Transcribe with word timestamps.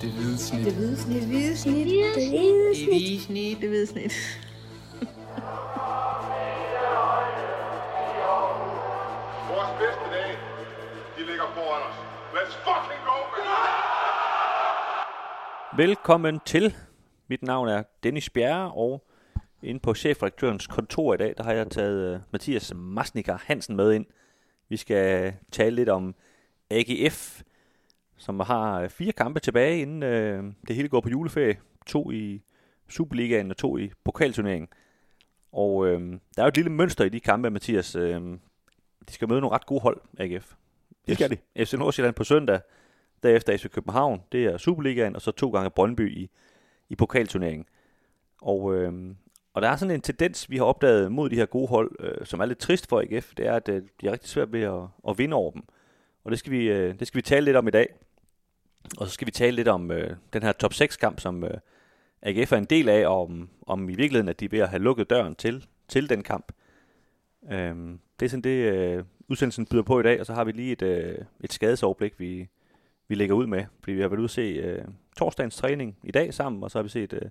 Det 0.00 0.10
hvide 0.10 0.38
snit. 0.38 0.64
Det 0.64 0.74
hvide 0.74 0.96
snit. 0.96 1.20
Det 1.20 1.28
hvide 1.28 1.56
snit. 1.56 1.86
Det 1.86 1.92
hvide 1.92 2.08
Det 2.14 2.30
hvide 2.88 3.20
snit. 3.20 3.60
Det 3.60 3.68
hvide 3.68 3.86
snit. 3.86 4.12
Vores 9.50 9.70
bedste 9.80 10.04
dage, 10.14 10.36
de 11.16 11.26
ligger 11.26 11.44
foran 11.54 11.82
os. 11.88 11.96
Let's 12.34 12.54
fucking 12.66 13.02
go, 13.04 13.16
man! 13.32 13.44
Velkommen 15.86 16.40
til. 16.46 16.76
Mit 17.28 17.42
navn 17.42 17.68
er 17.68 17.82
Dennis 18.02 18.30
Bjerre, 18.30 18.72
og 18.72 19.06
inde 19.62 19.80
på 19.80 19.94
chefredaktørens 19.94 20.66
kontor 20.66 21.14
i 21.14 21.16
dag, 21.16 21.34
der 21.36 21.44
har 21.44 21.52
jeg 21.52 21.70
taget 21.70 22.14
uh, 22.14 22.20
Mathias 22.32 22.72
Masniker 22.76 23.38
Hansen 23.44 23.76
med 23.76 23.92
ind. 23.92 24.06
Vi 24.68 24.76
skal 24.76 25.34
tale 25.52 25.76
lidt 25.76 25.88
om 25.88 26.14
AGF, 26.70 27.42
som 28.16 28.40
har 28.40 28.80
øh, 28.80 28.88
fire 28.88 29.12
kampe 29.12 29.40
tilbage, 29.40 29.80
inden 29.80 30.02
uh, 30.02 30.52
det 30.68 30.76
hele 30.76 30.88
går 30.88 31.00
på 31.00 31.08
juleferie. 31.08 31.58
To 31.86 32.10
i 32.10 32.42
Superligaen 32.88 33.50
og 33.50 33.56
to 33.56 33.78
i 33.78 33.90
pokalturneringen. 34.04 34.68
Og 35.52 35.74
uh, 35.76 35.86
der 35.86 36.18
er 36.36 36.42
jo 36.42 36.48
et 36.48 36.56
lille 36.56 36.72
mønster 36.72 37.04
i 37.04 37.08
de 37.08 37.20
kampe, 37.20 37.50
Mathias. 37.50 37.96
Uh, 37.96 38.02
de 39.08 39.12
skal 39.12 39.28
møde 39.28 39.40
nogle 39.40 39.54
ret 39.54 39.66
gode 39.66 39.80
hold, 39.80 40.00
AGF. 40.18 40.54
Det 41.06 41.14
skal 41.14 41.30
de. 41.30 41.64
FC 41.64 41.72
Nordsjælland 41.72 42.14
på 42.14 42.24
søndag, 42.24 42.60
derefter 43.22 43.56
FC 43.56 43.70
København, 43.70 44.22
det 44.32 44.44
er 44.44 44.58
Superligaen, 44.58 45.16
og 45.16 45.22
så 45.22 45.30
to 45.30 45.50
gange 45.50 45.70
Brøndby 45.70 46.16
i, 46.16 46.30
i 46.88 46.96
pokalturneringen. 46.96 47.66
Og, 48.42 48.74
øh, 48.74 49.14
og 49.54 49.62
der 49.62 49.68
er 49.68 49.76
sådan 49.76 49.94
en 49.94 50.00
tendens, 50.00 50.50
vi 50.50 50.56
har 50.56 50.64
opdaget 50.64 51.12
mod 51.12 51.30
de 51.30 51.36
her 51.36 51.46
gode 51.46 51.68
hold, 51.68 51.96
øh, 52.00 52.26
som 52.26 52.40
er 52.40 52.44
lidt 52.44 52.58
trist 52.58 52.88
for 52.88 53.00
AGF, 53.00 53.34
det 53.36 53.46
er, 53.46 53.52
at 53.52 53.68
øh, 53.68 53.82
de 54.00 54.06
er 54.06 54.12
rigtig 54.12 54.30
svært 54.30 54.52
ved 54.52 54.62
at, 54.62 54.82
at 55.08 55.18
vinde 55.18 55.36
over 55.36 55.50
dem. 55.50 55.62
Og 56.24 56.30
det 56.30 56.38
skal, 56.38 56.52
vi, 56.52 56.68
øh, 56.68 56.98
det 56.98 57.06
skal 57.06 57.18
vi 57.18 57.22
tale 57.22 57.44
lidt 57.44 57.56
om 57.56 57.68
i 57.68 57.70
dag. 57.70 57.86
Og 58.98 59.06
så 59.06 59.12
skal 59.12 59.26
vi 59.26 59.30
tale 59.30 59.56
lidt 59.56 59.68
om 59.68 59.90
øh, 59.90 60.16
den 60.32 60.42
her 60.42 60.52
top 60.52 60.72
6-kamp, 60.72 61.20
som 61.20 61.44
øh, 61.44 61.54
AGF 62.22 62.52
er 62.52 62.56
en 62.56 62.64
del 62.64 62.88
af, 62.88 63.06
og 63.06 63.22
om, 63.22 63.48
om 63.66 63.88
i 63.88 63.94
virkeligheden, 63.94 64.28
at 64.28 64.40
de 64.40 64.44
er 64.44 64.48
ved 64.48 64.58
at 64.58 64.68
have 64.68 64.82
lukket 64.82 65.10
døren 65.10 65.34
til, 65.34 65.66
til 65.88 66.08
den 66.08 66.22
kamp. 66.22 66.52
Øhm, 67.52 68.00
det 68.20 68.26
er 68.26 68.30
sådan 68.30 68.42
det, 68.42 68.72
øh, 68.72 69.04
udsendelsen 69.28 69.66
byder 69.66 69.82
på 69.82 70.00
i 70.00 70.02
dag, 70.02 70.20
og 70.20 70.26
så 70.26 70.34
har 70.34 70.44
vi 70.44 70.52
lige 70.52 70.72
et, 70.72 70.82
øh, 70.82 71.18
et 71.40 71.52
skadesoverblik, 71.52 72.20
vi, 72.20 72.48
vi 73.08 73.14
lægger 73.14 73.34
ud 73.34 73.46
med. 73.46 73.64
Fordi 73.80 73.92
vi 73.92 74.00
har 74.00 74.08
været 74.08 74.18
ude 74.18 74.24
at 74.24 74.30
se 74.30 74.40
øh, 74.40 74.84
torsdagens 75.16 75.56
træning 75.56 75.96
i 76.02 76.10
dag 76.10 76.34
sammen, 76.34 76.62
og 76.62 76.70
så 76.70 76.78
har 76.78 76.82
vi 76.82 76.88
set 76.88 77.12
øh, 77.12 77.28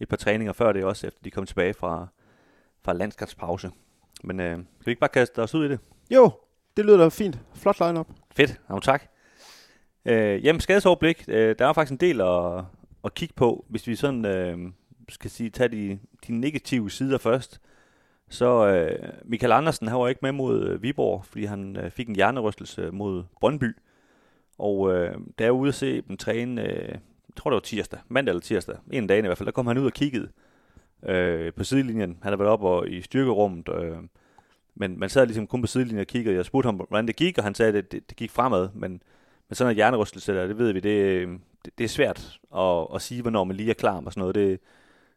et 0.00 0.08
par 0.08 0.16
træninger 0.16 0.52
før 0.52 0.72
det 0.72 0.84
også, 0.84 1.06
efter 1.06 1.20
de 1.24 1.30
kom 1.30 1.46
tilbage 1.46 1.74
fra, 1.74 2.06
fra 2.82 2.92
landskabspause. 2.92 3.70
Men 4.24 4.40
øh, 4.40 4.56
kan 4.56 4.66
vi 4.84 4.90
ikke 4.90 5.00
bare 5.00 5.08
kaste 5.08 5.42
os 5.42 5.54
ud 5.54 5.64
i 5.64 5.68
det? 5.68 5.80
Jo, 6.10 6.30
det 6.76 6.84
lyder 6.84 6.96
da 6.96 7.08
fint. 7.08 7.38
Flot 7.54 7.80
line-up. 7.80 8.08
Fedt, 8.36 8.60
jamen 8.68 8.82
tak. 8.82 9.11
Øh, 10.04 10.44
jamen, 10.44 10.60
skadesoverblik, 10.60 11.24
øh, 11.28 11.54
der 11.58 11.66
er 11.66 11.72
faktisk 11.72 11.92
en 11.92 12.08
del 12.08 12.20
at, 12.20 12.64
at 13.04 13.14
kigge 13.14 13.34
på, 13.34 13.64
hvis 13.68 13.86
vi 13.86 13.94
sådan 13.94 14.24
øh, 14.24 14.58
skal 15.08 15.30
sige, 15.30 15.50
tage 15.50 15.68
de, 15.68 15.98
de 16.26 16.32
negative 16.40 16.90
sider 16.90 17.18
først. 17.18 17.60
Så 18.28 18.66
øh, 18.66 19.08
Michael 19.24 19.52
Andersen, 19.52 19.88
han 19.88 19.98
var 19.98 20.08
ikke 20.08 20.20
med 20.22 20.32
mod 20.32 20.68
øh, 20.68 20.82
Viborg, 20.82 21.24
fordi 21.24 21.44
han 21.44 21.76
øh, 21.76 21.90
fik 21.90 22.08
en 22.08 22.14
hjernerystelse 22.14 22.90
mod 22.90 23.24
Brøndby. 23.40 23.76
Og 24.58 24.94
øh, 24.94 25.14
da 25.38 25.44
jeg 25.44 25.52
var 25.52 25.60
ude 25.60 25.68
at 25.68 25.74
se 25.74 26.00
dem 26.00 26.16
træne, 26.16 26.62
øh, 26.62 26.88
jeg 26.88 27.36
tror 27.36 27.50
det 27.50 27.54
var 27.54 27.60
tirsdag, 27.60 28.00
mandag 28.08 28.30
eller 28.30 28.40
tirsdag, 28.40 28.76
en 28.90 29.06
dag 29.06 29.18
i 29.18 29.20
hvert 29.20 29.38
fald, 29.38 29.46
der 29.46 29.52
kom 29.52 29.66
han 29.66 29.78
ud 29.78 29.86
og 29.86 29.92
kiggede 29.92 30.28
øh, 31.02 31.52
på 31.52 31.64
sidelinjen. 31.64 32.18
Han 32.22 32.32
havde 32.32 32.38
været 32.38 32.50
oppe 32.50 32.68
og, 32.68 32.88
i 32.88 33.02
styrkerummet, 33.02 33.68
øh, 33.68 33.96
men 34.74 34.98
man 34.98 35.08
sad 35.08 35.26
ligesom 35.26 35.46
kun 35.46 35.60
på 35.60 35.66
sidelinjen 35.66 36.00
og 36.00 36.06
kiggede. 36.06 36.36
Jeg 36.36 36.44
spurgte 36.44 36.66
ham, 36.66 36.74
hvordan 36.74 37.06
det 37.06 37.16
gik, 37.16 37.38
og 37.38 37.44
han 37.44 37.54
sagde, 37.54 37.68
at 37.68 37.74
det, 37.74 37.92
det, 37.92 38.10
det 38.10 38.16
gik 38.16 38.30
fremad, 38.30 38.68
men, 38.74 39.02
men 39.48 39.54
sådan 39.54 39.70
en 39.70 39.74
hjernerystelse 39.74 40.34
der, 40.34 40.46
det 40.46 40.58
ved 40.58 40.72
vi, 40.72 40.80
det, 40.80 41.02
øh, 41.02 41.28
det, 41.64 41.78
det 41.78 41.84
er 41.84 41.88
svært 41.88 42.38
at, 42.56 42.86
at 42.94 43.02
sige, 43.02 43.22
hvornår 43.22 43.44
man 43.44 43.56
lige 43.56 43.70
er 43.70 43.74
klar 43.74 44.00
med 44.00 44.12
sådan 44.12 44.20
noget. 44.20 44.34
Det, 44.34 44.60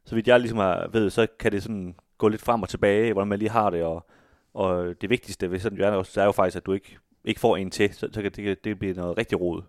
så 0.05 0.15
vidt 0.15 0.27
jeg 0.27 0.39
ligesom 0.39 0.57
har 0.57 0.89
ved, 0.91 1.09
så 1.09 1.27
kan 1.39 1.51
det 1.51 1.63
sådan 1.63 1.95
gå 2.17 2.27
lidt 2.27 2.41
frem 2.41 2.61
og 2.61 2.69
tilbage, 2.69 3.13
hvordan 3.13 3.27
man 3.27 3.39
lige 3.39 3.49
har 3.49 3.69
det, 3.69 3.83
og, 3.83 4.05
og 4.53 5.01
det 5.01 5.09
vigtigste 5.09 5.51
ved 5.51 5.59
sådan 5.59 5.75
en 5.75 5.77
hjernerystelse 5.77 6.21
er 6.21 6.25
jo 6.25 6.31
faktisk, 6.31 6.57
at 6.57 6.65
du 6.65 6.73
ikke, 6.73 6.97
ikke 7.25 7.39
får 7.39 7.57
en 7.57 7.71
til, 7.71 7.93
så, 7.93 8.09
så 8.11 8.21
kan 8.21 8.31
det, 8.31 8.63
det 8.63 8.79
blive 8.79 8.93
noget 8.93 9.17
rigtig 9.17 9.41
rod. 9.41 9.61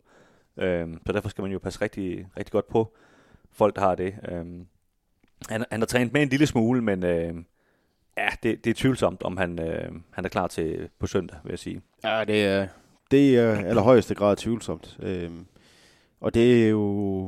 Øhm, 0.56 1.00
så 1.06 1.12
derfor 1.12 1.28
skal 1.28 1.43
man 1.43 1.53
jo 1.53 1.59
passe 1.59 1.81
rigtig, 1.81 2.27
rigtig 2.37 2.53
godt 2.53 2.69
på 2.69 2.97
folk, 3.53 3.77
der 3.77 3.83
har 3.83 3.95
det. 3.95 4.15
Øhm, 4.28 4.66
han, 5.49 5.65
han 5.71 5.81
har 5.81 5.87
trænet 5.87 6.12
med 6.12 6.22
en 6.22 6.28
lille 6.28 6.47
smule, 6.47 6.83
men 6.83 7.05
øh, 7.05 7.34
ja, 8.16 8.28
det, 8.43 8.65
det 8.65 8.71
er 8.71 8.75
tvivlsomt, 8.75 9.22
om 9.22 9.37
han, 9.37 9.61
øh, 9.61 9.93
han 10.11 10.25
er 10.25 10.28
klar 10.28 10.47
til 10.47 10.89
på 10.99 11.06
søndag, 11.06 11.39
vil 11.45 11.50
jeg 11.50 11.59
sige. 11.59 11.83
Ja, 12.05 12.25
det 12.25 12.45
er, 12.45 12.69
det 13.11 13.39
er 13.39 13.53
allerhøjeste 13.53 14.15
grad 14.15 14.37
tvivlsomt. 14.37 14.99
Øh, 15.03 15.31
og 16.21 16.34
det 16.34 16.65
er 16.65 16.69
jo, 16.69 17.25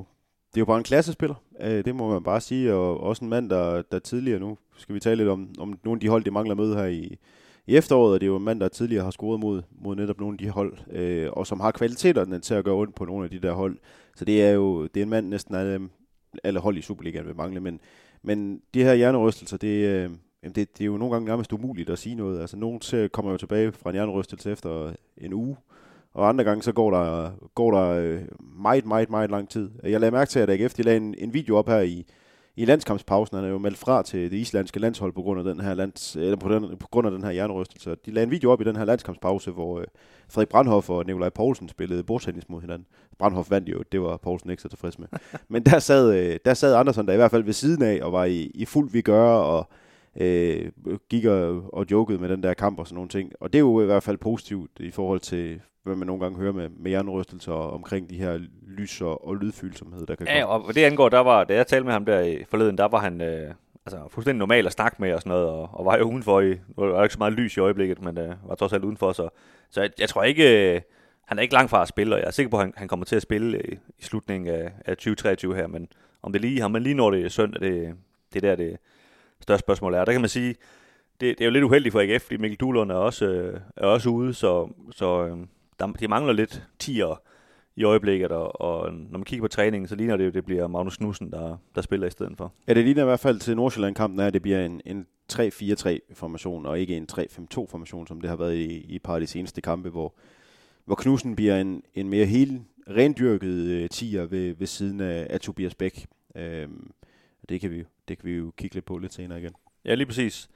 det 0.50 0.56
er 0.56 0.61
jo 0.61 0.65
bare 0.65 0.78
en 0.78 0.84
klassespiller, 0.84 1.34
øh, 1.61 1.84
det 1.84 1.94
må 1.94 2.09
man 2.09 2.22
bare 2.22 2.41
sige, 2.41 2.75
og 2.75 3.00
også 3.00 3.25
en 3.25 3.28
mand, 3.28 3.50
der, 3.50 3.83
der 3.83 3.99
tidligere, 3.99 4.41
nu 4.41 4.59
skal 4.77 4.94
vi 4.94 5.00
tale 5.00 5.17
lidt 5.17 5.28
om, 5.28 5.49
om 5.59 5.78
nogle 5.84 5.97
af 5.97 6.00
de 6.00 6.09
hold, 6.09 6.25
de 6.25 6.31
mangler 6.31 6.55
med 6.55 6.75
her 6.75 6.84
i, 6.84 7.19
i 7.67 7.77
efteråret, 7.77 8.15
og 8.15 8.21
det 8.21 8.27
er 8.27 8.31
jo 8.31 8.37
en 8.37 8.44
mand, 8.44 8.61
der 8.61 8.69
tidligere 8.69 9.05
har 9.05 9.11
scoret 9.11 9.41
mod, 9.41 9.62
mod 9.71 9.97
netop 9.97 10.21
nogle 10.21 10.34
af 10.34 10.38
de 10.38 10.50
hold, 10.50 10.78
øh, 10.91 11.28
og 11.33 11.47
som 11.47 11.61
har 11.61 11.71
kvaliteterne 11.71 12.41
til 12.41 12.55
at 12.55 12.65
gøre 12.65 12.75
ondt 12.75 12.94
på 12.94 13.05
nogle 13.05 13.25
af 13.25 13.31
de 13.31 13.38
der 13.38 13.53
hold. 13.53 13.78
Så 14.17 14.25
det 14.25 14.43
er 14.43 14.50
jo 14.50 14.87
det 14.87 15.00
er 15.00 15.03
en 15.03 15.11
mand, 15.11 15.28
næsten 15.28 15.55
alle, 15.55 15.88
alle 16.44 16.61
hold 16.61 16.78
i 16.78 16.83
Superligaen 16.83 17.27
vil 17.27 17.37
mangle, 17.37 17.61
men, 17.61 17.81
men 18.22 18.62
de 18.75 18.83
her 18.83 18.94
hjernerystelser, 18.94 19.56
det, 19.56 19.88
øh, 19.88 20.11
jamen 20.43 20.54
det, 20.54 20.78
det 20.78 20.84
er 20.84 20.87
jo 20.87 20.97
nogle 20.97 21.12
gange 21.12 21.26
nærmest 21.26 21.53
umuligt 21.53 21.91
at 21.91 21.99
sige 21.99 22.15
noget. 22.15 22.41
Altså, 22.41 22.56
nogen 22.56 22.82
ser, 22.82 23.09
kommer 23.09 23.32
jo 23.32 23.38
tilbage 23.38 23.72
fra 23.72 23.91
en 23.91 23.94
hjernerystelse 23.94 24.53
efter 24.53 24.93
en 25.16 25.32
uge, 25.32 25.56
og 26.15 26.28
andre 26.28 26.44
gange 26.44 26.62
så 26.62 26.72
går 26.72 26.91
der, 26.91 27.31
går 27.54 27.71
der 27.71 27.88
øh, 27.88 28.21
meget, 28.41 28.87
meget, 28.87 29.10
meget 29.10 29.31
lang 29.31 29.49
tid. 29.49 29.71
Jeg 29.82 30.00
lagde 30.00 30.12
mærke 30.12 30.28
til, 30.28 30.41
at 30.41 30.50
AGF 30.50 30.75
de 30.75 30.82
lagde 30.82 30.97
en, 30.97 31.15
en 31.19 31.34
video 31.34 31.56
op 31.56 31.69
her 31.69 31.81
i, 31.81 32.06
i 32.56 32.65
landskampspausen. 32.65 33.37
Han 33.37 33.44
er 33.44 33.49
jo 33.49 33.59
meldt 33.59 33.78
fra 33.78 34.03
til 34.03 34.31
det 34.31 34.37
islandske 34.37 34.81
landshold 34.81 35.12
på 35.12 35.22
grund 35.22 35.41
af 35.41 35.44
den 35.44 35.60
her, 35.60 35.75
lands, 35.75 36.16
eller 36.16 36.37
på, 36.37 36.49
den, 36.49 36.76
på 36.76 36.88
grund 36.88 37.06
af 37.06 37.10
den 37.10 37.25
her 37.25 37.31
hjernerystelse. 37.31 37.97
De 38.06 38.10
lagde 38.10 38.25
en 38.25 38.31
video 38.31 38.50
op 38.50 38.60
i 38.60 38.65
den 38.65 38.76
her 38.76 38.84
landskampspause, 38.84 39.50
hvor 39.50 39.78
øh, 39.78 39.87
Frederik 40.28 40.49
Brandhoff 40.49 40.91
og 40.91 41.06
Nikolaj 41.06 41.28
Poulsen 41.28 41.69
spillede 41.69 42.03
bordtennis 42.03 42.49
mod 42.49 42.60
hinanden. 42.60 42.87
Brandhoff 43.19 43.50
vandt 43.50 43.69
jo, 43.69 43.82
det 43.93 44.00
var 44.00 44.16
Poulsen 44.16 44.50
ikke 44.50 44.62
så 44.62 44.69
tilfreds 44.69 44.99
med. 44.99 45.09
Men 45.49 45.62
der 45.62 45.78
sad, 45.78 46.15
øh, 46.15 46.38
der 46.44 46.55
sad 46.55 46.75
Andersen 46.75 47.06
der 47.06 47.12
i 47.12 47.16
hvert 47.16 47.31
fald 47.31 47.43
ved 47.43 47.53
siden 47.53 47.82
af, 47.82 48.00
og 48.03 48.12
var 48.12 48.25
i, 48.25 48.50
i 48.55 48.65
fuld 48.65 48.91
vi 48.91 49.00
gør, 49.00 49.31
og 49.31 49.69
øh, 50.21 50.71
gik 51.11 51.25
og, 51.25 51.75
og 51.75 51.87
jokede 51.91 52.19
med 52.19 52.29
den 52.29 52.43
der 52.43 52.55
kamp 52.55 52.79
og 52.79 52.87
sådan 52.87 52.95
nogle 52.95 53.09
ting. 53.09 53.33
Og 53.41 53.53
det 53.53 53.59
er 53.59 53.62
jo 53.62 53.83
i 53.83 53.84
hvert 53.87 54.03
fald 54.03 54.17
positivt 54.19 54.71
i 54.81 54.91
forhold 54.91 55.21
til, 55.21 55.61
hvad 55.83 55.97
man 55.97 56.06
nogle 56.06 56.23
gange 56.23 56.39
hører 56.39 56.53
med, 56.53 56.69
med 56.69 56.91
hjernerystelser 56.91 57.53
omkring 57.53 58.11
de 58.11 58.17
her 58.17 58.39
lys- 58.67 59.01
og, 59.01 59.27
og 59.29 59.37
lydfølsomhed, 59.37 60.06
der 60.06 60.15
kan 60.15 60.27
Ja, 60.27 60.41
komme. 60.41 60.47
og 60.55 60.65
hvad 60.65 60.75
det 60.75 60.84
angår, 60.84 61.09
der 61.09 61.19
var, 61.21 61.45
da 61.45 61.55
jeg 61.55 61.67
talte 61.67 61.84
med 61.84 61.93
ham 61.93 62.05
der 62.05 62.21
i 62.21 62.45
forleden, 62.51 62.79
der 62.79 62.84
var 62.89 62.99
han 62.99 63.21
øh, 63.21 63.55
altså, 63.87 64.01
fuldstændig 64.11 64.39
normal 64.39 64.67
at 64.67 64.73
snakke 64.73 64.97
med 65.01 65.12
og 65.12 65.21
sådan 65.21 65.31
noget, 65.31 65.47
og, 65.49 65.69
og 65.73 65.84
var 65.84 65.97
jo 65.99 66.05
udenfor 66.05 66.41
i, 66.41 66.49
nu 66.50 66.56
var 66.77 67.03
ikke 67.03 67.12
så 67.12 67.19
meget 67.19 67.33
lys 67.33 67.56
i 67.56 67.61
øjeblikket, 67.61 68.03
men 68.03 68.19
øh, 68.19 68.35
var 68.49 68.55
trods 68.55 68.73
alt 68.73 68.85
udenfor, 68.85 69.12
så, 69.12 69.29
så 69.71 69.81
jeg, 69.81 69.91
jeg 70.00 70.09
tror 70.09 70.23
ikke, 70.23 70.75
øh, 70.75 70.81
han 71.27 71.39
er 71.39 71.43
ikke 71.43 71.55
langt 71.55 71.71
fra 71.71 71.83
at 71.83 71.89
spille, 71.89 72.15
og 72.15 72.21
jeg 72.21 72.27
er 72.27 72.31
sikker 72.31 72.50
på, 72.50 72.56
at 72.56 72.62
han, 72.62 72.73
han 72.77 72.89
kommer 72.89 73.06
til 73.06 73.17
at 73.17 73.23
spille 73.23 73.62
i, 73.62 73.73
i 73.99 74.03
slutningen 74.03 74.55
af, 74.55 74.73
af 74.85 74.97
2023 74.97 75.55
her, 75.56 75.67
men 75.67 75.89
om 76.23 76.33
det 76.33 76.41
lige, 76.41 76.61
har 76.61 76.69
man 76.69 76.83
lige 76.83 76.95
når 76.95 77.11
det 77.11 77.33
søndag, 77.33 77.61
det, 77.61 77.95
det 78.35 78.45
er 78.45 78.49
der 78.49 78.56
det 78.56 78.77
største 79.41 79.65
spørgsmål 79.65 79.94
er. 79.94 80.04
Der 80.04 80.12
kan 80.12 80.21
man 80.21 80.31
sige, 80.31 80.54
det, 81.21 81.38
det 81.38 81.41
er 81.41 81.44
jo 81.44 81.50
lidt 81.50 81.65
uheldigt 81.65 81.93
for 81.93 82.00
AGF, 82.00 82.22
fordi 82.22 82.37
Mikkel 82.37 82.59
Duhlund 82.60 82.91
er 82.91 82.94
også, 82.94 83.26
øh, 83.26 83.60
er 83.76 83.87
også 83.87 84.09
ude, 84.10 84.34
så, 84.34 84.69
så 84.91 85.26
øh, 85.26 85.37
der, 85.78 85.87
de 85.87 86.09
mangler 86.09 86.32
lidt 86.32 86.62
tiger 86.78 87.22
i 87.76 87.84
øjeblikket, 87.84 88.31
og, 88.31 88.60
og 88.60 88.93
når 88.93 89.19
man 89.19 89.25
kigger 89.25 89.44
på 89.44 89.49
træningen, 89.49 89.88
så 89.88 89.94
ligner 89.94 90.16
det 90.16 90.25
jo, 90.25 90.31
det 90.31 90.44
bliver 90.44 90.66
Magnus 90.66 90.97
Knudsen, 90.97 91.31
der, 91.31 91.56
der 91.75 91.82
spiller 91.82 92.06
i 92.06 92.10
stedet 92.10 92.37
for. 92.37 92.53
Ja, 92.69 92.75
det 92.75 92.84
ligner 92.84 93.03
i 93.03 93.04
hvert 93.04 93.21
fald 93.21 93.38
til 93.38 93.56
Nordsjælland-kampen, 93.56 94.21
at 94.21 94.32
det 94.32 94.43
bliver 94.43 94.65
en, 94.66 94.81
en 94.87 95.06
3-4-3-formation, 95.32 96.66
og 96.66 96.81
ikke 96.81 96.97
en 96.97 97.06
3-5-2-formation, 97.12 98.06
som 98.06 98.20
det 98.20 98.31
har 98.31 98.37
været 98.37 98.55
i, 98.55 98.81
i 98.81 98.97
et 98.97 99.03
par 99.03 99.15
af 99.15 99.20
de 99.20 99.26
seneste 99.26 99.60
kampe, 99.60 99.91
hvor, 99.91 100.15
hvor 100.84 100.94
Knudsen 100.94 101.37
bliver 101.37 101.60
en, 101.60 101.82
en 101.94 102.09
mere 102.09 102.26
helt 102.26 102.62
rendyrket 102.91 103.66
øh, 103.66 103.88
tiger 103.88 104.26
ved, 104.26 104.55
ved 104.55 104.67
siden 104.67 105.00
af, 105.00 105.26
af 105.31 105.40
Tobias 105.40 105.75
Bæk. 105.75 106.06
Øhm, 106.35 106.90
det, 107.49 107.61
kan 107.61 107.70
vi, 107.70 107.85
det 108.08 108.19
kan 108.19 108.26
vi 108.26 108.37
jo 108.37 108.52
kigge 108.56 108.75
lidt 108.75 108.84
på 108.84 108.99
lidt 108.99 109.14
senere 109.14 109.38
igen. 109.38 109.52
Ja, 109.84 109.94
lige 109.94 110.06
præcis. 110.06 110.49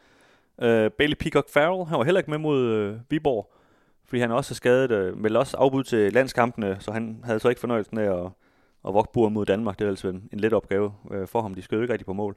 Uh, 0.59 0.65
Bailey 0.99 1.17
Peacock 1.21 1.49
Farrell, 1.49 1.87
han 1.87 1.99
var 1.99 2.05
heller 2.05 2.21
ikke 2.21 2.31
med 2.31 2.39
mod 2.39 2.91
uh, 2.91 2.97
Viborg, 3.11 3.53
fordi 4.05 4.21
han 4.21 4.31
også 4.31 4.53
er 4.53 4.55
skadet, 4.55 5.13
uh, 5.13 5.19
men 5.19 5.37
også 5.37 5.57
afbud 5.57 5.85
til 5.85 6.13
landskampene, 6.13 6.77
så 6.81 6.93
han 6.93 7.21
havde 7.25 7.41
så 7.41 7.49
ikke 7.49 7.61
fornøjelsen 7.61 7.99
af 7.99 8.25
at, 8.25 8.31
at 8.89 8.95
vogte 8.95 9.13
buren 9.13 9.35
mod 9.35 9.47
Danmark. 9.47 9.79
Det 9.79 9.85
er 9.85 9.89
altså 9.89 10.09
en, 10.09 10.29
en 10.33 10.41
let 10.41 10.53
opgave 10.53 10.93
uh, 11.05 11.29
for 11.29 11.43
ham. 11.43 11.55
De 11.55 11.63
skød 11.63 11.83
ikke 11.83 11.93
rigtig 11.93 12.07
på 12.07 12.13
mål. 12.13 12.37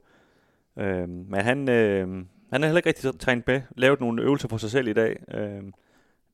Uh, 0.76 1.08
men 1.08 1.40
han, 1.40 1.58
uh, 1.58 2.24
han 2.52 2.62
er 2.62 2.66
heller 2.66 2.76
ikke 2.76 2.88
rigtig 2.88 3.20
trænet 3.20 3.46
med, 3.46 3.60
lavet 3.76 4.00
nogle 4.00 4.22
øvelser 4.22 4.48
for 4.48 4.56
sig 4.56 4.70
selv 4.70 4.88
i 4.88 4.92
dag. 4.92 5.22
Uh, 5.34 5.64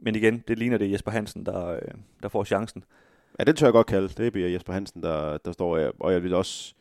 men 0.00 0.14
igen, 0.14 0.44
det 0.48 0.58
ligner 0.58 0.78
det 0.78 0.92
Jesper 0.92 1.10
Hansen, 1.10 1.46
der, 1.46 1.72
uh, 1.72 2.00
der 2.22 2.28
får 2.28 2.44
chancen. 2.44 2.84
Ja, 3.38 3.44
det 3.44 3.56
tør 3.56 3.66
jeg 3.66 3.72
godt 3.72 3.86
kalde. 3.86 4.08
Det 4.08 4.32
bliver 4.32 4.48
Jesper 4.48 4.72
Hansen, 4.72 5.02
der, 5.02 5.38
der 5.38 5.52
står, 5.52 5.92
og 6.00 6.12
jeg 6.12 6.22
vil 6.22 6.34
også 6.34 6.74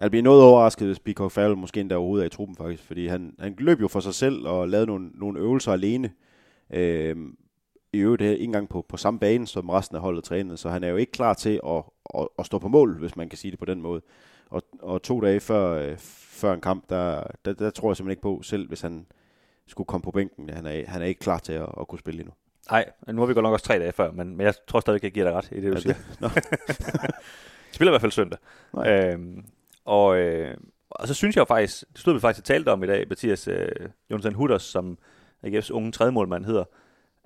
jeg 0.00 0.10
bliver 0.10 0.22
noget 0.22 0.42
overrasket, 0.42 0.86
hvis 0.88 0.98
Peacock 0.98 1.32
Farrell 1.32 1.56
måske 1.56 1.80
endda 1.80 1.94
overhovedet 1.96 2.22
er 2.24 2.26
i 2.26 2.30
truppen 2.30 2.56
faktisk, 2.56 2.82
fordi 2.82 3.06
han, 3.06 3.34
han 3.38 3.54
løb 3.58 3.80
jo 3.80 3.88
for 3.88 4.00
sig 4.00 4.14
selv 4.14 4.46
og 4.46 4.68
lavede 4.68 4.86
nogle, 4.86 5.10
nogle 5.14 5.40
øvelser 5.40 5.72
alene. 5.72 6.10
Øhm, 6.70 7.36
I 7.92 7.98
øvrigt 7.98 8.22
ikke 8.22 8.44
engang 8.44 8.68
på, 8.68 8.84
på 8.88 8.96
samme 8.96 9.20
bane, 9.20 9.46
som 9.46 9.68
resten 9.70 9.96
af 9.96 10.02
holdet 10.02 10.24
trænede, 10.24 10.56
så 10.56 10.68
han 10.68 10.84
er 10.84 10.88
jo 10.88 10.96
ikke 10.96 11.12
klar 11.12 11.34
til 11.34 11.60
at, 11.66 11.82
at, 12.18 12.28
at 12.38 12.46
stå 12.46 12.58
på 12.58 12.68
mål, 12.68 12.98
hvis 12.98 13.16
man 13.16 13.28
kan 13.28 13.38
sige 13.38 13.50
det 13.50 13.58
på 13.58 13.64
den 13.64 13.82
måde. 13.82 14.02
Og, 14.50 14.62
og 14.82 15.02
to 15.02 15.20
dage 15.20 15.40
før, 15.40 15.72
øh, 15.90 15.96
før 15.98 16.54
en 16.54 16.60
kamp, 16.60 16.90
der, 16.90 17.22
der, 17.44 17.52
der 17.52 17.70
tror 17.70 17.90
jeg 17.90 17.96
simpelthen 17.96 18.10
ikke 18.12 18.22
på, 18.22 18.40
selv 18.42 18.68
hvis 18.68 18.80
han 18.80 19.06
skulle 19.66 19.86
komme 19.86 20.02
på 20.02 20.10
bænken. 20.10 20.50
Han 20.50 20.66
er, 20.66 20.86
han 20.86 21.02
er 21.02 21.06
ikke 21.06 21.20
klar 21.20 21.38
til 21.38 21.52
at, 21.52 21.68
at 21.80 21.88
kunne 21.88 21.98
spille 21.98 22.20
endnu. 22.20 22.34
Nej, 22.70 22.84
nu 23.12 23.20
har 23.20 23.26
vi 23.26 23.34
godt 23.34 23.42
nok 23.42 23.52
også 23.52 23.64
tre 23.66 23.78
dage 23.78 23.92
før, 23.92 24.10
men, 24.12 24.36
men 24.36 24.40
jeg 24.46 24.54
tror 24.68 24.80
stadig, 24.80 25.02
jeg 25.02 25.12
giver 25.12 25.26
dig 25.26 25.34
ret 25.34 25.48
i 25.52 25.60
det, 25.60 25.62
du 25.64 25.72
Ja, 25.72 25.80
siger. 25.80 25.94
det- 25.94 26.20
Nå. 26.20 26.28
Spiller 27.72 27.90
i 27.90 27.92
hvert 27.92 28.00
fald 28.00 28.12
søndag. 28.12 28.38
Nej. 28.74 28.92
Øhm, 29.12 29.44
og, 29.88 30.18
øh, 30.18 30.56
og 30.90 31.08
så 31.08 31.14
synes 31.14 31.36
jeg 31.36 31.40
jo 31.40 31.44
faktisk, 31.44 31.84
det 31.92 32.00
stod 32.00 32.14
vi 32.14 32.20
faktisk 32.20 32.42
og 32.42 32.44
talte 32.44 32.68
om 32.68 32.84
i 32.84 32.86
dag, 32.86 33.08
Mathias 33.08 33.48
øh, 33.48 33.68
Jonathan 34.10 34.34
Hutters, 34.34 34.62
som 34.62 34.98
AGF's 35.46 35.72
unge 35.72 35.92
tredjemålmand 35.92 36.44
hedder. 36.44 36.64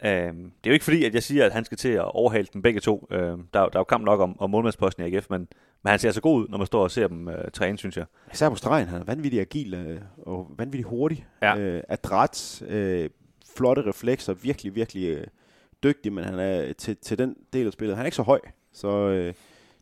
Øhm, 0.05 0.43
det 0.44 0.67
er 0.67 0.70
jo 0.70 0.73
ikke 0.73 0.85
fordi, 0.85 1.05
at 1.05 1.14
jeg 1.14 1.23
siger, 1.23 1.47
at 1.47 1.53
han 1.53 1.64
skal 1.64 1.79
til 1.79 1.88
at 1.88 2.14
overhale 2.14 2.47
dem 2.53 2.62
begge 2.62 2.81
to. 2.81 3.09
Øhm, 3.11 3.49
der, 3.55 3.61
er 3.61 3.69
der 3.69 3.76
er 3.76 3.81
jo 3.81 3.85
kamp 3.85 4.05
nok 4.05 4.20
om, 4.20 4.41
om 4.41 4.50
målmandsposten 4.50 5.05
i 5.05 5.17
AGF, 5.17 5.26
men, 5.31 5.49
men 5.82 5.91
han 5.91 5.99
ser 5.99 6.11
så 6.11 6.20
god 6.20 6.43
ud, 6.43 6.49
når 6.49 6.59
man 6.59 6.67
står 6.67 6.82
og 6.82 6.91
ser 6.91 7.09
dem 7.09 7.29
øh, 7.29 7.50
træne, 7.50 7.79
synes 7.79 7.97
jeg. 7.97 8.05
Især 8.32 8.49
på 8.49 8.56
stregen, 8.56 8.88
han 8.88 9.00
er 9.00 9.05
vanvittig 9.05 9.41
agil 9.41 9.75
øh, 9.75 10.00
og 10.19 10.50
vanvittig 10.59 10.85
hurtig. 10.85 11.26
Ja. 11.43 11.59
Øh, 11.59 11.82
adræt, 11.88 12.62
øh, 12.69 13.11
flotte 13.56 13.82
reflekser, 13.82 14.35
virkelig, 14.35 14.75
virkelig 14.75 15.09
øh, 15.09 15.26
dygtig, 15.82 16.12
men 16.12 16.25
han 16.25 16.38
er 16.38 16.73
til, 16.73 16.97
til 16.97 17.19
den 17.19 17.37
del 17.53 17.67
af 17.67 17.73
spillet. 17.73 17.97
Han 17.97 18.05
er 18.05 18.06
ikke 18.06 18.17
så 18.17 18.23
høj, 18.23 18.41
så 18.73 18.88
øh, 18.88 19.35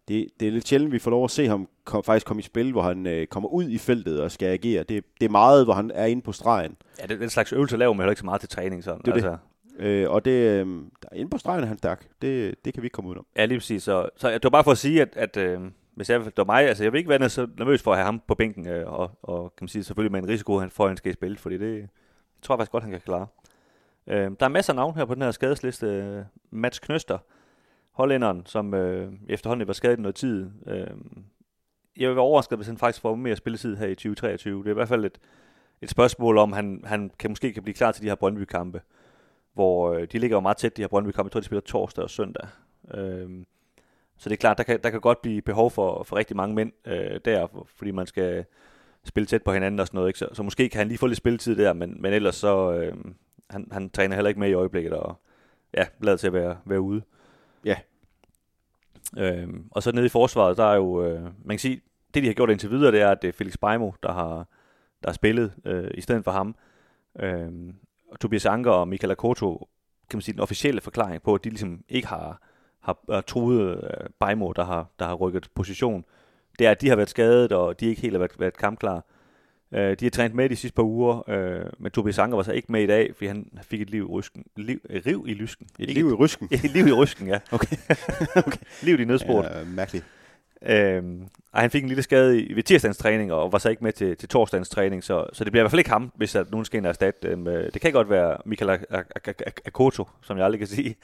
det, 0.08 0.26
det 0.41 0.49
er 0.49 0.52
lidt 0.52 0.69
sjældent, 0.69 0.93
vi 0.93 0.99
får 0.99 1.11
lov 1.11 1.25
at 1.25 1.31
se 1.31 1.49
ham 1.49 1.69
kom, 1.85 2.05
faktisk 2.05 2.26
komme 2.26 2.41
i 2.41 2.43
spil, 2.43 2.73
hvor 2.73 2.82
han 2.82 3.06
øh, 3.06 3.26
kommer 3.26 3.49
ud 3.49 3.69
i 3.69 3.79
feltet 3.79 4.20
og 4.20 4.31
skal 4.31 4.47
agere. 4.47 4.82
Det, 4.82 5.05
det 5.20 5.26
er 5.26 5.31
meget, 5.31 5.64
hvor 5.64 5.75
han 5.75 5.91
er 5.94 6.06
inde 6.06 6.23
på 6.23 6.32
stregen. 6.32 6.76
Ja, 6.99 7.06
det 7.06 7.14
er 7.14 7.19
den 7.19 7.31
slags 7.31 7.52
øvelse 7.52 7.76
laver 7.76 7.93
man 7.93 8.02
heller 8.02 8.11
ikke 8.11 8.20
så 8.20 8.25
meget 8.25 8.41
til 8.41 8.49
træning. 8.49 8.85
Sådan. 8.85 9.00
Det 9.00 9.08
er 9.08 9.12
det. 9.12 9.25
altså, 9.25 9.37
Øh, 9.81 10.11
og 10.11 10.25
det, 10.25 10.31
øh, 10.31 10.67
der, 11.02 11.08
inde 11.12 11.31
på 11.31 11.38
stregen 11.38 11.62
er 11.62 11.69
han 11.69 11.79
stærk. 11.79 12.08
Det, 12.23 12.64
det 12.64 12.75
kan 12.75 12.82
vi 12.82 12.87
ikke 12.87 12.94
komme 12.94 13.11
ud 13.11 13.17
om. 13.17 13.26
Ja, 13.37 13.44
lige 13.44 13.58
præcis. 13.58 13.82
Så, 13.82 14.08
så 14.17 14.31
det 14.31 14.44
var 14.44 14.50
bare 14.50 14.64
for 14.64 14.70
at 14.70 14.79
sige, 14.79 15.02
at, 15.02 15.08
at 15.17 15.37
øh, 15.37 15.61
hvis 15.94 16.11
jeg, 16.11 16.20
det 16.20 16.32
var 16.37 16.44
mig, 16.44 16.69
altså 16.69 16.82
jeg 16.82 16.93
vil 16.93 16.99
ikke 16.99 17.11
være 17.11 17.29
så 17.29 17.49
nervøs 17.58 17.82
for 17.82 17.91
at 17.91 17.96
have 17.96 18.05
ham 18.05 18.23
på 18.29 18.35
bænken, 18.35 18.69
øh, 18.69 18.93
og, 18.93 19.11
og 19.23 19.53
kan 19.56 19.64
man 19.64 19.69
sige, 19.69 19.85
selvfølgelig 19.85 20.12
med 20.12 20.23
en 20.23 20.29
risiko, 20.29 20.58
han 20.58 20.70
får, 20.70 20.85
at 20.85 20.91
han 20.91 20.96
skal 20.96 21.11
i 21.11 21.14
spil, 21.14 21.38
fordi 21.38 21.58
det 21.58 21.88
tror 22.43 22.55
jeg 22.55 22.58
faktisk 22.58 22.73
godt, 22.73 22.82
han 22.82 22.93
kan 22.93 23.00
klare. 23.00 23.26
Øh, 24.06 24.31
der 24.41 24.46
er 24.46 24.49
masser 24.49 24.73
af 24.73 24.76
navn 24.76 24.96
her 24.96 25.05
på 25.05 25.14
den 25.14 25.23
her 25.23 25.31
skadesliste. 25.31 25.87
Øh, 25.87 26.23
Mats 26.50 26.79
Knøster, 26.79 27.19
hollænderen, 28.00 28.47
som 28.47 28.75
øh, 28.75 29.12
efterhånden 29.29 29.67
var 29.67 29.73
skadet 29.73 29.99
noget 29.99 30.14
tid. 30.14 30.50
Øh, 30.67 30.87
jeg 31.97 32.08
vil 32.08 32.17
være 32.17 32.25
overrasket, 32.25 32.58
hvis 32.58 32.67
han 32.67 32.79
faktisk 32.79 33.02
får 33.02 33.14
mere 33.14 33.37
spilletid 33.37 33.76
her 33.76 33.87
i 33.87 33.94
2023. 33.94 34.58
Det 34.58 34.67
er 34.67 34.70
i 34.70 34.75
hvert 34.75 34.88
fald 34.88 35.05
et, 35.05 35.19
et 35.82 35.91
spørgsmål 35.91 36.38
om, 36.38 36.52
han, 36.52 36.82
han 36.85 37.11
kan, 37.19 37.31
måske 37.31 37.52
kan 37.52 37.62
blive 37.62 37.75
klar 37.75 37.93
til 37.93 38.02
de 38.02 38.08
her 38.08 38.14
Brøndby-kampe, 38.14 38.81
hvor 39.55 39.93
øh, 39.93 40.06
de 40.12 40.19
ligger 40.19 40.37
jo 40.37 40.41
meget 40.41 40.56
tæt, 40.56 40.76
de 40.76 40.82
her 40.82 40.88
Brøndby-kampe. 40.88 41.26
Jeg 41.26 41.32
tror, 41.32 41.41
de 41.41 41.47
spiller 41.47 41.61
torsdag 41.61 42.05
og 42.05 42.11
søndag. 42.11 42.49
Øh, 42.94 43.31
så 44.19 44.29
det 44.29 44.37
er 44.37 44.41
klart, 44.41 44.58
der 44.58 44.64
kan, 44.64 44.81
der 44.82 44.91
kan 44.91 45.00
godt 45.00 45.23
blive 45.23 45.43
behov 45.43 45.70
for, 45.70 46.03
for 46.03 46.17
rigtig 46.17 46.37
mange 46.37 46.55
mænd 46.55 46.73
øh, 46.87 47.20
der, 47.25 47.46
for- 47.46 47.67
fordi 47.76 47.91
man 47.91 48.06
skal 48.06 48.44
spille 49.05 49.26
tæt 49.26 49.43
på 49.43 49.53
hinanden 49.53 49.81
og 49.81 49.87
sådan 49.87 49.99
noget. 49.99 50.08
Ikke? 50.08 50.19
Så, 50.19 50.29
så 50.32 50.43
måske 50.43 50.69
kan 50.69 50.79
han 50.79 50.88
lige 50.88 50.99
få 50.99 51.06
lidt 51.06 51.17
spilletid 51.19 51.56
der, 51.56 51.73
men, 51.73 52.03
men 52.03 52.12
ellers 52.12 52.35
så, 52.35 52.73
øh, 52.73 52.94
han, 53.50 53.69
han 53.73 53.91
træner 53.91 54.14
heller 54.17 54.29
ikke 54.29 54.41
med 54.41 54.49
i 54.50 54.53
øjeblikket, 54.53 54.93
og 54.93 55.20
ja, 55.75 55.85
lader 56.00 56.17
til 56.17 56.26
at 56.26 56.32
være, 56.32 56.56
være 56.64 56.81
ude. 56.81 57.03
Ja. 57.64 57.76
Øhm, 59.19 59.69
og 59.71 59.83
så 59.83 59.93
nede 59.93 60.07
i 60.07 60.09
forsvaret, 60.09 60.57
der 60.57 60.65
er 60.65 60.77
jo, 60.77 61.05
øh, 61.05 61.23
man 61.23 61.33
kan 61.49 61.59
sige, 61.59 61.81
det 62.15 62.23
de 62.23 62.27
har 62.29 62.35
gjort 62.35 62.51
indtil 62.51 62.71
videre, 62.71 62.93
det 62.93 63.01
er, 63.01 63.09
at 63.09 63.23
det 63.23 63.29
er 63.29 63.33
Felix 63.33 63.55
Beimo, 63.61 63.93
der 64.03 64.12
har, 64.12 64.35
der 65.03 65.09
har 65.09 65.12
spillet 65.12 65.53
øh, 65.65 65.91
i 65.95 66.01
stedet 66.01 66.25
for 66.25 66.31
ham. 66.31 66.55
Øhm, 67.21 67.75
og 68.11 68.21
Tobias 68.21 68.47
Anker 68.47 68.71
og 68.71 68.89
Michael 68.89 69.11
Akoto, 69.11 69.69
kan 70.11 70.17
man 70.17 70.23
sige, 70.23 70.33
den 70.33 70.41
officielle 70.41 70.81
forklaring 70.81 71.23
på, 71.23 71.35
at 71.35 71.45
de 71.45 71.49
ligesom 71.49 71.85
ikke 71.89 72.09
har, 72.09 72.43
har, 72.81 72.99
har 73.11 73.21
truet 73.21 73.85
øh, 73.85 74.07
Beimo, 74.21 74.53
der 74.53 74.65
har, 74.65 74.87
der 74.99 75.05
har 75.05 75.15
rykket 75.15 75.49
position, 75.55 76.05
det 76.59 76.67
er, 76.67 76.71
at 76.71 76.81
de 76.81 76.89
har 76.89 76.97
været 76.97 77.11
skadet, 77.11 77.53
og 77.53 77.81
de 77.81 77.87
ikke 77.87 78.03
helt 78.03 78.15
har 78.15 78.19
været, 78.19 78.41
været 78.41 78.56
kampklare. 78.56 79.03
Øh, 79.75 79.96
de 80.00 80.05
har 80.05 80.11
trænet 80.11 80.34
med 80.34 80.49
de 80.49 80.56
sidste 80.56 80.75
par 80.75 80.82
uger, 80.82 81.31
øh, 81.31 81.64
men 81.78 81.93
Tobias 81.93 82.19
Anker 82.19 82.37
var 82.37 82.43
så 82.43 82.52
ikke 82.52 82.72
med 82.72 82.82
i 82.82 82.87
dag, 82.87 83.14
fordi 83.14 83.26
han 83.26 83.46
fik 83.62 83.81
et 83.81 83.90
liv 83.90 84.02
i 84.02 84.06
rysken. 84.06 84.44
Liv, 84.56 84.81
øh, 84.90 85.02
riv 85.06 85.25
i 85.28 85.34
lysken. 85.34 85.67
Et 85.78 85.88
Ikke 85.88 86.00
liv 86.00 86.11
i 86.11 86.12
rysken. 86.12 86.49
et 86.64 86.70
liv 86.70 86.87
i 86.87 86.93
rysken, 86.93 87.28
ja. 87.28 87.38
Okay. 87.52 87.76
okay. 88.46 88.58
Liv 88.82 89.00
i 89.00 89.05
nødsporet. 89.05 89.44
Ja, 89.44 89.64
mærkeligt. 89.64 90.05
Øhm, 90.67 91.23
og 91.53 91.61
han 91.61 91.71
fik 91.71 91.83
en 91.83 91.89
lille 91.89 92.03
skade 92.03 92.41
i, 92.41 92.55
ved 92.55 92.62
tirsdagens 92.62 92.97
træning, 92.99 93.33
og 93.33 93.53
var 93.53 93.59
så 93.59 93.69
ikke 93.69 93.85
med 93.85 93.93
til, 93.93 94.17
til 94.17 94.29
torsdagens 94.29 94.69
træning, 94.69 95.05
så, 95.05 95.27
så 95.33 95.45
det 95.45 95.53
bliver 95.53 95.62
i 95.62 95.65
hvert 95.65 95.71
fald 95.71 95.79
ikke 95.81 95.91
ham, 95.91 96.12
hvis 96.17 96.37
at 96.37 96.51
nogen 96.51 96.65
skal 96.65 96.77
ind 96.79 96.87
og 96.87 96.91
erstatte 96.91 97.31
dem. 97.31 97.47
Øh, 97.47 97.71
Det 97.75 97.81
kan 97.81 97.93
godt 97.93 98.11
være 98.11 98.37
Michael 98.47 98.71
Ak- 98.71 98.97
Ak- 98.97 99.29
Ak- 99.29 99.43
Ak- 99.49 99.61
Akoto, 99.67 100.05
som 100.23 100.37
jeg 100.37 100.45
aldrig 100.45 100.59
kan 100.59 100.69
sige. 100.69 100.89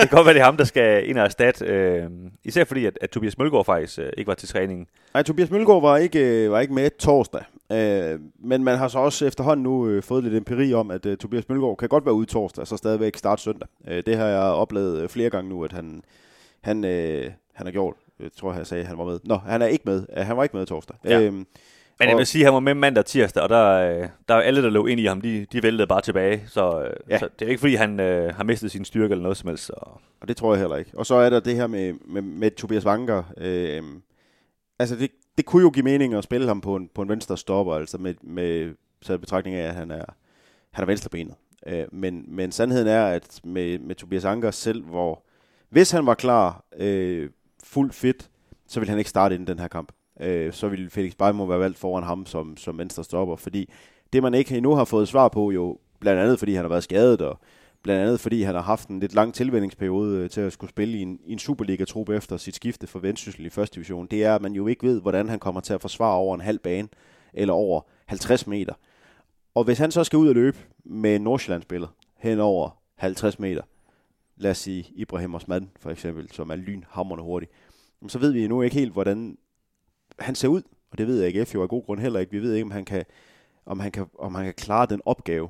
det 0.00 0.08
kan 0.08 0.08
godt 0.10 0.26
være, 0.26 0.34
det 0.34 0.40
er 0.40 0.44
ham, 0.44 0.56
der 0.56 0.64
skal 0.64 1.08
ind 1.08 1.18
og 1.18 1.24
erstatte. 1.24 1.64
Øh, 1.64 2.10
især 2.44 2.64
fordi, 2.64 2.86
at, 2.86 2.98
at 3.00 3.10
Tobias 3.10 3.38
Mølgaard 3.38 3.64
faktisk 3.64 3.98
øh, 3.98 4.10
ikke 4.16 4.28
var 4.28 4.34
til 4.34 4.48
træningen. 4.48 4.86
Nej, 5.14 5.22
Tobias 5.22 5.50
Mølgaard 5.50 5.82
var 5.82 5.96
ikke, 5.96 6.44
øh, 6.44 6.50
var 6.52 6.60
ikke 6.60 6.74
med 6.74 6.90
torsdag. 6.98 7.42
Øh, 7.72 8.20
men 8.44 8.64
man 8.64 8.78
har 8.78 8.88
så 8.88 8.98
også 8.98 9.26
efterhånden 9.26 9.62
nu 9.64 9.88
øh, 9.88 10.02
fået 10.02 10.24
lidt 10.24 10.34
empiri 10.34 10.74
om, 10.74 10.90
at 10.90 11.06
øh, 11.06 11.16
Tobias 11.16 11.48
Mølgaard 11.48 11.76
kan 11.76 11.88
godt 11.88 12.04
være 12.04 12.14
ude 12.14 12.26
torsdag, 12.26 12.66
så 12.66 12.76
stadigvæk 12.76 13.16
starte 13.16 13.42
søndag. 13.42 13.68
Øh, 13.88 14.02
det 14.06 14.16
har 14.16 14.26
jeg 14.26 14.40
oplevet 14.40 15.02
øh, 15.02 15.08
flere 15.08 15.30
gange 15.30 15.48
nu, 15.50 15.64
at 15.64 15.72
han, 15.72 16.02
han, 16.60 16.84
øh, 16.84 17.30
han 17.52 17.66
har 17.66 17.72
gjort. 17.72 17.94
Jeg 18.22 18.30
tror, 18.36 18.54
jeg 18.54 18.66
sagde, 18.66 18.84
han 18.84 18.98
var 18.98 19.04
med. 19.04 19.20
Nå, 19.24 19.36
han 19.36 19.62
er 19.62 19.66
ikke 19.66 19.82
med. 19.86 20.06
Øh, 20.16 20.26
Han 20.26 20.36
var 20.36 20.42
ikke 20.42 20.56
med 20.56 20.66
torsdag. 20.66 20.96
Ja. 21.04 21.20
Øhm, 21.20 21.46
Men 21.98 22.08
jeg 22.08 22.16
vil 22.16 22.26
sige, 22.26 22.42
at 22.42 22.46
han 22.46 22.54
var 22.54 22.60
med 22.60 22.74
mandag 22.74 23.00
og 23.00 23.06
tirsdag, 23.06 23.42
og 23.42 23.48
der, 23.48 23.68
øh, 24.02 24.08
der 24.28 24.34
er 24.34 24.40
alle, 24.40 24.62
der 24.62 24.70
lå 24.70 24.86
ind 24.86 25.00
i 25.00 25.04
ham, 25.06 25.20
de, 25.20 25.46
de 25.52 25.62
væltede 25.62 25.86
bare 25.86 26.00
tilbage. 26.00 26.42
Så, 26.48 26.82
øh, 26.82 26.92
Ja. 27.10 27.18
så 27.18 27.28
det 27.38 27.44
er 27.44 27.48
ikke, 27.50 27.60
fordi 27.60 27.74
han 27.74 28.00
øh, 28.00 28.34
har 28.34 28.44
mistet 28.44 28.70
sin 28.70 28.84
styrke 28.84 29.12
eller 29.12 29.22
noget 29.22 29.36
som 29.36 29.48
helst. 29.48 29.64
Så. 29.64 29.72
Og 30.20 30.28
det 30.28 30.36
tror 30.36 30.52
jeg 30.54 30.60
heller 30.60 30.76
ikke. 30.76 30.90
Og 30.94 31.06
så 31.06 31.14
er 31.14 31.30
der 31.30 31.40
det 31.40 31.56
her 31.56 31.66
med, 31.66 31.92
med, 32.08 32.22
med 32.22 32.50
Tobias 32.50 32.84
Vanker. 32.84 33.22
Øh, 33.36 33.82
altså, 34.78 34.96
det, 34.96 35.10
det 35.36 35.44
kunne 35.46 35.62
jo 35.62 35.70
give 35.70 35.84
mening 35.84 36.14
at 36.14 36.24
spille 36.24 36.46
ham 36.48 36.60
på 36.60 36.76
en, 36.76 36.88
på 36.94 37.02
en 37.02 37.08
venstre 37.08 37.38
stopper, 37.38 37.74
altså 37.74 37.98
med, 37.98 38.14
med 38.22 38.74
så 39.02 39.18
betragtning 39.18 39.56
af, 39.56 39.68
at 39.68 39.74
han 39.74 39.90
er, 39.90 40.04
han 40.72 40.82
er 40.82 40.86
venstrebenet. 40.86 41.34
Øh, 41.66 41.84
men, 41.92 42.24
men 42.28 42.52
sandheden 42.52 42.86
er, 42.88 43.04
at 43.06 43.40
med, 43.44 43.78
med 43.78 43.94
Tobias 43.94 44.24
Anker 44.24 44.50
selv, 44.50 44.84
hvor 44.84 45.24
hvis 45.70 45.90
han 45.90 46.06
var 46.06 46.14
klar, 46.14 46.64
øh, 46.78 47.30
fuldt 47.72 47.94
fit, 47.94 48.30
så 48.66 48.80
vil 48.80 48.88
han 48.88 48.98
ikke 48.98 49.10
starte 49.10 49.34
inden 49.34 49.46
den 49.46 49.58
her 49.58 49.68
kamp. 49.68 49.92
Øh, 50.20 50.52
så 50.52 50.68
vil 50.68 50.90
Felix 50.90 51.14
Beimo 51.18 51.44
være 51.44 51.60
valgt 51.60 51.78
foran 51.78 52.04
ham 52.04 52.26
som, 52.26 52.56
som 52.56 52.78
venstre 52.78 53.04
stopper, 53.04 53.36
fordi 53.36 53.70
det 54.12 54.22
man 54.22 54.34
ikke 54.34 54.56
endnu 54.56 54.74
har 54.74 54.84
fået 54.84 55.08
svar 55.08 55.28
på, 55.28 55.50
jo 55.50 55.78
blandt 56.00 56.20
andet 56.20 56.38
fordi 56.38 56.54
han 56.54 56.64
har 56.64 56.68
været 56.68 56.82
skadet, 56.82 57.20
og 57.20 57.38
blandt 57.82 58.02
andet 58.02 58.20
fordi 58.20 58.42
han 58.42 58.54
har 58.54 58.62
haft 58.62 58.88
en 58.88 59.00
lidt 59.00 59.14
lang 59.14 59.34
tilvændingsperiode 59.34 60.18
øh, 60.18 60.30
til 60.30 60.40
at 60.40 60.52
skulle 60.52 60.70
spille 60.70 60.98
i 60.98 61.02
en, 61.02 61.18
i 61.26 61.32
en 61.32 61.38
Superliga-trup 61.38 62.08
efter 62.08 62.36
sit 62.36 62.54
skifte 62.54 62.86
fra 62.86 62.98
Vendsyssel 63.02 63.46
i 63.46 63.50
første 63.50 63.74
division, 63.74 64.06
det 64.06 64.24
er, 64.24 64.34
at 64.34 64.42
man 64.42 64.52
jo 64.52 64.66
ikke 64.66 64.86
ved, 64.86 65.00
hvordan 65.00 65.28
han 65.28 65.38
kommer 65.38 65.60
til 65.60 65.74
at 65.74 65.80
forsvare 65.80 66.16
over 66.16 66.34
en 66.34 66.40
halv 66.40 66.58
bane, 66.58 66.88
eller 67.34 67.54
over 67.54 67.80
50 68.06 68.46
meter. 68.46 68.74
Og 69.54 69.64
hvis 69.64 69.78
han 69.78 69.90
så 69.90 70.04
skal 70.04 70.16
ud 70.16 70.28
og 70.28 70.34
løbe 70.34 70.58
med 70.84 71.16
en 71.16 71.22
nordsjælland 71.22 71.86
hen 72.18 72.40
over 72.40 72.70
50 72.96 73.38
meter, 73.38 73.62
lad 74.36 74.50
os 74.50 74.58
sige 74.58 74.84
Ibrahim 74.94 75.34
Osman 75.34 75.70
for 75.80 75.90
eksempel, 75.90 76.32
som 76.32 76.50
er 76.50 76.56
lynhammerende 76.56 77.24
hurtig, 77.24 77.48
så 78.08 78.18
ved 78.18 78.32
vi 78.32 78.48
nu 78.48 78.62
ikke 78.62 78.76
helt, 78.76 78.92
hvordan 78.92 79.38
han 80.18 80.34
ser 80.34 80.48
ud, 80.48 80.62
og 80.90 80.98
det 80.98 81.06
ved 81.06 81.24
AGF 81.24 81.54
jo 81.54 81.62
af 81.62 81.68
god 81.68 81.84
grund 81.84 82.00
heller 82.00 82.20
ikke. 82.20 82.32
Vi 82.32 82.42
ved 82.42 82.54
ikke, 82.54 82.64
om 82.64 82.70
han 82.70 82.84
kan, 82.84 83.04
om 83.66 83.80
han 83.80 83.92
kan, 83.92 84.06
om 84.18 84.34
han 84.34 84.44
kan 84.44 84.54
klare 84.54 84.86
den 84.86 85.00
opgave. 85.04 85.48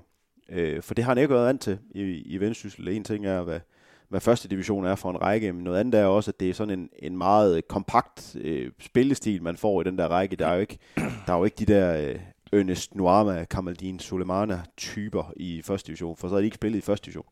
Øh, 0.49 0.83
for 0.83 0.95
det 0.95 1.05
har 1.05 1.11
han 1.11 1.19
ikke 1.19 1.35
været 1.35 1.47
vant 1.47 1.61
til 1.61 1.79
i, 1.91 2.03
i 2.03 2.41
Vendsyssel. 2.41 2.89
En 2.89 3.05
ting 3.05 3.27
er, 3.27 3.43
hvad, 3.43 3.61
hvad 4.09 4.21
første 4.21 4.49
division 4.49 4.85
er 4.85 4.95
for 4.95 5.11
en 5.11 5.23
række, 5.23 5.53
men 5.53 5.65
noget 5.65 5.81
andet 5.81 6.01
er 6.01 6.05
også, 6.05 6.31
at 6.31 6.41
det 6.41 6.51
er 6.51 6.55
sådan 6.55 6.79
en, 6.79 6.89
en 6.99 7.19
meget 7.19 7.57
øh, 7.57 7.63
kompakt 7.63 8.37
øh, 8.41 8.71
spillestil, 8.81 9.43
man 9.43 9.57
får 9.57 9.81
i 9.81 9.85
den 9.85 9.99
der 9.99 10.09
række. 10.09 10.37
Der 10.37 10.47
er 10.47 10.55
jo 10.55 10.61
ikke, 10.61 10.79
der 11.27 11.33
er 11.33 11.39
jo 11.39 11.45
ikke 11.45 11.57
de 11.59 11.67
der 11.67 12.09
øh, 12.09 12.21
Ernest 12.53 12.95
Nuama, 12.95 13.45
Kamaldin 13.45 13.99
Sulemana 13.99 14.63
typer 14.77 15.33
i 15.37 15.63
første 15.63 15.87
division, 15.87 16.17
for 16.17 16.29
så 16.29 16.35
har 16.35 16.41
de 16.41 16.45
ikke 16.45 16.55
spillet 16.55 16.79
i 16.79 16.83
første 16.83 17.05
division. 17.05 17.27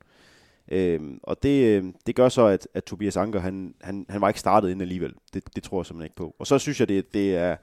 Øh, 0.70 1.00
og 1.22 1.42
det, 1.42 1.76
øhm, 1.76 1.94
det 2.06 2.14
gør 2.14 2.28
så, 2.28 2.46
at, 2.46 2.68
at 2.74 2.84
Tobias 2.84 3.16
Anker, 3.16 3.40
han, 3.40 3.74
han, 3.80 4.06
han 4.08 4.20
var 4.20 4.28
ikke 4.28 4.40
startet 4.40 4.68
inden 4.68 4.80
alligevel. 4.80 5.14
Det, 5.34 5.56
det 5.56 5.62
tror 5.62 5.80
jeg 5.80 5.86
simpelthen 5.86 6.06
ikke 6.06 6.16
på. 6.16 6.36
Og 6.38 6.46
så 6.46 6.58
synes 6.58 6.80
jeg, 6.80 6.88
det, 6.88 7.14
det 7.14 7.36
er 7.36 7.56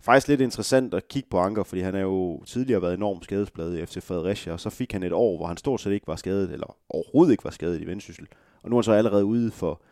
faktisk 0.00 0.28
lidt 0.28 0.40
interessant 0.40 0.94
at 0.94 1.08
kigge 1.08 1.28
på 1.30 1.38
Anker, 1.38 1.62
fordi 1.62 1.80
han 1.80 1.94
er 1.94 2.00
jo 2.00 2.42
tidligere 2.46 2.82
været 2.82 2.94
enormt 2.94 3.24
skadesbladet 3.24 3.78
i 3.78 3.86
FC 3.86 4.02
Fredericia, 4.02 4.52
og 4.52 4.60
så 4.60 4.70
fik 4.70 4.92
han 4.92 5.02
et 5.02 5.12
år, 5.12 5.36
hvor 5.36 5.46
han 5.46 5.56
stort 5.56 5.80
set 5.80 5.92
ikke 5.92 6.06
var 6.06 6.16
skadet, 6.16 6.52
eller 6.52 6.76
overhovedet 6.88 7.32
ikke 7.32 7.44
var 7.44 7.50
skadet 7.50 7.80
i 7.80 7.86
Vendsyssel. 7.86 8.26
Og 8.62 8.70
nu 8.70 8.76
er 8.76 8.80
han 8.80 8.84
så 8.84 8.92
allerede 8.92 9.24
ude 9.24 9.50
for 9.50 9.82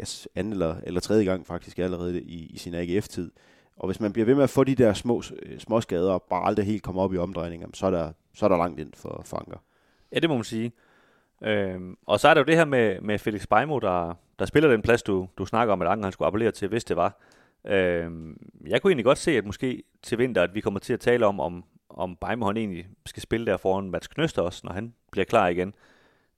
yes, 0.00 0.28
anden 0.34 0.52
eller, 0.52 0.76
eller 0.82 1.00
tredje 1.00 1.24
gang 1.24 1.46
faktisk 1.46 1.78
allerede 1.78 2.22
i, 2.22 2.46
i 2.46 2.58
sin 2.58 2.74
AGF-tid. 2.74 3.30
Og 3.76 3.86
hvis 3.86 4.00
man 4.00 4.12
bliver 4.12 4.26
ved 4.26 4.34
med 4.34 4.42
at 4.42 4.50
få 4.50 4.64
de 4.64 4.74
der 4.74 4.92
små, 4.92 5.22
øh, 5.42 5.58
små 5.58 5.80
skader, 5.80 6.12
og 6.12 6.22
bare 6.22 6.46
aldrig 6.46 6.66
helt 6.66 6.82
kommer 6.82 7.02
op 7.02 7.14
i 7.14 7.16
omdrejninger, 7.16 7.68
så 7.74 7.86
er 7.86 7.90
der, 7.90 8.12
så 8.34 8.44
er 8.44 8.48
der 8.48 8.56
langt 8.56 8.80
ind 8.80 8.92
for, 8.94 9.22
for 9.24 9.36
Anker. 9.36 9.58
Ja, 10.12 10.18
det 10.18 10.28
må 10.28 10.34
man 10.34 10.44
sige. 10.44 10.72
Øhm, 11.44 11.96
og 12.06 12.20
så 12.20 12.28
er 12.28 12.34
der 12.34 12.40
jo 12.40 12.44
det 12.44 12.56
her 12.56 12.64
med, 12.64 13.00
med 13.00 13.18
Felix 13.18 13.46
Beimo, 13.46 13.78
der, 13.78 14.14
der 14.38 14.44
spiller 14.44 14.70
den 14.70 14.82
plads, 14.82 15.02
du, 15.02 15.28
du 15.38 15.44
snakker 15.44 15.72
om, 15.72 15.82
at 15.82 15.88
Anker 15.88 16.04
han 16.04 16.12
skulle 16.12 16.26
appellere 16.26 16.50
til, 16.50 16.68
hvis 16.68 16.84
det 16.84 16.96
var. 16.96 17.20
Øhm, 17.64 18.50
jeg 18.66 18.82
kunne 18.82 18.90
egentlig 18.90 19.04
godt 19.04 19.18
se, 19.18 19.36
at 19.36 19.44
måske 19.44 19.82
til 20.02 20.18
vinter, 20.18 20.42
at 20.42 20.54
vi 20.54 20.60
kommer 20.60 20.80
til 20.80 20.92
at 20.92 21.00
tale 21.00 21.26
om, 21.26 21.40
om, 21.40 21.64
om 21.88 22.16
Beimo 22.16 22.46
han 22.46 22.56
egentlig 22.56 22.86
skal 23.06 23.22
spille 23.22 23.46
der 23.46 23.56
foran 23.56 23.90
Mats 23.90 24.06
Knøster 24.06 24.42
også, 24.42 24.60
når 24.64 24.72
han 24.72 24.94
bliver 25.12 25.24
klar 25.24 25.48
igen. 25.48 25.74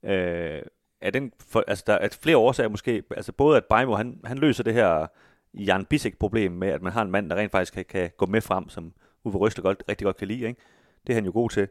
Øh, 0.03 0.61
er 1.01 1.11
den 1.11 1.33
for, 1.47 1.63
altså 1.67 1.83
der 1.87 1.93
er 1.93 2.17
flere 2.21 2.37
årsager 2.37 2.69
måske. 2.69 3.03
Altså 3.11 3.31
både 3.31 3.57
at 3.57 3.65
Beimo 3.65 3.95
han, 3.95 4.19
han 4.25 4.37
løser 4.37 4.63
det 4.63 4.73
her 4.73 5.07
Jan 5.53 5.85
Bissek-problem 5.85 6.51
med, 6.51 6.67
at 6.67 6.81
man 6.81 6.93
har 6.93 7.01
en 7.01 7.11
mand, 7.11 7.29
der 7.29 7.35
rent 7.35 7.51
faktisk 7.51 7.73
kan, 7.73 7.85
kan 7.85 8.11
gå 8.17 8.25
med 8.25 8.41
frem, 8.41 8.69
som 8.69 8.93
Uwe 9.23 9.37
Røsler 9.37 9.63
godt, 9.63 9.83
rigtig 9.89 10.05
godt 10.05 10.17
kan 10.17 10.27
lide. 10.27 10.47
Ikke? 10.47 10.61
Det 11.07 11.13
er 11.13 11.15
han 11.15 11.25
jo 11.25 11.31
god 11.31 11.49
til. 11.49 11.67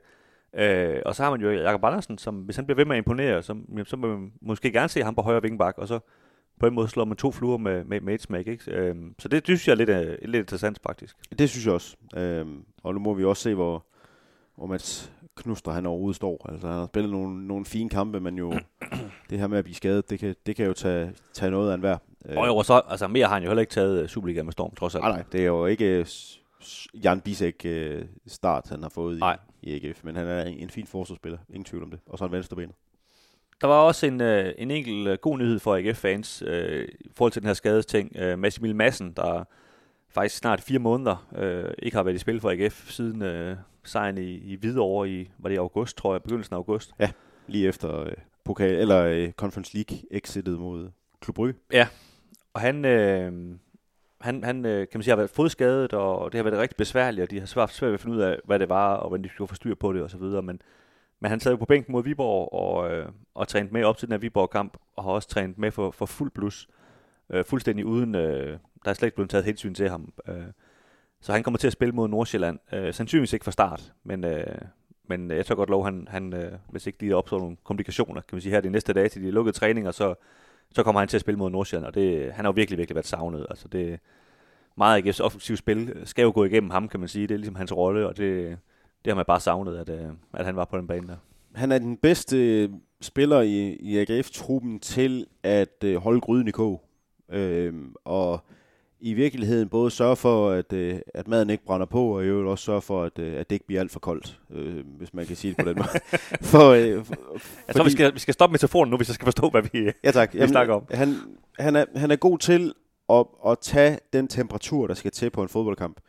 Øh, 0.56 1.02
og 1.06 1.14
så 1.14 1.22
har 1.22 1.30
man 1.30 1.40
jo 1.40 1.50
Jakob 1.50 1.84
Andersen, 1.84 2.18
som 2.18 2.34
hvis 2.34 2.56
han 2.56 2.66
bliver 2.66 2.76
ved 2.76 2.84
med 2.84 2.96
at 2.96 3.00
imponere, 3.00 3.42
så, 3.42 3.56
så 3.84 3.96
må 3.96 4.08
man 4.08 4.32
måske 4.40 4.72
gerne 4.72 4.88
se 4.88 5.02
ham 5.02 5.14
på 5.14 5.22
højre 5.22 5.42
vingbak, 5.42 5.78
og 5.78 5.88
så 5.88 5.98
på 6.60 6.66
en 6.66 6.74
måde 6.74 6.88
slår 6.88 7.04
man 7.04 7.16
to 7.16 7.30
fluer 7.30 7.56
med, 7.56 7.84
med, 7.84 8.00
med 8.00 8.14
et 8.14 8.22
smæk. 8.22 8.46
Ikke? 8.46 8.70
Øh, 8.70 8.96
så 9.18 9.28
det, 9.28 9.46
det 9.46 9.58
synes 9.58 9.68
jeg 9.68 9.72
er 9.72 9.76
lidt, 9.76 9.90
uh, 10.08 10.28
lidt 10.30 10.40
interessant 10.40 10.80
faktisk. 10.82 11.16
Det 11.38 11.50
synes 11.50 11.66
jeg 11.66 11.74
også. 11.74 11.96
Øh, 12.16 12.46
og 12.82 12.94
nu 12.94 13.00
må 13.00 13.14
vi 13.14 13.24
også 13.24 13.42
se, 13.42 13.54
hvor, 13.54 13.84
hvor 14.56 14.66
Mats 14.66 15.12
Knuster 15.36 15.72
han 15.72 15.86
overhovedet 15.86 16.16
står. 16.16 16.46
Altså, 16.48 16.66
han 16.66 16.76
har 16.76 16.86
spillet 16.86 17.12
nogle, 17.12 17.46
nogle 17.46 17.64
fine 17.64 17.88
kampe, 17.88 18.20
men 18.20 18.38
jo 18.38 18.52
det 19.30 19.38
her 19.38 19.46
med 19.46 19.58
at 19.58 19.64
blive 19.64 19.74
skadet, 19.74 20.10
det 20.10 20.18
kan, 20.18 20.34
det 20.46 20.56
kan 20.56 20.66
jo 20.66 20.72
tage, 20.72 21.12
tage 21.32 21.50
noget 21.50 21.70
af 21.70 21.74
en 21.74 21.82
værd. 21.82 22.02
Øh. 22.24 22.36
Og 22.36 22.46
jo, 22.46 22.62
så, 22.62 22.80
altså, 22.88 23.08
mere 23.08 23.26
har 23.26 23.34
han 23.34 23.42
jo 23.42 23.48
heller 23.48 23.60
ikke 23.60 23.72
taget 23.72 24.02
uh, 24.02 24.08
Superliga 24.08 24.42
med 24.42 24.52
storm, 24.52 24.74
trods 24.74 24.94
alt. 24.94 25.02
Nej, 25.02 25.12
nej, 25.12 25.24
det 25.32 25.40
er 25.40 25.46
jo 25.46 25.66
ikke 25.66 26.00
uh, 26.00 26.06
Jan 26.94 27.20
Bisek 27.20 27.66
uh, 27.66 28.02
start, 28.26 28.68
han 28.68 28.82
har 28.82 28.88
fået 28.88 29.18
nej. 29.18 29.38
i, 29.62 29.70
i 29.70 29.86
AGF, 29.86 30.04
men 30.04 30.16
han 30.16 30.26
er 30.26 30.42
en, 30.42 30.58
en 30.58 30.70
fin 30.70 30.86
forsvarsspiller, 30.86 31.38
ingen 31.48 31.64
tvivl 31.64 31.82
om 31.82 31.90
det. 31.90 32.00
Og 32.06 32.18
så 32.18 32.24
han 32.24 32.32
venstrebenet. 32.32 32.74
Der 33.60 33.66
var 33.66 33.80
også 33.80 34.06
en, 34.06 34.20
uh, 34.20 34.46
en 34.58 34.70
enkelt 34.70 35.08
uh, 35.08 35.14
god 35.14 35.38
nyhed 35.38 35.58
for 35.58 35.76
AGF-fans 35.76 36.42
uh, 36.42 36.48
i 36.84 37.10
forhold 37.14 37.32
til 37.32 37.42
den 37.42 37.46
her 37.46 37.54
skadesting. 37.54 38.12
Uh, 38.22 38.38
Massimil 38.38 38.76
Madsen, 38.76 39.12
der 39.12 39.44
faktisk 40.08 40.36
snart 40.36 40.60
fire 40.60 40.78
måneder 40.78 41.26
uh, 41.32 41.70
ikke 41.78 41.96
har 41.96 42.02
været 42.02 42.14
i 42.14 42.18
spil 42.18 42.40
for 42.40 42.50
AGF 42.50 42.90
siden 42.90 43.22
uh, 43.22 43.56
sejren 43.84 44.18
i, 44.18 44.34
i 44.34 44.56
Hvidovre 44.56 45.10
i, 45.10 45.30
var 45.38 45.48
det 45.48 45.54
i 45.54 45.58
august, 45.58 45.96
tror 45.96 46.14
jeg, 46.14 46.22
begyndelsen 46.22 46.54
af 46.54 46.56
august. 46.56 46.94
Ja, 46.98 47.10
lige 47.46 47.68
efter 47.68 48.14
pokal, 48.44 48.74
eller 48.74 49.32
Conference 49.32 49.74
League 49.74 49.98
exitet 50.10 50.58
mod 50.58 50.90
Klub 51.20 51.34
Brygge. 51.34 51.58
Ja, 51.72 51.88
og 52.54 52.60
han, 52.60 52.84
øh, 52.84 53.32
han, 54.20 54.44
han 54.44 54.66
øh, 54.66 54.78
kan 54.78 54.98
man 54.98 55.02
sige, 55.02 55.12
har 55.12 55.16
været 55.16 55.30
fodskadet, 55.30 55.92
og 55.92 56.32
det 56.32 56.38
har 56.38 56.44
været 56.44 56.60
rigtig 56.60 56.76
besværligt, 56.76 57.22
og 57.22 57.30
de 57.30 57.38
har 57.38 57.46
svært, 57.46 57.70
svært 57.70 57.88
ved 57.88 57.94
at 57.94 58.00
finde 58.00 58.16
ud 58.16 58.22
af, 58.22 58.38
hvad 58.44 58.58
det 58.58 58.68
var, 58.68 58.94
og 58.94 59.08
hvordan 59.08 59.24
de 59.24 59.28
skulle 59.28 59.48
få 59.48 59.54
styr 59.54 59.74
på 59.74 59.92
det, 59.92 60.02
og 60.02 60.10
så 60.10 60.18
videre. 60.18 60.42
Men, 60.42 60.60
men 61.20 61.30
han 61.30 61.40
sad 61.40 61.52
jo 61.52 61.56
på 61.56 61.64
bænken 61.64 61.92
mod 61.92 62.02
Viborg, 62.02 62.52
og, 62.52 62.90
øh, 62.92 63.08
og 63.34 63.48
trænet 63.48 63.72
med 63.72 63.84
op 63.84 63.96
til 63.96 64.08
den 64.08 64.12
her 64.12 64.18
Viborg-kamp, 64.18 64.76
og 64.96 65.04
har 65.04 65.10
også 65.10 65.28
trænet 65.28 65.58
med 65.58 65.70
for, 65.70 65.90
for 65.90 66.06
fuld 66.06 66.30
plus. 66.30 66.68
Øh, 67.30 67.44
fuldstændig 67.44 67.86
uden, 67.86 68.14
øh, 68.14 68.58
der 68.84 68.90
er 68.90 68.94
slet 68.94 69.06
ikke 69.06 69.14
blevet 69.14 69.30
taget 69.30 69.44
hensyn 69.44 69.74
til 69.74 69.88
ham. 69.88 70.12
Øh, 70.28 70.44
så 71.20 71.32
han 71.32 71.42
kommer 71.42 71.58
til 71.58 71.66
at 71.66 71.72
spille 71.72 71.92
mod 71.92 72.08
Nordsjælland. 72.08 72.58
Øh, 72.72 72.94
sandsynligvis 72.94 73.32
ikke 73.32 73.44
fra 73.44 73.52
start, 73.52 73.92
men, 74.04 74.24
øh, 74.24 74.58
men 75.08 75.30
jeg 75.30 75.46
tror 75.46 75.54
godt 75.54 75.70
lov, 75.70 75.84
han, 75.84 76.08
han 76.10 76.32
øh, 76.34 76.52
hvis 76.70 76.86
ikke 76.86 77.00
lige 77.00 77.16
opstår 77.16 77.38
nogle 77.38 77.56
komplikationer, 77.64 78.20
kan 78.20 78.36
man 78.36 78.40
sige 78.40 78.52
her 78.52 78.60
de 78.60 78.70
næste 78.70 78.92
dage 78.92 79.08
til 79.08 79.22
de 79.22 79.30
lukkede 79.30 79.56
træninger, 79.56 79.90
så, 79.90 80.14
så 80.74 80.82
kommer 80.82 81.00
han 81.00 81.08
til 81.08 81.16
at 81.16 81.20
spille 81.20 81.38
mod 81.38 81.50
Nordsjælland, 81.50 81.86
og 81.86 81.94
det, 81.94 82.32
han 82.32 82.44
har 82.44 82.52
jo 82.52 82.54
virkelig, 82.56 82.78
virkelig 82.78 82.94
været 82.94 83.06
savnet. 83.06 83.46
Altså 83.50 83.68
det, 83.68 84.00
meget 84.76 85.02
AGF's 85.02 85.20
offensive 85.20 85.56
spil 85.56 86.02
skal 86.04 86.22
jo 86.22 86.32
gå 86.34 86.44
igennem 86.44 86.70
ham, 86.70 86.88
kan 86.88 87.00
man 87.00 87.08
sige. 87.08 87.26
Det 87.26 87.34
er 87.34 87.38
ligesom 87.38 87.54
hans 87.54 87.76
rolle, 87.76 88.06
og 88.06 88.16
det, 88.16 88.58
det 89.04 89.10
har 89.10 89.14
man 89.14 89.24
bare 89.24 89.40
savnet, 89.40 89.76
at, 89.76 89.88
øh, 89.88 90.08
at 90.32 90.46
han 90.46 90.56
var 90.56 90.64
på 90.64 90.76
den 90.76 90.86
bane 90.86 91.06
der. 91.06 91.16
Han 91.54 91.72
er 91.72 91.78
den 91.78 91.96
bedste 91.96 92.70
spiller 93.00 93.40
i, 93.40 93.72
i 93.72 93.98
AGF-truppen 93.98 94.80
til 94.80 95.26
at 95.42 95.84
øh, 95.84 95.96
holde 95.96 96.20
gryden 96.20 96.48
i 96.48 96.50
kog. 96.50 96.82
Øh, 97.28 97.74
og 98.04 98.40
i 99.00 99.14
virkeligheden 99.14 99.68
både 99.68 99.90
sørge 99.90 100.16
for, 100.16 100.50
at, 100.50 100.72
øh, 100.72 100.98
at 101.14 101.28
maden 101.28 101.50
ikke 101.50 101.64
brænder 101.64 101.86
på, 101.86 102.16
og 102.16 102.24
i 102.24 102.26
øvrigt 102.26 102.48
også 102.48 102.64
sørge 102.64 102.82
for, 102.82 103.02
at, 103.02 103.18
øh, 103.18 103.40
at 103.40 103.50
det 103.50 103.56
ikke 103.56 103.66
bliver 103.66 103.80
alt 103.80 103.92
for 103.92 104.00
koldt, 104.00 104.40
øh, 104.50 104.84
hvis 104.98 105.14
man 105.14 105.26
kan 105.26 105.36
sige 105.36 105.54
det 105.54 105.64
på 105.64 105.68
den 105.68 105.76
måde. 105.78 105.88
for, 106.52 106.68
øh, 106.70 107.04
for, 107.04 107.14
jeg 107.66 107.76
tror, 107.76 107.84
vi 107.84 107.90
skal, 107.90 108.14
vi 108.14 108.18
skal 108.18 108.34
stoppe 108.34 108.52
metaforen 108.52 108.90
nu, 108.90 108.96
hvis 108.96 109.08
jeg 109.08 109.14
skal 109.14 109.24
forstå, 109.24 109.50
hvad 109.50 109.62
vi, 109.72 109.92
ja, 110.04 110.10
tak. 110.10 110.34
vi 110.34 110.38
Jamen, 110.38 110.48
snakker 110.48 110.74
om. 110.74 110.86
Han, 110.90 111.14
han, 111.58 111.76
er, 111.76 111.84
han 111.96 112.10
er 112.10 112.16
god 112.16 112.38
til 112.38 112.74
at, 113.08 113.26
at 113.46 113.58
tage 113.60 113.98
den 114.12 114.28
temperatur, 114.28 114.86
der 114.86 114.94
skal 114.94 115.10
til 115.10 115.30
på 115.30 115.42
en 115.42 115.48
fodboldkamp, 115.48 116.00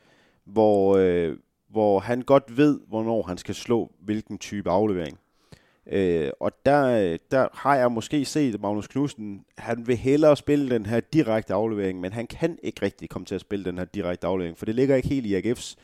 hvor, 0.46 0.98
øh, 0.98 1.38
hvor 1.70 2.00
han 2.00 2.22
godt 2.22 2.58
ved, 2.58 2.80
hvornår 2.88 3.24
han 3.24 3.38
skal 3.38 3.56
slå 3.56 3.92
hvilken 4.00 4.38
type 4.38 4.70
aflevering. 4.70 5.20
Øh, 5.92 6.30
og 6.40 6.52
der, 6.66 7.18
der 7.32 7.48
har 7.54 7.76
jeg 7.76 7.92
måske 7.92 8.26
set 8.26 8.62
Magnus 8.62 8.88
Knudsen, 8.88 9.46
han 9.58 9.88
vil 9.88 9.98
hellere 9.98 10.38
spille 10.38 10.70
den 10.70 10.86
her 10.86 11.00
direkte 11.00 11.54
aflevering, 11.54 12.00
men 12.00 12.14
han 12.14 12.28
kan 12.28 12.58
ikke 12.64 12.82
rigtig 12.82 13.10
komme 13.10 13.26
til 13.26 13.36
at 13.36 13.42
spille 13.42 13.66
den 13.66 13.78
her 13.78 13.86
direkte 13.86 14.28
aflevering, 14.28 14.58
for 14.58 14.66
det 14.66 14.76
ligger 14.76 14.96
ikke 14.96 15.08
helt 15.08 15.26
i 15.26 15.36
AGF's 15.36 15.76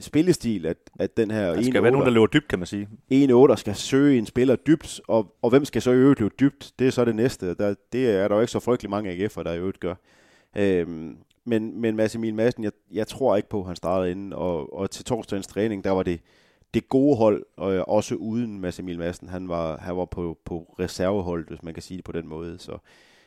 spillestil, 0.00 0.66
at, 0.66 0.76
at 0.98 1.16
den 1.16 1.30
her... 1.30 1.54
Der 1.54 1.62
skal 1.62 1.82
være 1.82 1.92
nogen, 1.92 2.06
der 2.06 2.12
løber 2.12 2.26
dybt, 2.26 2.48
kan 2.48 2.58
man 2.58 2.66
sige. 2.66 2.88
En 3.10 3.30
8 3.30 3.56
skal 3.56 3.74
søge 3.74 4.18
en 4.18 4.26
spiller 4.26 4.56
dybt, 4.56 5.00
og, 5.08 5.34
og 5.42 5.50
hvem 5.50 5.64
skal 5.64 5.82
så 5.82 5.90
i 5.90 5.94
øvrigt 5.94 6.20
løbe 6.20 6.34
dybt? 6.40 6.72
Det 6.78 6.86
er 6.86 6.90
så 6.90 7.04
det 7.04 7.16
næste. 7.16 7.54
Der, 7.54 7.74
det 7.92 8.10
er 8.10 8.28
der 8.28 8.34
jo 8.34 8.40
ikke 8.40 8.52
så 8.52 8.60
frygtelig 8.60 8.90
mange 8.90 9.10
AGF'er, 9.10 9.42
der 9.42 9.52
i 9.52 9.58
øvrigt 9.58 9.80
gør. 9.80 9.94
Øhm, 10.56 11.16
men, 11.44 11.80
men 11.80 11.96
Mads 11.96 12.14
Emil 12.14 12.34
Madsen, 12.34 12.64
jeg, 12.64 12.72
jeg 12.92 13.06
tror 13.06 13.36
ikke 13.36 13.48
på, 13.48 13.60
at 13.60 13.66
han 13.66 13.76
startede 13.76 14.10
inden, 14.10 14.32
og, 14.32 14.74
og 14.74 14.90
til 14.90 15.04
torsdagens 15.04 15.46
træning, 15.46 15.84
der 15.84 15.90
var 15.90 16.02
det 16.02 16.20
det 16.74 16.88
gode 16.88 17.16
hold, 17.16 17.46
og 17.56 17.74
øh, 17.74 17.84
også 17.86 18.14
uden 18.14 18.60
Mads 18.60 18.78
Emil 18.78 18.98
Madsen, 18.98 19.28
han 19.28 19.48
var, 19.48 19.76
han 19.76 19.96
var 19.96 20.04
på, 20.04 20.38
på 20.44 20.74
reservehold, 20.80 21.48
hvis 21.48 21.62
man 21.62 21.74
kan 21.74 21.82
sige 21.82 21.96
det 21.96 22.04
på 22.04 22.12
den 22.12 22.28
måde. 22.28 22.58
Så, 22.58 22.78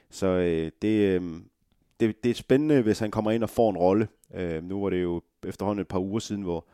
så 0.10 0.28
øh, 0.28 0.72
det, 0.82 1.22
øh, 1.22 1.22
det, 2.00 2.24
det 2.24 2.30
er 2.30 2.34
spændende, 2.34 2.82
hvis 2.82 3.00
han 3.00 3.12
kommer 3.12 3.32
ind 3.32 3.44
og 3.44 3.50
får 3.50 3.70
en 3.70 3.78
rolle. 3.78 4.08
Øh, 4.34 4.64
nu 4.64 4.82
var 4.82 4.90
det 4.90 5.04
jo 5.04 5.22
efterhånden 5.44 5.82
et 5.82 5.88
par 5.88 6.00
uger 6.00 6.20
siden, 6.20 6.42
hvor, 6.42 6.66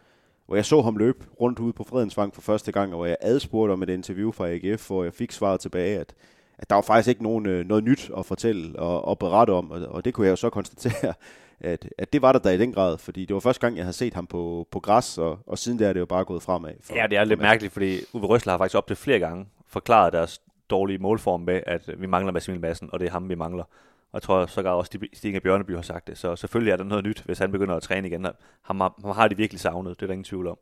hvor 0.45 0.55
jeg 0.55 0.65
så 0.65 0.81
ham 0.81 0.97
løbe 0.97 1.25
rundt 1.41 1.59
ude 1.59 1.73
på 1.73 1.83
Fredensvang 1.83 2.35
for 2.35 2.41
første 2.41 2.71
gang, 2.71 2.93
og 2.93 2.97
hvor 2.97 3.05
jeg 3.05 3.17
adspurgte 3.21 3.71
om 3.71 3.83
et 3.83 3.89
interview 3.89 4.31
fra 4.31 4.49
AGF, 4.49 4.87
hvor 4.87 5.03
jeg 5.03 5.13
fik 5.13 5.31
svaret 5.31 5.59
tilbage, 5.59 5.99
at, 5.99 6.13
at 6.57 6.69
der 6.69 6.75
var 6.75 6.81
faktisk 6.81 7.09
ikke 7.09 7.23
nogen, 7.23 7.45
øh, 7.45 7.65
noget 7.65 7.83
nyt 7.83 8.11
at 8.17 8.25
fortælle 8.25 8.79
og, 8.79 9.05
og 9.05 9.19
berette 9.19 9.51
om, 9.51 9.71
og, 9.71 9.81
og 9.81 10.05
det 10.05 10.13
kunne 10.13 10.25
jeg 10.25 10.31
jo 10.31 10.35
så 10.35 10.49
konstatere, 10.49 11.13
at, 11.61 11.89
at 11.97 12.13
det 12.13 12.21
var 12.21 12.31
der 12.31 12.39
da 12.39 12.49
i 12.49 12.57
den 12.57 12.73
grad, 12.73 12.97
fordi 12.97 13.25
det 13.25 13.33
var 13.33 13.39
første 13.39 13.61
gang, 13.61 13.77
jeg 13.77 13.85
havde 13.85 13.93
set 13.93 14.13
ham 14.13 14.27
på, 14.27 14.67
på 14.71 14.79
græs, 14.79 15.17
og, 15.17 15.39
og 15.47 15.57
siden 15.57 15.79
der 15.79 15.89
er 15.89 15.93
det 15.93 15.99
jo 15.99 16.05
bare 16.05 16.25
gået 16.25 16.43
fremad. 16.43 16.73
For, 16.81 16.95
ja, 16.95 17.07
det 17.07 17.17
er 17.17 17.23
lidt 17.23 17.39
mærkeligt, 17.39 17.73
fordi 17.73 17.99
Uwe 18.13 18.27
Røsler 18.27 18.53
har 18.53 18.57
faktisk 18.57 18.77
op 18.77 18.87
til 18.87 18.95
flere 18.95 19.19
gange 19.19 19.47
forklaret 19.67 20.13
deres 20.13 20.41
dårlige 20.69 20.97
målform 20.97 21.41
med, 21.41 21.61
at 21.65 21.89
vi 21.97 22.07
mangler 22.07 22.33
Massimil 22.33 22.61
Madsen, 22.61 22.89
og 22.93 22.99
det 22.99 23.07
er 23.07 23.11
ham, 23.11 23.29
vi 23.29 23.35
mangler. 23.35 23.63
Og 24.11 24.13
jeg 24.13 24.21
tror 24.21 24.45
sågar 24.45 24.71
også, 24.71 24.91
at 25.01 25.17
Stig 25.17 25.43
Bjørneby 25.43 25.75
har 25.75 25.81
sagt 25.81 26.07
det. 26.07 26.17
Så 26.17 26.35
selvfølgelig 26.35 26.71
er 26.71 26.77
der 26.77 26.83
noget 26.83 27.03
nyt, 27.03 27.21
hvis 27.25 27.39
han 27.39 27.51
begynder 27.51 27.75
at 27.75 27.83
træne 27.83 28.07
igen. 28.07 28.25
Ham 28.61 28.81
har, 28.81 28.93
ham 29.01 29.15
har 29.15 29.27
de 29.27 29.37
virkelig 29.37 29.59
savnet, 29.59 29.99
det 29.99 30.01
er 30.01 30.07
der 30.07 30.13
ingen 30.13 30.23
tvivl 30.23 30.47
om. 30.47 30.57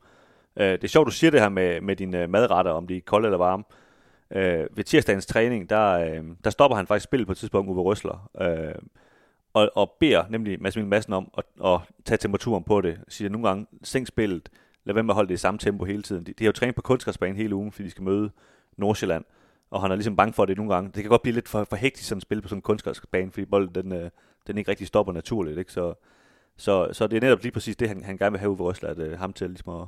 Uh, 0.56 0.64
det 0.64 0.84
er 0.84 0.88
sjovt, 0.88 1.06
du 1.06 1.12
siger 1.12 1.32
det 1.32 1.42
her 1.42 1.50
med, 1.50 1.82
med 1.82 1.96
dine 1.96 2.28
madretter, 2.28 2.72
om 2.72 2.88
de 2.88 2.98
er 2.98 3.02
kolde 3.06 3.28
eller 3.28 3.38
varme. 3.38 3.64
Uh, 4.30 4.78
ved 4.78 4.84
tirsdagens 4.84 5.26
træning, 5.26 5.70
der, 5.70 6.20
uh, 6.20 6.28
der 6.44 6.50
stopper 6.50 6.76
han 6.76 6.88
faktisk 6.88 7.04
spillet 7.04 7.28
på 7.28 7.32
et 7.32 7.38
tidspunkt, 7.38 7.70
Uwe 7.70 7.82
Røsler. 7.82 8.30
Uh, 8.34 8.82
og, 9.58 9.72
og 9.76 9.96
beder 10.00 10.26
nemlig 10.30 10.62
Mads 10.62 10.76
Mikkel 10.76 10.90
Madsen 10.90 11.14
om 11.14 11.32
at, 11.38 11.44
at 11.66 11.80
tage 12.06 12.18
temperaturen 12.18 12.64
på 12.64 12.82
det. 12.82 13.00
Siger 13.08 13.30
nogle 13.30 13.48
gange, 13.48 13.66
sænk 13.84 14.08
spillet, 14.08 14.50
lad 14.84 14.94
være 14.94 15.04
med 15.04 15.12
at 15.12 15.16
holde 15.16 15.28
det 15.28 15.34
i 15.34 15.38
samme 15.38 15.58
tempo 15.58 15.86
hele 15.86 16.04
tiden. 16.04 16.24
De, 16.26 16.34
de 16.34 16.44
har 16.44 16.48
jo 16.48 16.52
trænet 16.52 16.76
på 16.76 16.82
kunstgræsbanen 16.82 17.38
hele 17.38 17.56
ugen, 17.56 17.72
fordi 17.72 17.86
de 17.86 17.92
skal 17.92 18.04
møde 18.04 18.32
Nordsjælland. 18.78 19.26
Og 19.70 19.82
han 19.82 19.92
er 19.92 19.96
ligesom 19.96 20.16
bange 20.16 20.34
for 20.34 20.46
det 20.46 20.58
nogle 20.58 20.74
gange. 20.74 20.92
Det 20.96 21.04
kan 21.04 21.10
godt 21.10 21.22
blive 21.22 21.34
lidt 21.34 21.48
for, 21.48 21.64
for 21.64 21.76
hektisk 21.76 22.10
sådan 22.10 22.18
at 22.18 22.22
spille 22.22 22.42
på 22.42 22.48
sådan 22.48 22.58
en 22.58 22.62
kunstgræsbane, 22.62 23.32
fordi 23.32 23.46
bolden 23.46 23.76
den, 23.76 23.92
øh, 23.92 24.10
den 24.48 24.58
ikke 24.58 24.72
rigtig 24.72 24.88
stopper 24.88 25.14
naturligt. 25.14 25.58
Ikke? 25.58 25.72
Så, 25.72 25.94
så, 26.58 26.90
så 26.92 27.08
det 27.08 27.18
er 27.18 27.22
netop 27.22 27.42
lige 27.42 27.52
præcis 27.52 27.76
det, 27.76 27.88
han, 27.88 28.04
han 28.04 28.18
gerne 28.18 28.32
vil 28.32 28.40
have 28.40 28.50
ude 28.50 28.60
ved 28.60 28.66
Røsler, 28.66 28.90
at 28.90 29.00
uh, 29.00 29.06
øh, 29.06 29.20
ham 29.20 29.34
til 29.34 29.50
ligesom 29.50 29.82
at, 29.82 29.88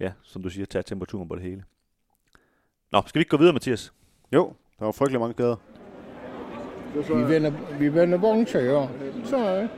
ja, 0.00 0.12
som 0.22 0.42
du 0.42 0.50
siger, 0.50 0.66
tage 0.66 0.82
temperaturen 0.82 1.28
på 1.28 1.34
det 1.34 1.42
hele. 1.42 1.64
Nå, 2.92 3.02
skal 3.06 3.18
vi 3.18 3.20
ikke 3.20 3.30
gå 3.30 3.36
videre, 3.36 3.52
Mathias? 3.52 3.92
Jo, 4.32 4.52
der 4.78 4.84
var 4.84 4.92
frygtelig 4.92 5.20
mange 5.20 5.34
gader. 5.34 5.56
Vi 6.94 7.34
vender, 7.34 7.52
vi 7.78 7.94
vender 7.94 8.18
vogntøj 8.18 8.62
i 8.62 8.70
år. 8.70 8.90
Så 9.24 9.36
er 9.36 9.60
det. 9.60 9.70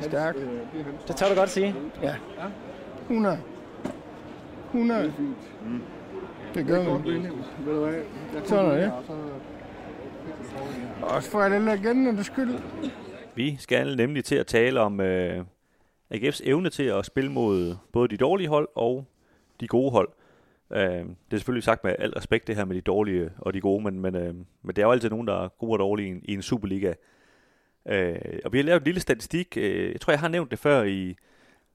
Stærk. 0.00 0.36
Det 1.08 1.16
tør 1.16 1.28
du 1.28 1.34
godt 1.34 1.50
sige. 1.50 1.74
Ja. 2.02 2.14
100. 3.02 3.38
100. 4.66 5.12
Mm. 5.66 5.82
Det 6.54 6.66
gør 6.66 6.98
vi. 6.98 7.26
Sådan 8.44 8.70
er 8.70 8.76
det. 8.76 8.92
Også 11.02 11.30
for 11.30 11.40
alle 11.40 11.64
legendernes 11.64 12.26
skyld. 12.26 12.54
Vi 13.34 13.56
skal 13.58 13.96
nemlig 13.96 14.24
til 14.24 14.34
at 14.34 14.46
tale 14.46 14.80
om 14.80 15.00
øh, 15.00 15.44
AGF's 16.14 16.40
evne 16.44 16.70
til 16.70 16.82
at 16.82 17.06
spille 17.06 17.32
mod 17.32 17.76
både 17.92 18.08
de 18.08 18.16
dårlige 18.16 18.48
hold 18.48 18.68
og 18.74 19.04
de 19.60 19.66
gode 19.66 19.90
hold. 19.90 20.08
Øh, 20.70 20.80
det 20.80 21.32
er 21.32 21.36
selvfølgelig 21.36 21.64
sagt 21.64 21.84
med 21.84 21.94
al 21.98 22.10
respekt 22.10 22.46
det 22.46 22.56
her 22.56 22.64
med 22.64 22.76
de 22.76 22.80
dårlige 22.80 23.30
og 23.38 23.54
de 23.54 23.60
gode, 23.60 23.84
men, 23.84 24.00
men, 24.00 24.14
øh, 24.14 24.34
men 24.34 24.76
det 24.76 24.78
er 24.78 24.86
jo 24.86 24.92
altid 24.92 25.10
nogen, 25.10 25.26
der 25.26 25.44
er 25.44 25.48
gode 25.48 25.72
og 25.72 25.78
dårlige 25.78 26.08
i 26.08 26.10
en, 26.10 26.20
i 26.24 26.34
en 26.34 26.42
Superliga. 26.42 26.94
Øh, 27.88 28.16
og 28.44 28.52
vi 28.52 28.58
har 28.58 28.64
lavet 28.64 28.80
en 28.80 28.84
lille 28.84 29.00
statistik. 29.00 29.56
Øh, 29.56 29.92
jeg 29.92 30.00
tror, 30.00 30.12
jeg 30.12 30.20
har 30.20 30.28
nævnt 30.28 30.50
det 30.50 30.58
før 30.58 30.82
i, 30.82 31.16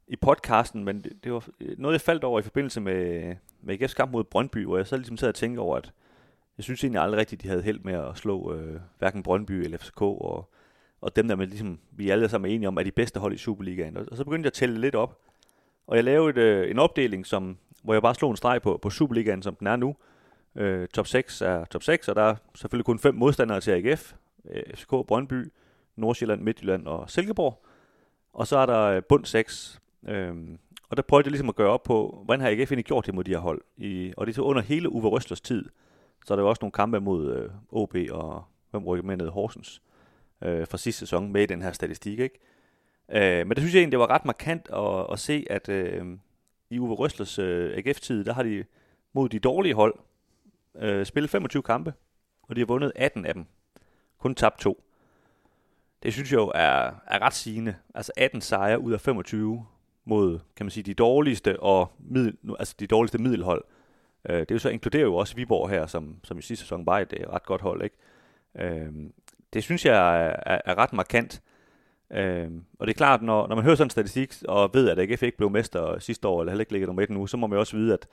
i 0.07 0.15
podcasten, 0.15 0.83
men 0.83 1.01
det, 1.01 1.23
det 1.23 1.33
var 1.33 1.47
øh, 1.61 1.79
noget, 1.79 1.93
jeg 1.93 2.01
faldt 2.01 2.23
over 2.23 2.39
i 2.39 2.43
forbindelse 2.43 2.81
med, 2.81 3.35
med 3.61 3.81
IKF's 3.81 3.95
kamp 3.95 4.11
mod 4.11 4.23
Brøndby, 4.23 4.65
hvor 4.65 4.77
jeg 4.77 4.87
så 4.87 4.97
ligesom 4.97 5.17
sad 5.17 5.29
og 5.29 5.35
tænkte 5.35 5.59
over, 5.59 5.77
at 5.77 5.91
jeg 6.57 6.63
synes 6.63 6.83
egentlig 6.83 7.01
aldrig 7.01 7.19
rigtigt, 7.19 7.43
de 7.43 7.47
havde 7.47 7.61
held 7.61 7.79
med 7.79 7.93
at 7.93 8.17
slå 8.17 8.53
øh, 8.53 8.79
hverken 8.99 9.23
Brøndby 9.23 9.51
eller 9.51 9.77
FCK, 9.77 10.01
og, 10.01 10.49
og 11.01 11.15
dem 11.15 11.27
der 11.27 11.35
med, 11.35 11.47
ligesom, 11.47 11.79
vi 11.91 12.09
alle 12.09 12.29
sammen 12.29 12.51
er 12.51 12.55
enige 12.55 12.67
om, 12.67 12.77
er 12.77 12.83
de 12.83 12.91
bedste 12.91 13.19
hold 13.19 13.33
i 13.33 13.37
Superligaen. 13.37 13.97
Og, 13.97 14.05
og 14.11 14.17
så 14.17 14.23
begyndte 14.23 14.47
jeg 14.47 14.49
at 14.49 14.53
tælle 14.53 14.81
lidt 14.81 14.95
op, 14.95 15.19
og 15.87 15.95
jeg 15.95 16.03
lavede 16.03 16.29
et, 16.29 16.37
øh, 16.37 16.71
en 16.71 16.79
opdeling, 16.79 17.25
som 17.25 17.57
hvor 17.83 17.93
jeg 17.93 18.01
bare 18.01 18.15
slog 18.15 18.31
en 18.31 18.37
streg 18.37 18.61
på, 18.61 18.79
på 18.81 18.89
Superligaen, 18.89 19.41
som 19.41 19.55
den 19.55 19.67
er 19.67 19.75
nu, 19.75 19.95
Øh, 20.55 20.87
top 20.87 21.07
6 21.07 21.41
er 21.41 21.65
top 21.65 21.83
6, 21.83 22.07
og 22.07 22.15
der 22.15 22.21
er 22.21 22.35
selvfølgelig 22.55 22.85
kun 22.85 22.99
fem 22.99 23.15
modstandere 23.15 23.61
til 23.61 23.71
AGF. 23.71 24.13
Øh, 24.49 24.63
FCK, 24.75 24.89
Brøndby, 24.89 25.51
Nordsjælland, 25.95 26.41
Midtjylland 26.41 26.87
og 26.87 27.09
Silkeborg. 27.09 27.65
Og 28.33 28.47
så 28.47 28.57
er 28.57 28.65
der 28.65 28.81
øh, 28.81 29.03
bund 29.09 29.25
6. 29.25 29.81
Øh, 30.07 30.33
og 30.89 30.97
der 30.97 31.03
prøvede 31.03 31.25
jeg 31.25 31.31
ligesom 31.31 31.49
at 31.49 31.55
gøre 31.55 31.69
op 31.69 31.83
på, 31.83 32.21
hvordan 32.25 32.41
har 32.41 32.49
AGF 32.49 32.71
egentlig 32.71 32.85
gjort 32.85 33.05
det 33.05 33.13
mod 33.13 33.23
de 33.23 33.31
her 33.31 33.39
hold. 33.39 33.61
I, 33.77 34.13
og 34.17 34.25
det 34.25 34.31
er 34.31 34.35
så 34.35 34.41
under 34.41 34.61
hele 34.61 34.89
Uwe 34.89 35.09
Røstlers 35.09 35.41
tid. 35.41 35.69
Så 36.25 36.33
er 36.33 36.35
der 36.35 36.43
jo 36.43 36.49
også 36.49 36.59
nogle 36.61 36.71
kampe 36.71 36.99
mod 36.99 37.35
øh, 37.35 37.49
OB 37.71 37.95
og 38.11 38.43
hvem 38.71 38.85
rykker 38.85 39.03
med 39.03 39.17
ned 39.17 39.29
Horsens 39.29 39.81
øh, 40.41 40.67
fra 40.67 40.77
sidste 40.77 40.99
sæson 40.99 41.31
med 41.31 41.43
i 41.43 41.45
den 41.45 41.61
her 41.61 41.71
statistik. 41.71 42.19
Ikke? 42.19 42.39
Øh, 43.11 43.47
men 43.47 43.49
det 43.49 43.57
synes 43.57 43.73
jeg 43.73 43.79
egentlig, 43.79 43.91
det 43.91 43.99
var 43.99 44.09
ret 44.09 44.25
markant 44.25 44.69
at, 44.73 45.05
at 45.11 45.19
se, 45.19 45.45
at 45.49 45.69
øh, 45.69 46.05
i 46.73 46.79
Uwe 46.79 46.95
Røslers 46.95 47.39
øh, 47.39 47.77
AGF-tid, 47.77 48.25
der 48.25 48.33
har 48.33 48.43
de 48.43 48.65
mod 49.13 49.29
de 49.29 49.39
dårlige 49.39 49.73
hold 49.73 49.95
øh, 50.75 51.05
spillet 51.05 51.29
25 51.29 51.63
kampe, 51.63 51.93
og 52.41 52.55
de 52.55 52.61
har 52.61 52.65
vundet 52.65 52.91
18 52.95 53.25
af 53.25 53.33
dem. 53.33 53.45
Kun 54.17 54.35
tabt 54.35 54.59
to. 54.59 54.83
Det 56.03 56.13
synes 56.13 56.31
jeg 56.31 56.37
jo 56.37 56.51
er, 56.55 56.91
er 57.07 57.21
ret 57.21 57.33
sigende. 57.33 57.75
Altså 57.95 58.11
18 58.17 58.41
sejre 58.41 58.79
ud 58.79 58.93
af 58.93 59.01
25 59.01 59.65
mod, 60.05 60.39
kan 60.55 60.65
man 60.65 60.71
sige, 60.71 60.83
de 60.83 60.93
dårligste 60.93 61.59
og 61.59 61.91
middel, 61.99 62.37
altså 62.59 62.75
de 62.79 62.87
dårligste 62.87 63.17
middelhold. 63.17 63.63
Øh, 64.29 64.39
det 64.39 64.51
er 64.51 64.55
jo 64.55 64.59
så 64.59 64.69
inkluderer 64.69 65.03
jo 65.03 65.15
også 65.15 65.35
Viborg 65.35 65.69
her, 65.69 65.85
som, 65.85 66.19
som 66.23 66.39
i 66.39 66.41
sidste 66.41 66.65
sæson 66.65 66.85
var 66.85 66.99
et 66.99 67.13
øh, 67.19 67.29
ret 67.29 67.45
godt 67.45 67.61
hold. 67.61 67.83
Ikke? 67.83 67.95
Øh, 68.55 68.93
det 69.53 69.63
synes 69.63 69.85
jeg 69.85 70.25
er, 70.25 70.35
er, 70.45 70.61
er 70.65 70.77
ret 70.77 70.93
markant. 70.93 71.41
Øh, 72.13 72.51
og 72.79 72.87
det 72.87 72.93
er 72.93 72.97
klart, 72.97 73.21
når, 73.21 73.47
når 73.47 73.55
man 73.55 73.63
hører 73.63 73.75
sådan 73.75 73.85
en 73.85 73.89
statistik, 73.89 74.33
og 74.47 74.69
ved, 74.73 74.89
at 74.89 74.99
AGF 74.99 75.23
ikke 75.23 75.37
blev 75.37 75.49
mester 75.49 75.99
sidste 75.99 76.27
år, 76.27 76.41
eller 76.41 76.51
heller 76.51 76.61
ikke 76.61 76.71
ligger 76.71 76.87
nummer 76.87 77.01
1 77.01 77.09
nu, 77.09 77.27
så 77.27 77.37
må 77.37 77.47
man 77.47 77.59
også 77.59 77.77
vide, 77.77 77.93
at, 77.93 78.07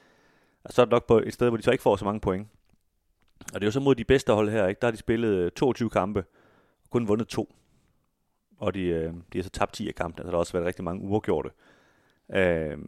at 0.64 0.74
så 0.74 0.82
er 0.82 0.84
det 0.86 0.92
nok 0.92 1.06
på 1.06 1.18
et 1.18 1.32
sted, 1.32 1.48
hvor 1.48 1.56
de 1.56 1.62
så 1.62 1.70
ikke 1.70 1.82
får 1.82 1.96
så 1.96 2.04
mange 2.04 2.20
point. 2.20 2.48
Og 3.54 3.60
det 3.60 3.62
er 3.62 3.66
jo 3.66 3.70
så 3.70 3.80
mod 3.80 3.94
de 3.94 4.04
bedste 4.04 4.32
hold 4.32 4.50
her, 4.50 4.66
ikke? 4.66 4.78
der 4.80 4.86
har 4.86 4.92
de 4.92 4.96
spillet 4.96 5.28
øh, 5.28 5.50
22 5.50 5.90
kampe, 5.90 6.24
og 6.84 6.90
kun 6.90 7.08
vundet 7.08 7.28
to. 7.28 7.54
Og 8.58 8.74
de, 8.74 8.82
øh, 8.82 9.12
de 9.32 9.38
har 9.38 9.42
så 9.42 9.50
tabt 9.50 9.72
10 9.72 9.88
af 9.88 9.94
kampene, 9.94 10.24
så 10.24 10.26
der 10.26 10.36
har 10.36 10.38
også 10.38 10.52
været 10.52 10.66
rigtig 10.66 10.84
mange 10.84 11.02
uafgjorte. 11.02 11.50
Øh, 12.34 12.78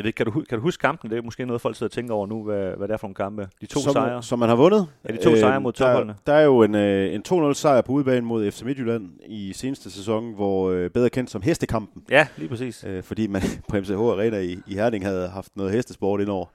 jeg 0.00 0.04
ved, 0.04 0.12
kan 0.12 0.26
du, 0.26 0.30
kan 0.48 0.58
du 0.58 0.62
huske 0.62 0.80
kampen? 0.80 1.10
Det 1.10 1.18
er 1.18 1.22
måske 1.22 1.46
noget, 1.46 1.62
folk 1.62 1.76
sidder 1.76 1.88
og 1.88 1.92
tænker 1.92 2.14
over 2.14 2.26
nu, 2.26 2.44
hvad, 2.44 2.76
hvad 2.76 2.88
det 2.88 2.94
er 2.94 2.98
for 2.98 3.06
nogle 3.06 3.14
kampe. 3.14 3.48
De 3.60 3.66
to 3.66 3.80
som, 3.80 3.92
sejre. 3.92 4.22
Som 4.22 4.38
man 4.38 4.48
har 4.48 4.56
vundet. 4.56 4.86
Ja, 5.08 5.12
de 5.12 5.22
to 5.22 5.30
øh, 5.30 5.38
sejre 5.38 5.60
mod 5.60 5.72
topholdene. 5.72 6.14
Der, 6.26 6.32
der 6.32 6.38
er 6.38 6.44
jo 6.44 6.62
en, 6.62 6.74
øh, 6.74 7.14
en 7.14 7.22
2-0 7.28 7.52
sejr 7.54 7.80
på 7.80 7.92
udebane 7.92 8.26
mod 8.26 8.50
FC 8.50 8.62
Midtjylland 8.62 9.10
i 9.26 9.52
seneste 9.52 9.90
sæson, 9.90 10.34
hvor 10.34 10.70
øh, 10.70 10.90
bedre 10.90 11.10
kendt 11.10 11.30
som 11.30 11.42
hestekampen. 11.42 12.02
Ja, 12.10 12.26
lige 12.36 12.48
præcis. 12.48 12.84
Øh, 12.88 13.02
fordi 13.02 13.26
man 13.26 13.42
på 13.68 13.76
MCH 13.76 13.92
Arena 13.92 14.38
i, 14.38 14.58
i 14.66 14.74
Herning 14.74 15.04
havde 15.04 15.28
haft 15.28 15.56
noget 15.56 15.72
hestesport 15.72 16.20
indover. 16.20 16.46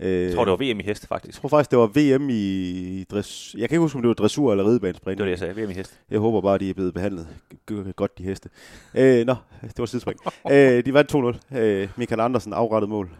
Øh, 0.00 0.22
jeg 0.22 0.34
tror, 0.34 0.44
det 0.44 0.50
var 0.50 0.72
VM 0.72 0.80
i 0.80 0.82
heste, 0.82 1.06
faktisk. 1.06 1.36
Jeg 1.36 1.40
tror 1.40 1.48
faktisk, 1.48 1.70
det 1.70 1.78
var 1.78 1.86
VM 1.86 2.28
i 2.30 3.04
dress... 3.10 3.54
Jeg 3.58 3.68
kan 3.68 3.76
ikke 3.76 3.80
huske, 3.80 3.96
om 3.96 4.02
det 4.02 4.08
var 4.08 4.14
dressur 4.14 4.50
eller 4.50 4.66
ridebanesprint. 4.66 5.18
Det 5.18 5.24
var 5.24 5.24
det, 5.24 5.30
jeg 5.30 5.54
sagde. 5.54 5.66
VM 5.66 5.70
i 5.70 5.74
heste. 5.74 5.94
Jeg 6.10 6.18
håber 6.18 6.40
bare, 6.40 6.58
de 6.58 6.70
er 6.70 6.74
blevet 6.74 6.94
behandlet 6.94 7.26
godt, 7.96 8.18
de 8.18 8.22
heste. 8.22 8.48
øh, 8.94 9.26
nå, 9.26 9.34
det 9.62 9.78
var 9.78 9.86
sidespring. 9.86 10.20
øh, 10.52 10.84
de 10.84 10.94
vandt 10.94 11.14
2-0. 11.52 11.58
Øh, 11.58 11.88
Michael 11.96 12.20
Andersen 12.20 12.52
afrettet 12.52 12.90
mål. 12.90 13.10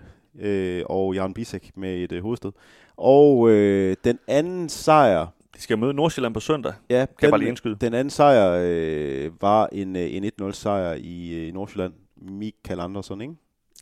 Øh, 0.40 0.82
og 0.86 1.14
Jan 1.14 1.34
Bisek 1.34 1.70
med 1.76 1.94
et 1.94 2.12
øh, 2.12 2.22
hovedstød. 2.22 2.52
Og 2.96 3.50
øh, 3.50 3.96
den 4.04 4.18
anden 4.28 4.68
sejr... 4.68 5.26
De 5.56 5.62
skal 5.62 5.78
møde 5.78 5.94
Nordsjælland 5.94 6.34
på 6.34 6.40
søndag. 6.40 6.72
Ja, 6.90 6.96
kan 6.96 7.08
den, 7.20 7.30
bare 7.30 7.38
lige 7.38 7.48
indskyde. 7.48 7.76
den 7.80 7.94
anden 7.94 8.10
sejr 8.10 8.62
øh, 8.64 9.42
var 9.42 9.68
en, 9.72 9.96
øh, 9.96 10.14
en 10.14 10.24
1-0 10.42 10.52
sejr 10.52 10.94
i 10.98 11.34
øh, 11.34 11.54
Nordsjælland. 11.54 11.92
Michael 12.16 12.80
Andersen, 12.80 13.20
ikke? 13.20 13.34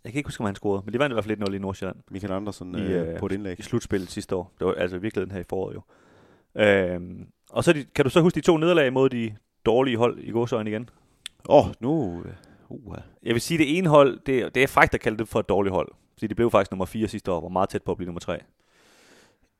Jeg 0.05 0.13
kan 0.13 0.19
ikke 0.19 0.27
huske, 0.27 0.41
om 0.41 0.47
han 0.47 0.55
scorede, 0.55 0.83
men 0.85 0.95
de 0.95 0.99
vandt 0.99 1.13
i 1.13 1.15
hvert 1.15 1.25
fald 1.25 1.49
1-0 1.49 1.53
i 1.53 1.59
Nordsjælland. 1.59 1.97
Michael 2.11 2.33
Andersen 2.33 2.75
I, 2.75 2.83
øh, 2.83 3.09
øh, 3.09 3.19
på 3.19 3.27
et 3.27 3.33
indlæg. 3.33 3.59
I 3.59 3.63
slutspillet 3.63 4.11
sidste 4.11 4.37
år. 4.37 4.53
Det 4.59 4.67
var 4.67 4.73
altså 4.73 4.99
virkelig 4.99 5.27
den 5.27 5.33
her 5.33 5.41
i 5.41 5.45
foråret 5.49 5.75
jo. 5.75 5.83
Øhm, 6.63 7.27
og 7.51 7.65
så 7.65 7.73
de, 7.73 7.85
kan 7.95 8.05
du 8.05 8.11
så 8.11 8.21
huske 8.21 8.35
de 8.35 8.41
to 8.41 8.57
nederlag 8.57 8.93
mod 8.93 9.09
de 9.09 9.37
dårlige 9.67 9.97
hold 9.97 10.19
i 10.19 10.31
godsøjne 10.31 10.71
igen? 10.71 10.89
Åh, 11.49 11.67
oh, 11.69 11.75
nu... 11.81 12.23
Uh, 12.69 12.97
Jeg 13.23 13.35
vil 13.35 13.41
sige, 13.41 13.59
det 13.59 13.79
ene 13.79 13.89
hold, 13.89 14.21
det, 14.27 14.55
det 14.55 14.63
er 14.63 14.67
frækt 14.67 14.95
at 14.95 15.01
kalde 15.01 15.19
det 15.19 15.29
for 15.29 15.41
et 15.41 15.49
dårligt 15.49 15.75
hold. 15.75 15.89
Fordi 16.13 16.27
de 16.27 16.35
blev 16.35 16.51
faktisk 16.51 16.71
nummer 16.71 16.85
4 16.85 17.09
sidste 17.09 17.33
år, 17.33 17.41
var 17.41 17.49
meget 17.49 17.69
tæt 17.69 17.83
på 17.83 17.91
at 17.91 17.97
blive 17.97 18.07
nummer 18.07 18.21
3. 18.21 18.39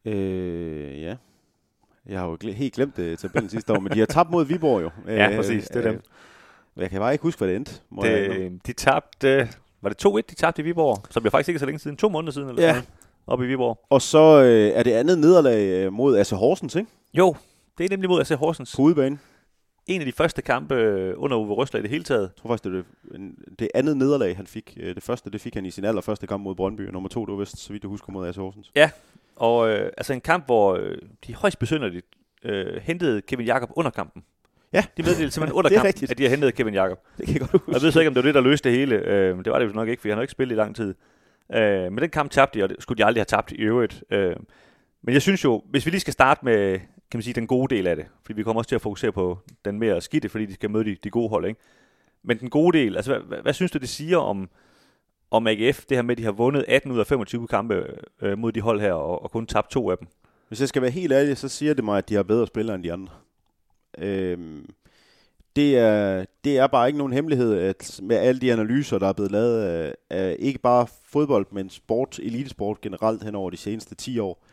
Øh, 0.05 1.03
ja. 1.03 1.17
Jeg 2.07 2.21
har 2.21 2.27
jo 2.27 2.53
helt 2.53 2.75
glemt 2.75 2.97
det 2.97 3.19
tabellen 3.19 3.51
sidste 3.51 3.73
år, 3.73 3.81
men 3.81 3.93
de 3.93 3.99
har 3.99 4.07
tabt 4.07 4.31
mod 4.31 4.45
Viborg 4.45 4.83
jo. 4.83 4.91
Ja, 5.07 5.33
præcis, 5.37 5.69
det 5.69 5.77
er 5.77 5.91
dem. 5.91 5.95
Øh, 5.95 6.83
jeg 6.83 6.91
kan 6.91 7.01
bare 7.01 7.13
ikke 7.13 7.23
huske, 7.23 7.39
hvad 7.39 7.49
det 7.49 7.57
endte. 7.57 7.81
Må 7.91 8.05
jeg. 8.05 8.31
Det, 8.31 8.67
de 8.67 8.73
tabte, 8.73 9.49
var 9.83 9.89
det 9.91 10.07
2-1, 10.07 10.17
de 10.31 10.35
tabte 10.35 10.63
i 10.63 10.65
Viborg? 10.65 11.05
Så 11.11 11.21
bliver 11.21 11.31
faktisk 11.31 11.49
ikke 11.49 11.59
så 11.59 11.67
længe 11.67 11.79
siden, 11.79 11.97
to 11.97 12.09
måneder 12.09 12.33
siden 12.33 12.49
eller 12.49 12.63
Ja. 12.63 12.75
sådan 12.75 12.89
oppe 13.27 13.45
i 13.45 13.49
Viborg. 13.49 13.79
Og 13.91 14.03
så 14.03 14.43
øh, 14.43 14.69
er 14.79 14.83
det 14.83 14.93
andet 14.93 15.19
nederlag 15.19 15.69
øh, 15.87 15.93
mod 15.93 16.17
Asse 16.17 16.37
Horsens, 16.37 16.75
ikke? 16.75 16.91
Jo, 17.15 17.35
det 17.79 17.85
er 17.85 17.89
nemlig 17.91 18.11
mod 18.11 18.21
AC 18.21 18.29
Horsens. 18.29 18.77
På 18.77 18.83
udebane. 18.83 19.19
En 19.87 20.01
af 20.01 20.07
de 20.07 20.13
første 20.13 20.43
kampe 20.43 20.75
øh, 20.75 21.15
under 21.17 21.37
Uwe 21.37 21.55
Røsler 21.55 21.79
i 21.79 21.83
det 21.83 21.91
hele 21.91 22.05
taget. 22.05 22.21
Jeg 22.23 22.31
tror 22.43 22.49
faktisk, 22.49 22.65
det 22.65 22.75
er 22.79 22.83
det, 23.19 23.59
det 23.59 23.69
andet 23.75 23.97
nederlag, 23.97 24.37
han 24.37 24.47
fik. 24.47 24.77
Øh, 24.81 24.95
Det 24.95 25.03
første, 25.03 25.31
det 25.31 25.41
fik 25.41 25.55
han 25.55 25.67
i 25.67 25.71
sin 25.71 25.85
allerførste 25.85 26.27
kamp 26.27 26.43
mod 26.45 26.55
Brøndby. 26.55 26.87
Og 26.87 26.93
nummer 26.93 27.09
to, 27.09 27.25
det 27.25 27.33
var 27.33 27.39
vist, 27.39 27.59
så 27.59 27.73
vidt 27.73 27.83
jeg 27.83 27.89
husker, 27.89 28.13
mod 28.13 28.29
Asse 28.29 28.41
Horsens. 28.41 28.71
Og 29.37 29.69
øh, 29.71 29.91
altså 29.97 30.13
en 30.13 30.21
kamp, 30.21 30.47
hvor 30.47 30.75
øh, 30.75 30.99
de 31.27 31.35
højst 31.35 31.59
besynderligt 31.59 32.07
øh, 32.45 32.77
hentede 32.83 33.21
Kevin 33.23 33.47
Jakob 33.47 33.71
under 33.77 33.91
kampen. 33.91 34.23
Ja. 34.73 34.85
De 34.97 35.03
meddelte 35.03 35.31
simpelthen 35.31 35.53
under 35.59 35.69
Det 35.69 35.77
er 35.77 35.79
kampen, 35.79 35.89
rigtigt. 35.89 36.11
at 36.11 36.19
de 36.19 36.23
har 36.23 36.31
hentet 36.31 36.55
Kevin 36.55 36.75
Jakob. 36.75 36.99
Det 37.19 37.27
kan 37.27 37.35
jeg 37.35 37.41
godt 37.41 37.51
huske. 37.51 37.73
Jeg 37.73 37.83
ved 37.83 37.93
så 37.93 38.01
ikke, 38.01 38.09
om 38.09 38.15
det 38.15 38.23
var 38.25 38.29
det, 38.29 38.35
der 38.35 38.41
løste 38.41 38.69
det 38.69 38.79
hele. 38.79 38.97
Øh, 38.97 39.45
det 39.45 39.53
var 39.53 39.59
det 39.59 39.67
jo 39.67 39.73
nok 39.73 39.89
ikke, 39.89 40.01
for 40.01 40.09
han 40.09 40.17
har 40.17 40.23
ikke 40.23 40.33
spillet 40.33 40.55
i 40.55 40.59
lang 40.59 40.77
tid. 40.77 40.95
Øh, 41.55 41.93
men 41.93 41.99
den 41.99 42.11
kamp 42.11 42.31
tabte 42.31 42.59
de, 42.59 42.63
og 42.65 42.69
det 42.69 42.77
skulle 42.81 42.99
de 42.99 43.05
aldrig 43.05 43.21
have 43.21 43.25
tabt 43.25 43.53
i 43.53 43.61
øvrigt. 43.63 44.05
Øh, 44.11 44.37
men 45.03 45.13
jeg 45.15 45.23
synes 45.23 45.45
jo, 45.45 45.63
hvis 45.71 45.87
vi 45.87 45.91
lige 45.91 46.01
skal 46.01 46.13
starte 46.13 46.45
med 46.45 46.79
kan 47.11 47.19
man 47.19 47.23
sige, 47.23 47.35
den 47.35 47.47
gode 47.47 47.75
del 47.75 47.87
af 47.87 47.97
det, 47.97 48.07
fordi 48.27 48.37
vi 48.37 48.43
kommer 48.43 48.61
også 48.61 48.69
til 48.69 48.75
at 48.75 48.81
fokusere 48.83 49.13
på 49.13 49.39
den 49.65 49.79
mere 49.79 50.01
skidte, 50.01 50.29
fordi 50.29 50.47
de 50.47 50.55
skal 50.55 50.71
møde 50.71 50.85
de, 50.85 50.97
de 51.05 51.11
gode 51.11 51.29
hold. 51.29 51.47
Ikke? 51.47 51.61
Men 52.25 52.39
den 52.39 52.51
gode 52.51 52.79
del, 52.79 52.97
altså 52.97 53.13
hvad, 53.13 53.21
hvad, 53.29 53.39
hvad 53.39 53.53
synes 53.53 53.71
du, 53.71 53.79
det 53.79 53.89
siger 53.89 54.19
om, 54.19 54.49
om 55.31 55.47
AGF, 55.47 55.85
det 55.89 55.97
her 55.97 56.03
med, 56.03 56.11
at 56.15 56.19
de 56.19 56.25
har 56.25 56.33
vundet 56.33 56.65
18 56.69 56.93
ud 56.93 56.99
af 56.99 57.07
25 57.07 57.47
kampe 57.49 57.87
øh, 58.23 58.39
mod 58.39 58.53
de 58.53 58.61
hold 58.61 58.81
her, 58.81 58.93
og, 58.93 59.23
og 59.23 59.31
kun 59.31 59.47
tabt 59.47 59.71
to 59.71 59.91
af 59.91 59.99
dem? 59.99 60.09
Hvis 60.49 60.61
jeg 60.61 60.69
skal 60.69 60.83
være 60.83 60.91
helt 60.91 61.13
ærlig, 61.13 61.37
så 61.37 61.49
siger 61.49 61.75
det 61.75 61.85
mig, 61.85 61.99
at 61.99 62.09
de 62.09 62.15
har 62.15 62.23
bedre 62.23 62.47
spillere 62.47 62.75
end 62.75 62.85
de 62.85 62.93
andre. 62.93 63.13
Øhm, 63.99 64.67
det, 65.57 65.79
er, 65.79 66.25
det 66.45 66.59
er 66.59 66.67
bare 66.67 66.87
ikke 66.89 66.99
nogen 66.99 67.13
hemmelighed, 67.13 67.59
at 67.59 68.01
med 68.03 68.17
alle 68.17 68.41
de 68.41 68.53
analyser, 68.53 68.99
der 68.99 69.09
er 69.09 69.13
blevet 69.13 69.33
lavet 69.33 69.63
af, 69.63 69.89
øh, 69.89 69.95
af 70.11 70.37
ikke 70.39 70.59
bare 70.59 70.87
fodbold, 71.05 71.47
men 71.53 71.71
sport, 71.71 72.19
elitesport 72.19 72.81
generelt 72.81 73.25
hen 73.25 73.35
over 73.35 73.51
de 73.51 73.57
seneste 73.57 73.95
10 73.95 74.19
år, 74.19 74.45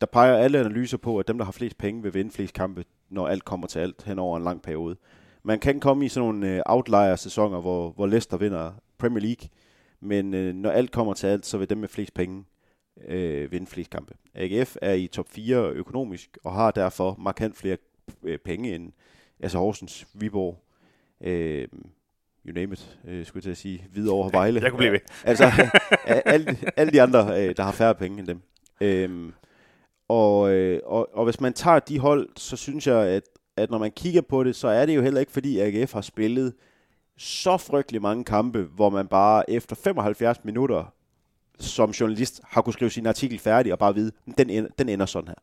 der 0.00 0.06
peger 0.06 0.36
alle 0.36 0.58
analyser 0.58 0.96
på, 0.96 1.18
at 1.18 1.28
dem, 1.28 1.38
der 1.38 1.44
har 1.44 1.52
flest 1.52 1.78
penge, 1.78 2.02
vil 2.02 2.14
vinde 2.14 2.30
flest 2.30 2.54
kampe, 2.54 2.84
når 3.10 3.28
alt 3.28 3.44
kommer 3.44 3.66
til 3.66 3.78
alt 3.78 4.02
hen 4.02 4.18
over 4.18 4.36
en 4.36 4.44
lang 4.44 4.62
periode. 4.62 4.96
Man 5.42 5.58
kan 5.58 5.80
komme 5.80 6.04
i 6.04 6.08
sådan 6.08 6.28
nogle 6.28 6.54
øh, 6.54 6.62
outlier-sæsoner, 6.66 7.60
hvor, 7.60 7.90
hvor 7.90 8.06
Leicester 8.06 8.36
vinder 8.36 8.72
Premier 8.98 9.22
League, 9.22 9.48
men 10.00 10.34
øh, 10.34 10.54
når 10.54 10.70
alt 10.70 10.92
kommer 10.92 11.14
til 11.14 11.26
alt, 11.26 11.46
så 11.46 11.58
vil 11.58 11.70
dem 11.70 11.78
med 11.78 11.88
flest 11.88 12.14
penge 12.14 12.44
øh, 13.08 13.52
vinde 13.52 13.66
flest 13.66 13.90
kampe. 13.90 14.14
AGF 14.34 14.76
er 14.82 14.92
i 14.92 15.06
top 15.06 15.28
4 15.28 15.70
økonomisk, 15.70 16.38
og 16.44 16.52
har 16.52 16.70
derfor 16.70 17.16
markant 17.18 17.56
flere 17.56 17.76
øh, 18.22 18.38
penge 18.38 18.74
end 18.74 18.92
altså 19.40 19.58
Horsens, 19.58 20.06
Viborg, 20.14 20.64
øh, 21.20 21.68
you 22.46 22.54
name 22.54 22.72
it, 22.72 22.98
øh, 23.04 23.26
skulle 23.26 23.36
jeg 23.38 23.42
til 23.42 23.50
at 23.50 23.56
sige, 23.56 23.86
Hvidovre, 23.92 24.32
Vejle. 24.32 24.60
Jeg 24.60 24.70
kunne 24.70 24.78
blive 24.78 24.92
ved. 24.92 25.00
Altså, 25.24 25.52
alle, 26.04 26.58
alle 26.76 26.92
de 26.92 27.02
andre, 27.02 27.42
øh, 27.48 27.56
der 27.56 27.62
har 27.62 27.72
færre 27.72 27.94
penge 27.94 28.18
end 28.18 28.26
dem. 28.26 28.42
Øhm, 28.80 29.32
og, 30.08 30.50
øh, 30.50 30.80
og, 30.84 31.08
og 31.12 31.24
hvis 31.24 31.40
man 31.40 31.52
tager 31.52 31.78
de 31.78 31.98
hold, 31.98 32.28
så 32.36 32.56
synes 32.56 32.86
jeg, 32.86 33.06
at, 33.06 33.22
at 33.56 33.70
når 33.70 33.78
man 33.78 33.92
kigger 33.92 34.20
på 34.20 34.44
det, 34.44 34.56
så 34.56 34.68
er 34.68 34.86
det 34.86 34.96
jo 34.96 35.02
heller 35.02 35.20
ikke, 35.20 35.32
fordi 35.32 35.58
AGF 35.58 35.92
har 35.92 36.00
spillet 36.00 36.54
så 37.16 37.56
frygtelig 37.56 38.02
mange 38.02 38.24
kampe, 38.24 38.62
hvor 38.62 38.90
man 38.90 39.06
bare 39.06 39.50
efter 39.50 39.76
75 39.76 40.44
minutter 40.44 40.94
som 41.60 41.90
journalist 41.90 42.40
har 42.44 42.62
kunne 42.62 42.72
skrive 42.72 42.90
sin 42.90 43.06
artikel 43.06 43.38
færdig 43.38 43.72
og 43.72 43.78
bare 43.78 43.94
vide, 43.94 44.12
den 44.38 44.50
ender, 44.50 44.70
den 44.78 44.88
ender 44.88 45.06
sådan 45.06 45.28
her. 45.28 45.34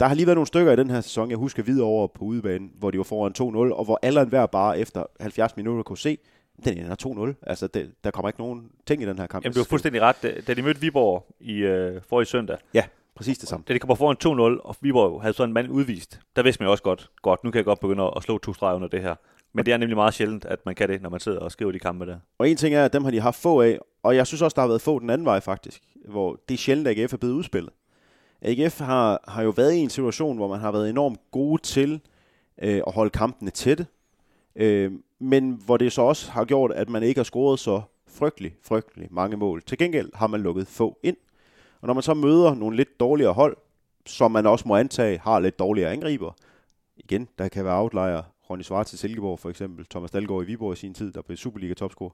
Der 0.00 0.06
har 0.06 0.14
lige 0.14 0.26
været 0.26 0.36
nogle 0.36 0.46
stykker 0.46 0.72
i 0.72 0.76
den 0.76 0.90
her 0.90 1.00
sæson, 1.00 1.30
jeg 1.30 1.38
husker 1.38 1.62
videre 1.62 1.86
over 1.86 2.06
på 2.06 2.24
udebane, 2.24 2.68
hvor 2.78 2.90
de 2.90 2.98
var 2.98 3.04
foran 3.04 3.32
2-0, 3.70 3.74
og 3.74 3.84
hvor 3.84 3.98
alle 4.02 4.20
og 4.20 4.22
enhver 4.22 4.46
bare 4.46 4.78
efter 4.78 5.04
70 5.20 5.56
minutter 5.56 5.82
kunne 5.82 5.98
se, 5.98 6.18
den 6.64 6.78
ender 6.78 7.32
2-0. 7.36 7.44
Altså, 7.46 7.66
det, 7.66 7.92
der 8.04 8.10
kommer 8.10 8.28
ikke 8.28 8.40
nogen 8.40 8.70
ting 8.86 9.02
i 9.02 9.06
den 9.06 9.18
her 9.18 9.26
kamp. 9.26 9.44
Jamen, 9.44 9.54
du 9.54 9.60
har 9.60 9.64
fuldstændig 9.64 10.02
ret. 10.02 10.16
Da- 10.46 10.54
de 10.54 10.62
mødte 10.62 10.80
Viborg 10.80 11.26
i 11.40 11.52
øh, 11.56 12.00
forrige 12.08 12.26
søndag, 12.26 12.56
Ja, 12.74 12.84
præcis 13.14 13.38
det 13.38 13.48
samme. 13.48 13.64
da 13.68 13.74
de 13.74 13.78
kommer 13.78 13.94
foran 13.94 14.16
2-0, 14.58 14.60
og 14.64 14.76
Viborg 14.80 15.22
havde 15.22 15.34
så 15.34 15.44
en 15.44 15.52
mand 15.52 15.70
udvist, 15.70 16.20
der 16.36 16.42
vidste 16.42 16.62
man 16.62 16.66
jo 16.66 16.70
også 16.70 16.82
godt, 16.82 17.10
godt, 17.22 17.44
nu 17.44 17.50
kan 17.50 17.56
jeg 17.56 17.64
godt 17.64 17.80
begynde 17.80 18.02
at- 18.02 18.12
at 18.16 18.22
slå 18.22 18.38
to 18.38 18.54
streger 18.54 18.74
under 18.76 18.88
det 18.88 19.00
her. 19.02 19.14
Men 19.52 19.66
det 19.66 19.72
er 19.74 19.76
nemlig 19.76 19.96
meget 19.96 20.14
sjældent, 20.14 20.44
at 20.44 20.58
man 20.66 20.74
kan 20.74 20.88
det, 20.88 21.02
når 21.02 21.10
man 21.10 21.20
sidder 21.20 21.38
og 21.38 21.52
skriver 21.52 21.72
de 21.72 21.78
kampe 21.78 22.06
der. 22.06 22.16
Og 22.38 22.48
en 22.50 22.56
ting 22.56 22.74
er, 22.74 22.84
at 22.84 22.92
dem 22.92 23.04
har 23.04 23.10
de 23.10 23.20
haft 23.20 23.42
få 23.42 23.62
af, 23.62 23.78
og 24.02 24.16
jeg 24.16 24.26
synes 24.26 24.42
også, 24.42 24.54
der 24.54 24.60
har 24.60 24.68
været 24.68 24.80
få 24.80 24.98
den 24.98 25.10
anden 25.10 25.24
vej 25.24 25.40
faktisk, 25.40 25.82
hvor 26.08 26.40
det 26.48 26.54
er 26.54 26.58
sjældent, 26.58 26.88
at 26.88 26.98
AGF 26.98 27.12
er 27.12 27.16
blevet 27.16 27.34
udspillet. 27.34 27.72
AGF 28.42 28.80
har, 28.80 29.24
har 29.28 29.42
jo 29.42 29.50
været 29.50 29.72
i 29.74 29.78
en 29.78 29.90
situation, 29.90 30.36
hvor 30.36 30.48
man 30.48 30.60
har 30.60 30.72
været 30.72 30.90
enormt 30.90 31.20
gode 31.30 31.62
til 31.62 32.00
øh, 32.62 32.82
at 32.86 32.92
holde 32.92 33.10
kampene 33.10 33.50
tætte, 33.50 33.86
øh, 34.56 34.92
men 35.18 35.60
hvor 35.64 35.76
det 35.76 35.92
så 35.92 36.02
også 36.02 36.30
har 36.30 36.44
gjort, 36.44 36.72
at 36.72 36.88
man 36.88 37.02
ikke 37.02 37.18
har 37.18 37.24
scoret 37.24 37.58
så 37.58 37.82
frygtelig, 38.06 38.56
frygtelig 38.62 39.08
mange 39.10 39.36
mål. 39.36 39.62
Til 39.62 39.78
gengæld 39.78 40.10
har 40.14 40.26
man 40.26 40.40
lukket 40.40 40.66
få 40.66 40.98
ind. 41.02 41.16
Og 41.80 41.86
når 41.86 41.94
man 41.94 42.02
så 42.02 42.14
møder 42.14 42.54
nogle 42.54 42.76
lidt 42.76 43.00
dårligere 43.00 43.32
hold, 43.32 43.56
som 44.06 44.30
man 44.30 44.46
også 44.46 44.68
må 44.68 44.76
antage, 44.76 45.18
har 45.18 45.40
lidt 45.40 45.58
dårligere 45.58 45.92
angriber. 45.92 46.32
Igen, 46.96 47.28
der 47.38 47.48
kan 47.48 47.64
være 47.64 47.80
outlier. 47.80 48.22
Ronny 48.50 48.62
Svart 48.62 48.86
til 48.86 48.98
Silkeborg 48.98 49.38
for 49.38 49.50
eksempel, 49.50 49.86
Thomas 49.86 50.10
Dalgaard 50.10 50.42
i 50.42 50.46
Viborg 50.46 50.72
i 50.72 50.76
sin 50.76 50.94
tid, 50.94 51.12
der 51.12 51.22
blev 51.22 51.36
Superliga 51.36 51.74
topscorer. 51.74 52.10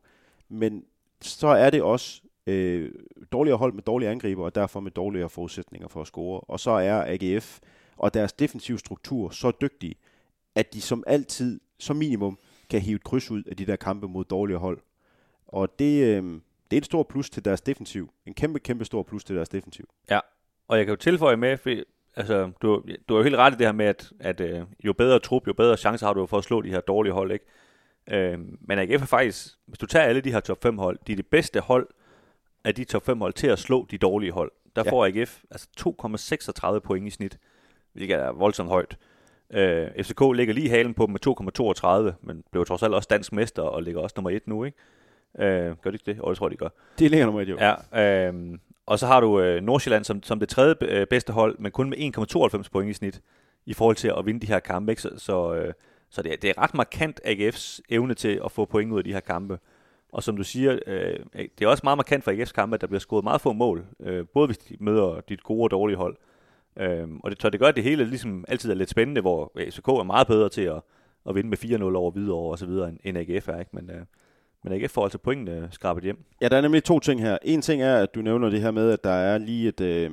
Men 0.48 0.84
så 1.20 1.46
er 1.46 1.70
det 1.70 1.82
også 1.82 2.22
øh, 2.46 2.92
dårligere 3.32 3.58
hold 3.58 3.72
med 3.72 3.82
dårlige 3.82 4.08
angriber, 4.10 4.44
og 4.44 4.54
derfor 4.54 4.80
med 4.80 4.90
dårligere 4.90 5.28
forudsætninger 5.28 5.88
for 5.88 6.00
at 6.00 6.06
score. 6.06 6.40
Og 6.40 6.60
så 6.60 6.70
er 6.70 7.04
AGF 7.06 7.60
og 7.96 8.14
deres 8.14 8.32
defensive 8.32 8.78
struktur 8.78 9.30
så 9.30 9.52
dygtige, 9.60 9.94
at 10.54 10.74
de 10.74 10.80
som 10.80 11.04
altid, 11.06 11.60
som 11.78 11.96
minimum, 11.96 12.38
kan 12.70 12.80
hive 12.80 12.96
et 12.96 13.04
kryds 13.04 13.30
ud 13.30 13.42
af 13.42 13.56
de 13.56 13.66
der 13.66 13.76
kampe 13.76 14.08
mod 14.08 14.24
dårlige 14.24 14.56
hold. 14.56 14.78
Og 15.46 15.78
det, 15.78 16.04
øh, 16.04 16.22
det 16.70 16.76
er 16.76 16.80
et 16.80 16.84
stort 16.84 17.08
plus 17.08 17.30
til 17.30 17.44
deres 17.44 17.60
defensiv. 17.60 18.10
En 18.26 18.34
kæmpe, 18.34 18.60
kæmpe 18.60 18.84
stor 18.84 19.02
plus 19.02 19.24
til 19.24 19.36
deres 19.36 19.48
defensiv. 19.48 19.88
Ja, 20.10 20.20
og 20.68 20.78
jeg 20.78 20.86
kan 20.86 20.92
jo 20.92 20.96
tilføje 20.96 21.36
med, 21.36 21.56
for, 21.56 21.70
altså, 22.16 22.50
du, 22.62 22.82
du 23.08 23.14
har 23.14 23.18
jo 23.18 23.22
helt 23.22 23.36
ret 23.36 23.54
i 23.54 23.56
det 23.56 23.66
her 23.66 23.72
med, 23.72 23.86
at, 23.86 24.12
at 24.20 24.40
øh, 24.40 24.62
jo 24.84 24.92
bedre 24.92 25.18
trup, 25.18 25.46
jo 25.46 25.52
bedre 25.52 25.76
chancer 25.76 26.06
har 26.06 26.14
du 26.14 26.26
for 26.26 26.38
at 26.38 26.44
slå 26.44 26.60
de 26.60 26.70
her 26.70 26.80
dårlige 26.80 27.12
hold, 27.12 27.32
ikke? 27.32 27.44
Øh, 28.10 28.38
men 28.60 28.78
AGF 28.78 29.02
er 29.02 29.06
faktisk, 29.06 29.54
hvis 29.66 29.78
du 29.78 29.86
tager 29.86 30.04
alle 30.04 30.20
de 30.20 30.32
her 30.32 30.40
top 30.40 30.62
5 30.62 30.78
hold, 30.78 30.98
de 31.06 31.12
er 31.12 31.16
det 31.16 31.26
bedste 31.26 31.60
hold 31.60 31.88
af 32.64 32.74
de 32.74 32.84
top 32.84 33.06
5 33.06 33.20
hold 33.20 33.32
til 33.32 33.46
at 33.46 33.58
slå 33.58 33.86
de 33.90 33.98
dårlige 33.98 34.32
hold. 34.32 34.52
Der 34.76 34.82
ja. 34.86 34.90
får 34.90 35.06
AGF 35.06 35.40
altså 35.50 35.68
2,36 36.74 36.78
point 36.78 37.06
i 37.06 37.10
snit, 37.10 37.38
hvilket 37.92 38.16
er 38.16 38.32
voldsomt 38.32 38.68
højt. 38.68 38.98
Øh, 39.50 39.88
FCK 40.02 40.20
ligger 40.34 40.54
lige 40.54 40.68
halen 40.70 40.94
på 40.94 41.06
dem 41.06 41.12
med 41.12 42.10
2,32, 42.12 42.26
men 42.26 42.44
blev 42.50 42.66
trods 42.66 42.82
alt 42.82 42.94
også 42.94 43.08
dansk 43.10 43.32
mester 43.32 43.62
og 43.62 43.82
ligger 43.82 44.00
også 44.00 44.14
nummer 44.16 44.30
1 44.30 44.48
nu, 44.48 44.64
ikke? 44.64 44.78
Øh, 45.38 45.76
gør 45.82 45.90
de 45.90 45.94
ikke 45.94 46.12
det? 46.12 46.20
Og 46.20 46.30
det 46.30 46.38
tror 46.38 46.46
jeg, 46.46 46.50
de 46.50 46.56
gør. 46.56 46.68
Det 46.98 47.10
ligger 47.10 47.26
nummer 47.26 47.40
1, 47.40 47.48
jo. 47.48 47.58
Ja, 47.60 48.28
øh, 48.28 48.58
og 48.86 48.98
så 48.98 49.06
har 49.06 49.20
du 49.20 49.40
øh, 49.40 49.62
Nordsjælland 49.62 50.04
som, 50.04 50.22
som 50.22 50.40
det 50.40 50.48
tredje 50.48 50.74
øh, 50.80 51.06
bedste 51.06 51.32
hold, 51.32 51.58
men 51.58 51.72
kun 51.72 51.90
med 51.90 51.98
1,92 52.62 52.68
point 52.72 52.90
i 52.90 52.92
snit 52.92 53.20
i 53.66 53.74
forhold 53.74 53.96
til 53.96 54.12
at 54.18 54.26
vinde 54.26 54.40
de 54.40 54.46
her 54.46 54.60
kampe. 54.60 54.92
Ikke? 54.92 55.02
Så, 55.02 55.10
så, 55.16 55.54
øh, 55.54 55.72
så 56.10 56.22
det, 56.22 56.32
er, 56.32 56.36
det 56.36 56.50
er 56.50 56.62
ret 56.62 56.74
markant 56.74 57.20
AGF's 57.24 57.80
evne 57.88 58.14
til 58.14 58.40
at 58.44 58.52
få 58.52 58.64
point 58.64 58.92
ud 58.92 58.98
af 58.98 59.04
de 59.04 59.12
her 59.12 59.20
kampe. 59.20 59.58
Og 60.12 60.22
som 60.22 60.36
du 60.36 60.42
siger, 60.42 60.78
øh, 60.86 61.18
det 61.34 61.64
er 61.64 61.68
også 61.68 61.80
meget 61.84 61.98
markant 61.98 62.24
for 62.24 62.30
AGF's 62.30 62.52
kampe, 62.52 62.74
at 62.74 62.80
der 62.80 62.86
bliver 62.86 63.00
scoret 63.00 63.24
meget 63.24 63.40
få 63.40 63.52
mål, 63.52 63.86
øh, 64.00 64.26
både 64.34 64.46
hvis 64.46 64.58
de 64.58 64.76
møder 64.80 65.20
dit 65.20 65.42
gode 65.42 65.62
og 65.62 65.70
dårlige 65.70 65.96
hold. 65.96 66.16
Øh, 66.76 67.08
og 67.24 67.30
det, 67.30 67.38
tør 67.38 67.48
det 67.48 67.60
gør, 67.60 67.68
at 67.68 67.76
det 67.76 67.84
hele 67.84 68.04
ligesom 68.04 68.44
altid 68.48 68.70
er 68.70 68.74
lidt 68.74 68.90
spændende, 68.90 69.20
hvor 69.20 69.52
FCK 69.70 69.88
er 69.88 70.02
meget 70.02 70.26
bedre 70.26 70.48
til 70.48 70.62
at, 70.62 70.80
at 71.28 71.34
vinde 71.34 71.50
med 71.50 71.58
4-0 71.92 71.96
over 71.96 72.10
Hvidovre 72.10 72.50
og 72.50 72.58
så 72.58 72.66
videre, 72.66 72.92
end 73.04 73.18
AGF 73.18 73.48
er. 73.48 73.58
Ikke? 73.58 73.70
Men, 73.72 73.90
øh, 73.90 74.02
men 74.64 74.72
AGF 74.72 74.90
får 74.90 75.04
altså 75.04 75.18
pointene 75.18 75.68
skrabet 75.70 76.04
hjem. 76.04 76.24
Ja, 76.40 76.48
der 76.48 76.56
er 76.56 76.60
nemlig 76.60 76.84
to 76.84 76.98
ting 76.98 77.20
her. 77.20 77.38
En 77.42 77.62
ting 77.62 77.82
er, 77.82 77.96
at 77.96 78.14
du 78.14 78.22
nævner 78.22 78.50
det 78.50 78.60
her 78.60 78.70
med, 78.70 78.90
at 78.90 79.04
der 79.04 79.10
er 79.10 79.38
lige 79.38 79.68
et... 79.68 79.80
Øh, 79.80 80.10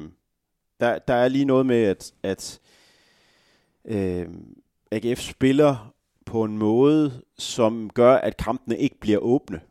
der, 0.80 1.00
der 1.00 1.14
er 1.14 1.28
lige 1.28 1.46
noget 1.46 1.66
med, 1.66 1.84
at, 1.84 2.14
at 2.24 2.60
øh, 3.86 4.28
AGF 4.92 5.20
spiller 5.20 5.94
på 6.26 6.44
en 6.44 6.58
måde, 6.58 7.22
som 7.38 7.90
gør, 7.90 8.16
at 8.16 8.38
kampene 8.38 8.78
ikke 8.78 9.00
bliver 9.00 9.18
åbne. 9.18 9.62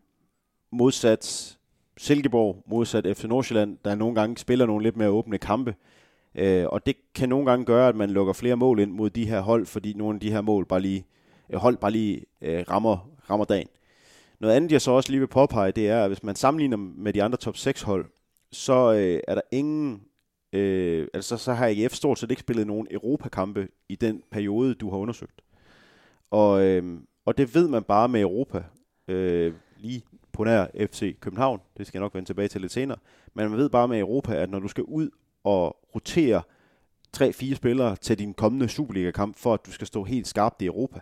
Modsat 0.70 1.59
Silkeborg, 1.96 2.62
modsat 2.66 3.16
FC 3.16 3.24
Nordsjælland, 3.24 3.78
der 3.85 3.94
nogle 3.94 4.14
gange 4.14 4.37
spiller 4.37 4.66
nogle 4.66 4.83
lidt 4.83 4.96
mere 4.96 5.09
åbne 5.09 5.38
kampe. 5.38 5.74
Øh, 6.35 6.66
og 6.68 6.87
det 6.87 6.96
kan 7.14 7.28
nogle 7.28 7.46
gange 7.46 7.64
gøre, 7.64 7.88
at 7.88 7.96
man 7.96 8.11
lukker 8.11 8.33
flere 8.33 8.57
mål 8.57 8.81
ind 8.81 8.92
mod 8.92 9.11
de 9.11 9.26
her 9.26 9.40
hold, 9.40 9.66
fordi 9.66 9.92
nogle 9.92 10.16
af 10.16 10.20
de 10.20 10.31
her 10.31 10.40
mål 10.40 10.66
bare 10.66 10.81
lige, 10.81 11.04
øh, 11.50 11.59
hold 11.59 11.76
bare 11.76 11.90
lige 11.90 12.24
øh, 12.42 12.64
rammer, 12.70 13.11
rammer 13.31 13.44
dagen. 13.44 13.68
Noget 14.40 14.54
andet, 14.54 14.72
jeg 14.72 14.83
så 14.83 14.90
også 14.90 15.11
lige 15.11 15.20
vil 15.20 15.26
påpege, 15.26 15.72
det 15.72 15.88
er, 15.88 16.02
at 16.02 16.11
hvis 16.11 16.22
man 16.22 16.37
sammenligner 16.37 16.76
med 16.76 17.12
de 17.12 17.22
andre 17.22 17.38
top 17.38 17.57
6 17.57 17.83
hold, 17.83 18.07
så 18.52 18.92
øh, 18.92 19.20
er 19.28 19.35
der 19.35 19.40
ingen, 19.52 20.02
øh, 20.52 21.09
altså 21.14 21.37
så 21.37 21.52
har 21.52 21.66
AGF 21.66 21.94
stort 21.94 22.18
set 22.18 22.31
ikke 22.31 22.40
spillet 22.40 22.66
nogen 22.66 22.87
Europakampe 22.90 23.68
i 23.88 23.96
den 23.96 24.22
periode, 24.31 24.74
du 24.74 24.90
har 24.90 24.98
undersøgt. 24.98 25.40
Og, 26.31 26.62
øh, 26.64 27.00
og 27.26 27.38
det 27.38 27.54
ved 27.54 27.68
man 27.68 27.83
bare 27.83 28.09
med 28.09 28.20
Europa, 28.20 28.64
øh, 29.09 29.54
lige 29.78 30.02
på 30.38 30.44
nær 30.44 30.66
FC 30.77 31.16
København, 31.20 31.61
det 31.79 31.87
skal 31.87 31.98
jeg 31.98 32.03
nok 32.03 32.14
vende 32.14 32.29
tilbage 32.29 32.48
til 32.48 32.61
lidt 32.61 32.72
senere, 32.72 32.98
men 33.35 33.51
man 33.51 33.59
ved 33.59 33.68
bare 33.68 33.88
med 33.88 33.98
Europa, 33.98 34.35
at 34.35 34.51
når 34.51 34.59
du 34.59 34.68
skal 34.68 34.85
ud 34.85 35.11
og 35.44 35.77
rotere 35.94 36.42
tre-fire 37.12 37.57
spillere 37.57 37.96
til 37.96 38.18
din 38.18 38.35
kommende 38.35 38.68
Superliga-kamp, 38.68 39.37
for 39.37 39.55
at 39.55 39.66
du 39.66 39.72
skal 39.72 39.87
stå 39.87 40.05
helt 40.05 40.29
skarpt 40.29 40.62
i 40.62 40.66
Europa, 40.66 41.01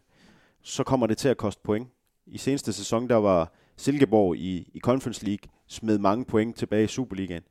så 0.63 0.85
kommer 0.85 1.07
det 1.07 1.19
til 1.19 1.29
at 1.29 1.37
koste 1.37 1.63
point. 1.65 1.89
I 2.27 2.39
seneste 2.39 2.73
sæson, 2.73 3.09
der 3.09 3.17
var 3.17 3.53
Silkeborg 3.77 4.37
i, 4.37 4.71
i 4.75 4.81
Conference 4.81 5.25
League, 5.25 5.51
smed 5.67 5.99
mange 5.99 6.25
point 6.25 6.57
tilbage 6.57 6.85
i 6.85 6.87
Superligaen. 6.87 7.43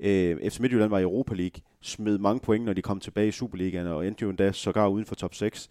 Øh, 0.00 0.50
FC 0.50 0.58
Midtjylland 0.60 0.90
var 0.90 0.98
i 0.98 1.02
Europa 1.02 1.34
League, 1.34 1.62
smed 1.80 2.18
mange 2.18 2.40
point, 2.40 2.64
når 2.64 2.72
de 2.72 2.82
kom 2.82 3.00
tilbage 3.00 3.28
i 3.28 3.32
Superligaen, 3.32 3.86
og 3.86 4.06
endte 4.06 4.22
jo 4.22 4.30
endda 4.30 4.52
sågar 4.52 4.88
uden 4.88 5.06
for 5.06 5.14
top 5.14 5.34
6. 5.34 5.68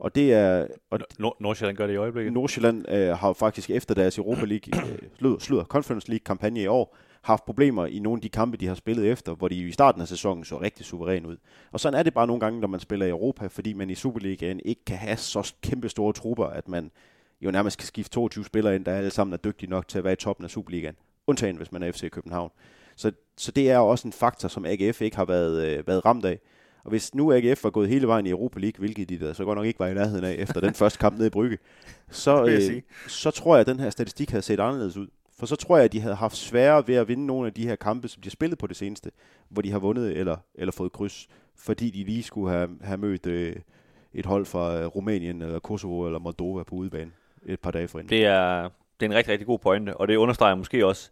Og 0.00 0.14
det 0.14 0.32
er... 0.32 0.66
Og 0.90 0.98
Nord- 1.18 1.36
Nordsjælland 1.40 1.76
gør 1.76 1.86
det 1.86 1.94
i 1.94 1.96
øjeblikket. 1.96 2.32
Nordsjælland 2.32 2.88
øh, 2.88 3.08
har 3.16 3.32
faktisk 3.32 3.70
efter 3.70 3.94
deres 3.94 4.18
Europa 4.18 4.44
League, 4.44 4.82
øh, 5.24 5.40
slutter 5.40 5.64
Conference 5.64 6.08
League 6.08 6.24
kampagne 6.24 6.62
i 6.62 6.66
år, 6.66 6.96
haft 7.22 7.44
problemer 7.44 7.86
i 7.86 7.98
nogle 7.98 8.18
af 8.18 8.22
de 8.22 8.28
kampe, 8.28 8.56
de 8.56 8.66
har 8.66 8.74
spillet 8.74 9.10
efter, 9.10 9.34
hvor 9.34 9.48
de 9.48 9.54
i 9.54 9.72
starten 9.72 10.00
af 10.00 10.08
sæsonen 10.08 10.44
så 10.44 10.60
rigtig 10.60 10.86
suveræn 10.86 11.26
ud. 11.26 11.36
Og 11.72 11.80
sådan 11.80 11.98
er 11.98 12.02
det 12.02 12.14
bare 12.14 12.26
nogle 12.26 12.40
gange, 12.40 12.60
når 12.60 12.68
man 12.68 12.80
spiller 12.80 13.06
i 13.06 13.10
Europa, 13.10 13.46
fordi 13.46 13.72
man 13.72 13.90
i 13.90 13.94
Superligaen 13.94 14.60
ikke 14.64 14.84
kan 14.84 14.96
have 14.96 15.16
så 15.16 15.52
kæmpe 15.62 15.88
store 15.88 16.12
trupper, 16.12 16.44
at 16.46 16.68
man 16.68 16.90
jo 17.40 17.50
nærmest 17.50 17.78
kan 17.78 17.86
skifte 17.86 18.10
22 18.10 18.44
spillere 18.44 18.74
ind, 18.76 18.84
der 18.84 18.92
alle 18.92 19.10
sammen 19.10 19.32
er 19.32 19.36
dygtige 19.38 19.70
nok 19.70 19.88
til 19.88 19.98
at 19.98 20.04
være 20.04 20.12
i 20.12 20.16
toppen 20.16 20.44
af 20.44 20.50
Superligaen. 20.50 20.96
Undtagen, 21.26 21.56
hvis 21.56 21.72
man 21.72 21.82
er 21.82 21.92
FC 21.92 22.10
København. 22.10 22.50
Så, 22.96 23.12
så 23.36 23.52
det 23.52 23.70
er 23.70 23.78
også 23.78 24.08
en 24.08 24.12
faktor, 24.12 24.48
som 24.48 24.64
AGF 24.64 25.00
ikke 25.00 25.16
har 25.16 25.24
været, 25.24 25.66
øh, 25.66 25.86
været 25.86 26.04
ramt 26.04 26.24
af. 26.24 26.38
Og 26.84 26.90
hvis 26.90 27.14
nu 27.14 27.32
AGF 27.32 27.64
var 27.64 27.70
gået 27.70 27.88
hele 27.88 28.06
vejen 28.06 28.26
i 28.26 28.30
Europa 28.30 28.60
League, 28.60 28.78
hvilket 28.78 29.08
de 29.08 29.18
der 29.18 29.32
så 29.32 29.44
godt 29.44 29.56
nok 29.56 29.66
ikke 29.66 29.78
var 29.78 29.86
i 29.86 29.94
nærheden 29.94 30.24
af 30.24 30.34
efter 30.38 30.60
den 30.60 30.74
første 30.74 30.98
kamp 30.98 31.16
nede 31.16 31.26
i 31.26 31.30
Brygge, 31.30 31.58
så, 32.10 32.44
øh, 32.44 32.82
så 33.08 33.30
tror 33.30 33.54
jeg, 33.54 33.60
at 33.60 33.66
den 33.66 33.80
her 33.80 33.90
statistik 33.90 34.30
havde 34.30 34.42
set 34.42 34.60
anderledes 34.60 34.96
ud. 34.96 35.06
For 35.38 35.46
så 35.46 35.56
tror 35.56 35.76
jeg, 35.76 35.84
at 35.84 35.92
de 35.92 36.00
havde 36.00 36.14
haft 36.14 36.36
sværere 36.36 36.88
ved 36.88 36.94
at 36.94 37.08
vinde 37.08 37.26
nogle 37.26 37.46
af 37.46 37.52
de 37.52 37.66
her 37.66 37.76
kampe, 37.76 38.08
som 38.08 38.22
de 38.22 38.26
har 38.26 38.30
spillet 38.30 38.58
på 38.58 38.66
det 38.66 38.76
seneste, 38.76 39.10
hvor 39.48 39.62
de 39.62 39.70
har 39.70 39.78
vundet 39.78 40.18
eller, 40.18 40.36
eller 40.54 40.72
fået 40.72 40.92
kryds, 40.92 41.28
fordi 41.56 41.90
de 41.90 42.04
lige 42.04 42.22
skulle 42.22 42.50
have, 42.50 42.68
have 42.82 42.98
mødt 42.98 43.26
øh, 43.26 43.56
et 44.14 44.26
hold 44.26 44.46
fra 44.46 44.80
øh, 44.80 44.86
Rumænien, 44.86 45.42
eller 45.42 45.58
Kosovo 45.58 46.06
eller 46.06 46.18
Moldova 46.18 46.62
på 46.62 46.74
udebane 46.74 47.10
et 47.46 47.60
par 47.60 47.70
dage 47.70 47.88
forinden. 47.88 48.10
Det 48.10 48.26
er, 48.26 48.62
det 49.00 49.06
er 49.06 49.10
en 49.10 49.14
rigtig, 49.14 49.32
rigtig 49.32 49.46
god 49.46 49.58
pointe, 49.58 49.96
og 49.96 50.08
det 50.08 50.16
understreger 50.16 50.54
måske 50.54 50.86
også, 50.86 51.10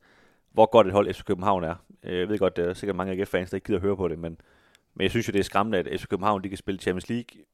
hvor 0.53 0.67
godt 0.67 0.87
et 0.87 0.93
hold 0.93 1.15
FC 1.15 1.25
København 1.25 1.65
er. 1.65 1.75
Jeg 2.03 2.29
ved 2.29 2.39
godt, 2.39 2.57
der 2.57 2.65
er 2.65 2.75
sikkert 2.75 2.97
mange 2.97 3.13
AGF-fans, 3.13 3.51
der 3.51 3.57
ikke 3.57 3.67
gider 3.67 3.79
at 3.79 3.83
høre 3.83 3.97
på 3.97 4.09
det, 4.09 4.19
men, 4.19 4.41
men 4.99 5.03
jeg 5.03 5.11
synes 5.11 5.29
jo, 5.29 5.33
det 5.33 5.39
er 5.39 5.45
skræmmende, 5.45 5.79
at 5.79 6.01
FC 6.01 6.07
København 6.07 6.45
de 6.45 6.49
kan 6.49 6.59
spille 6.59 6.81
Champions 6.81 7.09
League 7.09 7.45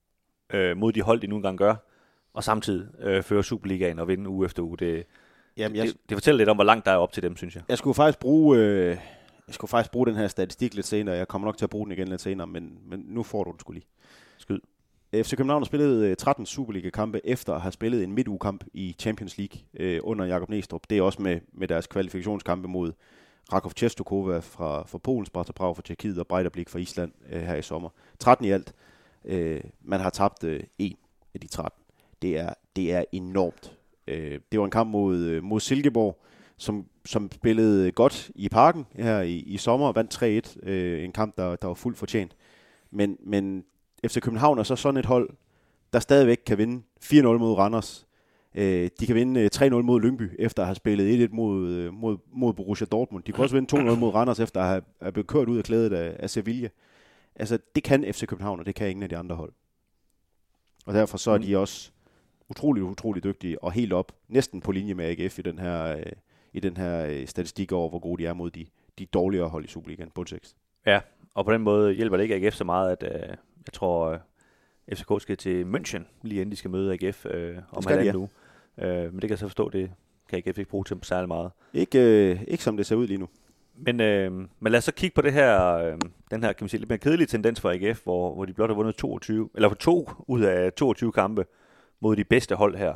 øh, 0.53 0.77
mod 0.77 0.93
de 0.93 1.03
hold, 1.03 1.21
de 1.21 1.27
nu 1.27 1.37
engang 1.37 1.59
gør, 1.59 1.75
og 2.35 2.45
samtidig 2.45 2.89
øh, 3.01 3.23
føre 3.23 3.45
Superligaen 3.45 3.99
og 3.99 4.09
vinde 4.09 4.31
uge 4.31 4.47
efter 4.47 4.63
uge. 4.63 4.77
Det, 4.77 5.07
Jamen, 5.57 5.77
jeg, 5.77 5.87
det, 5.87 5.97
det 6.09 6.17
fortæller 6.17 6.39
lidt 6.39 6.49
om, 6.49 6.57
hvor 6.57 6.65
langt 6.65 6.87
der 6.87 6.93
er 6.93 6.97
op 6.97 7.13
til 7.13 7.23
dem, 7.23 7.37
synes 7.37 7.55
jeg. 7.55 7.63
Jeg 7.69 7.79
skulle 7.79 7.95
faktisk 7.95 8.19
bruge, 8.19 8.59
øh, 8.59 8.89
jeg 9.47 9.55
skulle 9.55 9.69
faktisk 9.69 9.93
bruge 9.93 10.07
den 10.07 10.15
her 10.15 10.29
statistik 10.29 10.75
lidt 10.75 10.87
senere. 10.87 11.17
Jeg 11.17 11.29
kommer 11.29 11.49
nok 11.49 11.57
til 11.57 11.65
at 11.65 11.71
bruge 11.71 11.87
den 11.87 11.93
igen 11.93 12.09
lidt 12.09 12.21
senere, 12.21 12.47
men, 12.47 12.79
men 12.87 13.05
nu 13.09 13.23
får 13.23 13.45
du 13.45 13.51
den 13.51 13.61
skulle 13.61 13.81
lige. 13.81 13.89
Skyd. 14.39 14.59
FC 15.15 15.37
København 15.37 15.63
har 15.63 15.67
spillet 15.67 16.19
13 16.19 16.43
øh, 16.43 16.47
Superliga-kampe 16.47 17.21
efter 17.27 17.55
at 17.55 17.61
have 17.61 17.73
spillet 17.73 18.05
en 18.05 18.13
midtugekamp 18.13 18.65
i 18.73 18.97
Champions 18.99 19.39
League 19.39 19.61
øh, 19.75 20.01
under 20.03 20.25
Jakob 20.25 20.49
Næstrup. 20.49 20.83
Det 20.91 20.99
er 20.99 21.03
også 21.03 21.23
med, 21.23 21.41
med 21.53 21.69
deres 21.69 21.87
kvalifikationskampe 21.87 22.69
mod 22.69 22.93
Rakov 23.53 23.73
Czestochowa 23.73 24.39
fra, 24.39 24.87
fra 24.87 24.99
Polen, 24.99 25.27
Sparta 25.27 25.53
Prag 25.53 25.77
fra 25.77 25.83
Tjekkiet 25.83 26.19
og 26.19 26.27
Breidablik 26.27 26.69
fra 26.69 26.79
Island 26.79 27.13
øh, 27.33 27.43
her 27.43 27.55
i 27.55 27.63
sommer. 27.63 27.89
13 28.19 28.47
i 28.47 28.51
alt. 28.51 28.73
Øh, 29.25 29.61
man 29.83 30.01
har 30.01 30.11
tabt 30.11 30.45
øh, 30.45 30.61
en 30.79 30.97
af 31.35 31.41
de 31.41 31.47
13. 31.47 31.83
Det 32.23 32.39
er, 32.39 32.55
det 32.77 32.93
er 32.93 33.05
enormt. 33.13 33.79
Øh, 34.07 34.41
det 34.53 34.61
var 34.61 34.65
en 34.65 34.71
kamp 34.71 34.91
mod, 34.91 35.19
øh, 35.19 35.43
mod 35.43 35.61
Silkeborg, 35.61 36.23
som, 36.57 36.87
som 37.05 37.33
spillede 37.33 37.93
godt 37.93 38.31
i 38.35 38.49
parken 38.49 38.87
her 38.93 39.21
i, 39.21 39.37
i 39.37 39.57
sommer 39.57 39.87
og 39.89 39.95
vandt 39.95 40.23
3-1. 40.63 40.69
Øh, 40.69 41.05
en 41.05 41.13
kamp, 41.13 41.37
der, 41.37 41.57
der 41.57 41.67
var 41.67 41.75
fuldt 41.75 41.99
fortjent. 41.99 42.37
Men, 42.91 43.17
men 43.21 43.65
FC 44.07 44.21
København 44.21 44.59
er 44.59 44.63
så 44.63 44.77
sådan 44.77 44.99
et 44.99 45.07
hold, 45.07 45.31
der 45.93 45.99
stadigvæk 45.99 46.41
kan 46.47 46.59
vinde 46.59 46.83
4-0 47.05 47.23
mod 47.23 47.55
Randers. 47.55 48.07
Øh, 48.55 48.91
de 49.01 49.07
kan 49.07 49.15
vinde 49.15 49.51
3-0 49.55 49.65
øh, 49.65 49.85
mod 49.85 50.01
Lyngby, 50.01 50.31
efter 50.39 50.63
at 50.63 50.67
have 50.67 50.75
spillet 50.75 51.29
1-1 51.29 51.35
mod, 51.35 51.69
øh, 51.69 51.95
mod, 51.95 52.19
mod 52.33 52.53
Borussia 52.53 52.87
Dortmund. 52.87 53.25
De 53.25 53.33
kan 53.33 53.43
også 53.43 53.57
vinde 53.57 53.91
2-0 53.93 53.95
mod 53.95 54.15
Randers, 54.15 54.41
efter 54.41 54.61
at 54.61 54.67
have, 54.67 54.83
have 55.03 55.13
blevet 55.13 55.27
kørt 55.27 55.49
ud 55.49 55.59
af 55.59 55.65
klædet 55.65 55.93
af, 55.93 56.17
af 56.19 56.31
Sevilla. 56.31 56.69
Altså, 57.37 57.59
det 57.75 57.83
kan 57.83 58.05
FC 58.13 58.27
København, 58.27 58.61
og 58.61 58.67
det 58.67 58.75
kan 58.75 58.91
ingen 58.91 59.03
af 59.03 59.09
de 59.09 59.17
andre 59.17 59.37
hold. 59.37 59.53
Og 60.87 60.95
derfor 60.95 61.19
så 61.19 61.31
er 61.31 61.39
de 61.39 61.59
også 61.59 61.91
utrolig, 62.49 62.83
utrolig 62.83 63.25
dygtige, 63.25 63.65
og 63.65 63.73
helt 63.73 63.93
op, 63.93 64.13
næsten 64.29 64.61
på 64.61 64.73
linje 64.73 64.95
med 64.95 65.05
AGF 65.05 65.39
i 65.39 65.43
den 65.43 65.59
her, 65.59 66.05
i 66.53 66.61
den 66.61 66.77
her 66.77 67.27
statistik 67.27 67.73
over, 67.73 67.89
hvor 67.89 67.99
gode 67.99 68.23
de 68.23 68.29
er 68.29 68.35
mod 68.35 68.51
de, 68.51 68.67
de 68.99 69.07
dårligere 69.07 69.49
hold 69.49 69.65
i 69.65 69.69
Superligaen, 69.69 70.11
på 70.11 70.25
6. 70.27 70.57
Ja, 70.87 71.01
og 71.35 71.45
på 71.45 71.53
den 71.53 71.63
måde 71.63 71.93
hjælper 71.93 72.17
det 72.17 72.25
ikke 72.25 72.35
AGF 72.35 72.55
så 72.55 72.65
meget, 72.65 72.97
at, 73.03 73.03
jeg 73.67 73.73
tror, 73.73 74.09
øh, 74.09 74.19
FCK 74.93 75.23
skal 75.23 75.37
til 75.37 75.65
München, 75.65 76.03
lige 76.23 76.41
inden 76.41 76.51
de 76.51 76.57
skal 76.57 76.71
møde 76.71 76.93
AGF 76.93 77.27
uh, 77.27 77.33
om 77.73 77.85
halvanden 77.87 78.17
uge. 78.17 78.29
Uh, 78.77 78.85
men 78.85 79.13
det 79.15 79.21
kan 79.21 79.31
jeg 79.31 79.39
så 79.39 79.47
forstå, 79.47 79.69
det 79.69 79.91
kan 80.29 80.43
AGF 80.47 80.59
ikke 80.59 80.71
bruge 80.71 80.85
til 80.85 80.99
særlig 81.03 81.29
meget. 81.29 81.51
Ikke, 81.75 81.99
uh, 81.99 82.43
ikke 82.49 82.65
som 82.65 82.77
det 82.77 82.87
ser 82.87 82.97
ud 82.97 83.07
lige 83.07 83.19
nu. 83.19 83.29
men, 83.75 84.01
øh, 84.01 84.33
men 84.33 84.73
lad 84.73 84.79
os 84.79 84.85
så 84.85 84.93
kigge 84.93 85.15
på 85.15 85.23
det 85.23 85.33
her, 85.33 85.75
øh, 85.75 85.99
den 86.31 86.43
her 86.43 86.53
kan 86.53 86.65
man 86.65 86.69
sige, 86.69 86.81
lidt 86.81 86.89
mere 86.89 86.99
kedelige 86.99 87.27
tendens 87.27 87.61
for 87.61 87.71
AGF, 87.71 88.03
hvor, 88.05 88.35
hvor 88.35 88.45
de 88.45 88.53
blot 88.53 88.71
har 88.71 88.75
vundet 88.75 88.97
22, 88.97 89.51
eller 89.55 89.69
for 89.69 89.77
to 89.77 90.11
ud 90.27 90.43
af 90.43 90.73
22 90.73 91.13
kampe 91.13 91.47
mod 92.01 92.17
de 92.17 92.25
bedste 92.25 92.55
hold 92.55 92.77
her. 92.77 92.95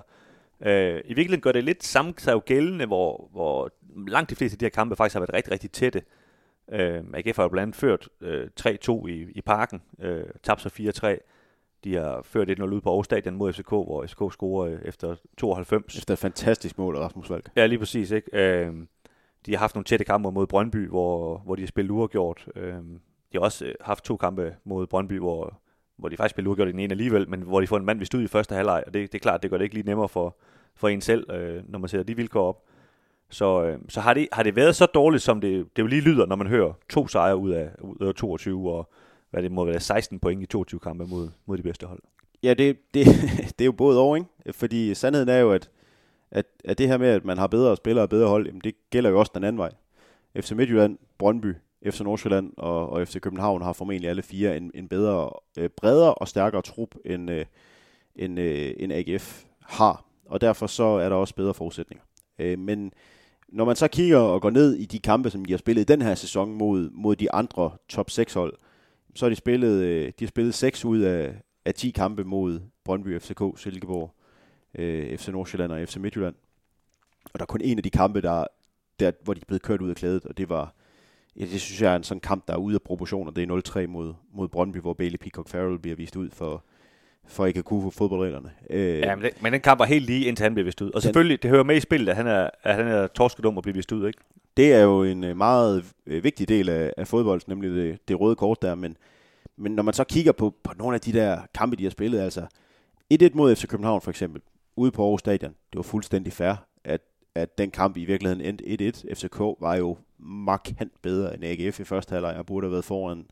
Øh, 0.60 1.00
I 1.04 1.14
virkeligheden 1.14 1.40
gør 1.40 1.52
det 1.52 1.64
lidt 1.64 1.84
samme 1.84 2.14
sig 2.18 2.44
gældende, 2.44 2.86
hvor, 2.86 3.28
hvor 3.32 3.70
langt 4.08 4.30
de 4.30 4.36
fleste 4.36 4.54
af 4.54 4.58
de 4.58 4.64
her 4.64 4.70
kampe 4.70 4.96
faktisk 4.96 5.14
har 5.14 5.20
været 5.20 5.34
rigtig, 5.34 5.52
rigtig 5.52 5.70
tætte. 5.70 6.02
Øh, 6.72 7.02
AGF 7.14 7.36
har 7.36 7.42
jo 7.42 7.48
blandt 7.48 7.62
andet 7.62 7.76
ført 7.76 8.08
øh, 8.20 8.48
3-2 8.60 9.06
i, 9.06 9.26
i 9.34 9.40
parken, 9.40 9.82
øh, 10.00 10.24
tabt 10.42 10.62
så 10.62 10.68
4-3. 10.68 11.37
De 11.84 11.94
har 11.94 12.22
ført 12.22 12.50
1-0 12.50 12.62
ud 12.62 12.80
på 12.80 12.90
Aarhus 12.90 13.04
Stadion 13.04 13.36
mod 13.36 13.52
FCK, 13.52 13.68
hvor 13.68 14.06
FCK 14.06 14.32
scorer 14.32 14.72
øh, 14.72 14.78
efter 14.84 15.16
92. 15.38 15.98
Efter 15.98 16.14
et 16.14 16.18
fantastisk 16.18 16.78
mål 16.78 16.96
af 16.96 17.00
Rasmus 17.00 17.30
Valk. 17.30 17.50
Ja, 17.56 17.66
lige 17.66 17.78
præcis. 17.78 18.10
Ikke? 18.10 18.30
Øh, 18.32 18.74
de 19.46 19.52
har 19.52 19.58
haft 19.58 19.74
nogle 19.74 19.84
tætte 19.84 20.04
kampe 20.04 20.30
mod 20.32 20.46
Brøndby, 20.46 20.88
hvor, 20.88 21.38
hvor 21.38 21.54
de 21.54 21.62
har 21.62 21.66
spillet 21.66 21.90
uafgjort. 21.90 22.48
Øh, 22.56 22.72
de 22.72 23.34
har 23.34 23.40
også 23.40 23.64
øh, 23.66 23.74
haft 23.80 24.04
to 24.04 24.16
kampe 24.16 24.56
mod 24.64 24.86
Brøndby, 24.86 25.18
hvor, 25.18 25.60
hvor 25.96 26.08
de 26.08 26.16
faktisk 26.16 26.34
spiller 26.34 26.48
uafgjort 26.48 26.68
i 26.68 26.72
den 26.72 26.80
ene 26.80 26.92
alligevel, 26.92 27.28
men 27.28 27.42
hvor 27.42 27.60
de 27.60 27.66
får 27.66 27.76
en 27.76 27.84
mand 27.84 27.98
ved 27.98 28.14
ud 28.14 28.22
i 28.22 28.26
første 28.26 28.54
halvleg, 28.54 28.82
og 28.86 28.94
det, 28.94 29.12
det 29.12 29.18
er 29.18 29.22
klart, 29.22 29.42
det 29.42 29.50
gør 29.50 29.58
det 29.58 29.64
ikke 29.64 29.74
lige 29.74 29.86
nemmere 29.86 30.08
for, 30.08 30.36
for 30.74 30.88
en 30.88 31.00
selv, 31.00 31.30
øh, 31.30 31.62
når 31.68 31.78
man 31.78 31.88
sætter 31.88 32.04
de 32.04 32.16
vilkår 32.16 32.48
op. 32.48 32.62
Så, 33.30 33.64
øh, 33.64 33.78
så 33.88 34.00
har, 34.00 34.14
det, 34.14 34.28
har 34.32 34.42
det 34.42 34.56
været 34.56 34.76
så 34.76 34.86
dårligt, 34.86 35.22
som 35.22 35.40
det, 35.40 35.76
det 35.76 35.82
jo 35.82 35.86
lige 35.86 36.02
lyder, 36.02 36.26
når 36.26 36.36
man 36.36 36.46
hører 36.46 36.72
to 36.88 37.08
sejre 37.08 37.36
ud 37.36 37.50
af, 37.50 37.70
ud 37.80 38.06
af 38.06 38.14
22, 38.14 38.72
og 38.72 38.90
hvad 39.30 39.42
det 39.42 39.52
må 39.52 39.64
være 39.64 39.80
16 39.80 40.18
point 40.18 40.42
i 40.42 40.46
22 40.46 40.80
kampe 40.80 41.06
mod, 41.06 41.28
mod 41.46 41.58
de 41.58 41.62
bedste 41.62 41.86
hold. 41.86 42.02
Ja, 42.42 42.54
det, 42.54 42.76
det, 42.94 43.06
det 43.58 43.60
er 43.60 43.64
jo 43.64 43.72
både 43.72 44.00
over, 44.00 44.16
ikke? 44.16 44.52
Fordi 44.52 44.94
sandheden 44.94 45.28
er 45.28 45.38
jo, 45.38 45.52
at, 45.52 45.70
at, 46.30 46.46
at 46.64 46.78
det 46.78 46.88
her 46.88 46.98
med, 46.98 47.08
at 47.08 47.24
man 47.24 47.38
har 47.38 47.46
bedre 47.46 47.76
spillere 47.76 48.04
og 48.04 48.08
bedre 48.08 48.28
hold, 48.28 48.46
jamen 48.46 48.60
det 48.64 48.74
gælder 48.90 49.10
jo 49.10 49.18
også 49.18 49.32
den 49.34 49.44
anden 49.44 49.58
vej. 49.58 49.70
FC 50.36 50.52
Midtjylland, 50.52 50.98
Brøndby, 51.18 51.54
FC 51.86 52.00
Nordsjælland 52.00 52.52
og, 52.56 52.90
og 52.90 53.08
FC 53.08 53.20
København 53.20 53.62
har 53.62 53.72
formentlig 53.72 54.10
alle 54.10 54.22
fire 54.22 54.56
en, 54.56 54.70
en 54.74 54.88
bedre, 54.88 55.30
øh, 55.58 55.70
bredere 55.70 56.14
og 56.14 56.28
stærkere 56.28 56.62
trup, 56.62 56.94
end, 57.04 57.30
øh, 57.30 57.46
end, 58.16 58.40
øh, 58.40 58.74
end 58.76 58.92
AGF 58.92 59.44
har. 59.60 60.04
Og 60.26 60.40
derfor 60.40 60.66
så 60.66 60.84
er 60.84 61.08
der 61.08 61.16
også 61.16 61.34
bedre 61.34 61.54
forudsætninger. 61.54 62.04
Øh, 62.38 62.58
men 62.58 62.92
når 63.48 63.64
man 63.64 63.76
så 63.76 63.88
kigger 63.88 64.18
og 64.18 64.42
går 64.42 64.50
ned 64.50 64.74
i 64.74 64.84
de 64.84 64.98
kampe, 64.98 65.30
som 65.30 65.44
de 65.44 65.52
har 65.52 65.58
spillet 65.58 65.82
i 65.82 65.92
den 65.92 66.02
her 66.02 66.14
sæson 66.14 66.54
mod, 66.54 66.90
mod 66.90 67.16
de 67.16 67.32
andre 67.32 67.70
top 67.88 68.10
6 68.10 68.34
hold, 68.34 68.54
så 69.14 69.24
har 69.24 69.30
de 69.30 69.36
spillet, 69.36 69.84
øh, 69.84 70.06
de 70.06 70.24
har 70.24 70.28
spillet 70.28 70.54
6 70.54 70.84
ud 70.84 71.00
af, 71.00 71.34
af 71.64 71.74
10 71.74 71.90
kampe 71.90 72.24
mod 72.24 72.60
Brøndby, 72.84 73.20
FCK, 73.20 73.42
Silkeborg, 73.56 74.14
øh, 74.74 75.18
FC 75.18 75.28
Nordsjælland 75.28 75.72
og 75.72 75.88
FC 75.88 75.96
Midtjylland. 75.96 76.34
Og 77.24 77.38
der 77.38 77.42
er 77.42 77.46
kun 77.46 77.60
en 77.60 77.78
af 77.78 77.82
de 77.82 77.90
kampe, 77.90 78.20
der, 78.20 78.46
der, 79.00 79.12
hvor 79.24 79.34
de 79.34 79.40
er 79.40 79.44
blevet 79.46 79.62
kørt 79.62 79.80
ud 79.80 79.90
af 79.90 79.96
klædet, 79.96 80.24
og 80.24 80.38
det 80.38 80.48
var, 80.48 80.74
ja, 81.36 81.44
det 81.44 81.60
synes 81.60 81.82
jeg 81.82 81.92
er 81.92 81.96
en 81.96 82.02
sådan 82.02 82.20
kamp, 82.20 82.48
der 82.48 82.54
er 82.54 82.58
ude 82.58 82.74
af 82.74 82.82
proportioner. 82.82 83.30
Det 83.30 83.50
er 83.50 83.82
0-3 83.84 83.86
mod, 83.86 84.14
mod 84.32 84.48
Brøndby, 84.48 84.76
hvor 84.76 84.94
Bailey 84.94 85.18
Peacock 85.18 85.48
Farrell 85.48 85.78
bliver 85.78 85.96
vist 85.96 86.16
ud 86.16 86.30
for, 86.30 86.64
for 87.26 87.46
ikke 87.46 87.58
at 87.58 87.64
kunne 87.64 87.82
få 87.82 87.90
fodboldreglerne. 87.90 88.50
Øh, 88.70 88.98
ja, 88.98 89.14
men, 89.14 89.24
det, 89.24 89.42
men 89.42 89.52
den 89.52 89.60
kamp 89.60 89.78
var 89.78 89.86
helt 89.86 90.06
lige, 90.06 90.24
indtil 90.24 90.42
han 90.42 90.54
blev 90.54 90.66
vist 90.66 90.80
ud. 90.80 90.90
Og 90.90 91.02
selvfølgelig, 91.02 91.42
det 91.42 91.50
hører 91.50 91.64
med 91.64 91.76
i 91.76 91.80
spillet, 91.80 92.08
at 92.08 92.16
han 92.16 92.26
er, 92.26 92.50
at 92.62 92.74
han 92.74 92.86
er 92.86 93.06
torskedum 93.06 93.58
at 93.58 93.62
blive 93.62 93.74
vist 93.74 93.92
ud, 93.92 94.06
ikke? 94.06 94.18
Det 94.58 94.72
er 94.72 94.82
jo 94.82 95.02
en 95.02 95.24
øh, 95.24 95.36
meget 95.36 95.84
øh, 96.06 96.24
vigtig 96.24 96.48
del 96.48 96.68
af, 96.68 96.92
af 96.96 97.08
fodbold, 97.08 97.40
nemlig 97.46 97.70
det, 97.70 98.08
det 98.08 98.20
røde 98.20 98.36
kort 98.36 98.62
der, 98.62 98.74
men, 98.74 98.96
men 99.56 99.72
når 99.72 99.82
man 99.82 99.94
så 99.94 100.04
kigger 100.04 100.32
på, 100.32 100.54
på 100.62 100.72
nogle 100.78 100.94
af 100.94 101.00
de 101.00 101.12
der 101.12 101.40
kampe, 101.54 101.76
de 101.76 101.82
har 101.82 101.90
spillet, 101.90 102.20
altså 102.20 102.46
1-1 103.14 103.28
mod 103.34 103.56
FC 103.56 103.66
København 103.66 104.00
for 104.00 104.10
eksempel, 104.10 104.42
ude 104.76 104.90
på 104.90 105.02
Aarhus 105.02 105.20
Stadion, 105.20 105.50
det 105.50 105.76
var 105.76 105.82
fuldstændig 105.82 106.32
fair, 106.32 106.54
at, 106.84 107.00
at 107.34 107.58
den 107.58 107.70
kamp 107.70 107.96
i 107.96 108.04
virkeligheden 108.04 108.58
endte 108.60 108.92
1-1. 109.08 109.14
FCK 109.14 109.38
var 109.38 109.74
jo 109.74 109.96
markant 110.18 111.02
bedre 111.02 111.34
end 111.34 111.44
AGF 111.44 111.80
i 111.80 111.84
første 111.84 112.12
halvleg, 112.12 112.36
og 112.36 112.46
burde 112.46 112.64
have 112.64 112.72
været 112.72 112.84
foran 112.84 113.26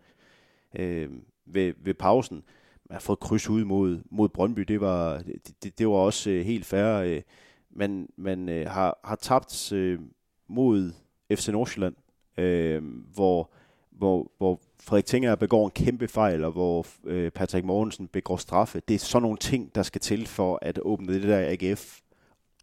øh, 0.79 1.11
ved, 1.47 1.75
ved 1.85 1.95
pausen 1.95 2.43
man 2.89 2.95
har 2.95 3.01
fået 3.01 3.21
kryds 3.21 3.51
ud 3.51 3.65
mod, 3.65 3.99
mod 4.11 4.29
Brøndby, 4.29 4.63
det 4.63 4.81
var, 4.81 5.23
det, 5.63 5.79
det 5.79 5.89
var 5.89 5.95
også 5.95 6.31
øh, 6.31 6.45
helt 6.45 6.67
fair. 6.67 6.95
Øh, 6.97 7.23
man 7.71 8.09
man 8.17 8.49
øh, 8.49 8.71
har, 8.71 8.99
har 9.05 9.17
tabt 9.17 9.73
øh, 9.73 10.01
mod 10.49 10.93
FC 11.33 11.49
Nordsjælland, 11.49 11.95
øh, 12.39 12.83
hvor, 13.15 13.51
hvor, 13.91 14.31
hvor 14.39 14.61
Frederik 14.83 15.07
Tinger 15.07 15.35
begår 15.35 15.65
en 15.65 15.71
kæmpe 15.71 16.09
fejl, 16.09 16.45
og 16.45 16.53
hvor 16.53 16.87
øh, 17.05 17.31
Patrick 17.31 17.65
Mortensen 17.65 18.09
begår 18.09 18.37
straffe. 18.37 18.83
Det 18.89 18.95
er 18.95 18.99
sådan 18.99 19.23
nogle 19.23 19.39
ting, 19.39 19.75
der 19.75 19.83
skal 19.83 20.01
til 20.01 20.27
for 20.27 20.59
at 20.63 20.79
åbne 20.83 21.15
det 21.15 21.23
der 21.23 21.57
AGF 21.61 22.01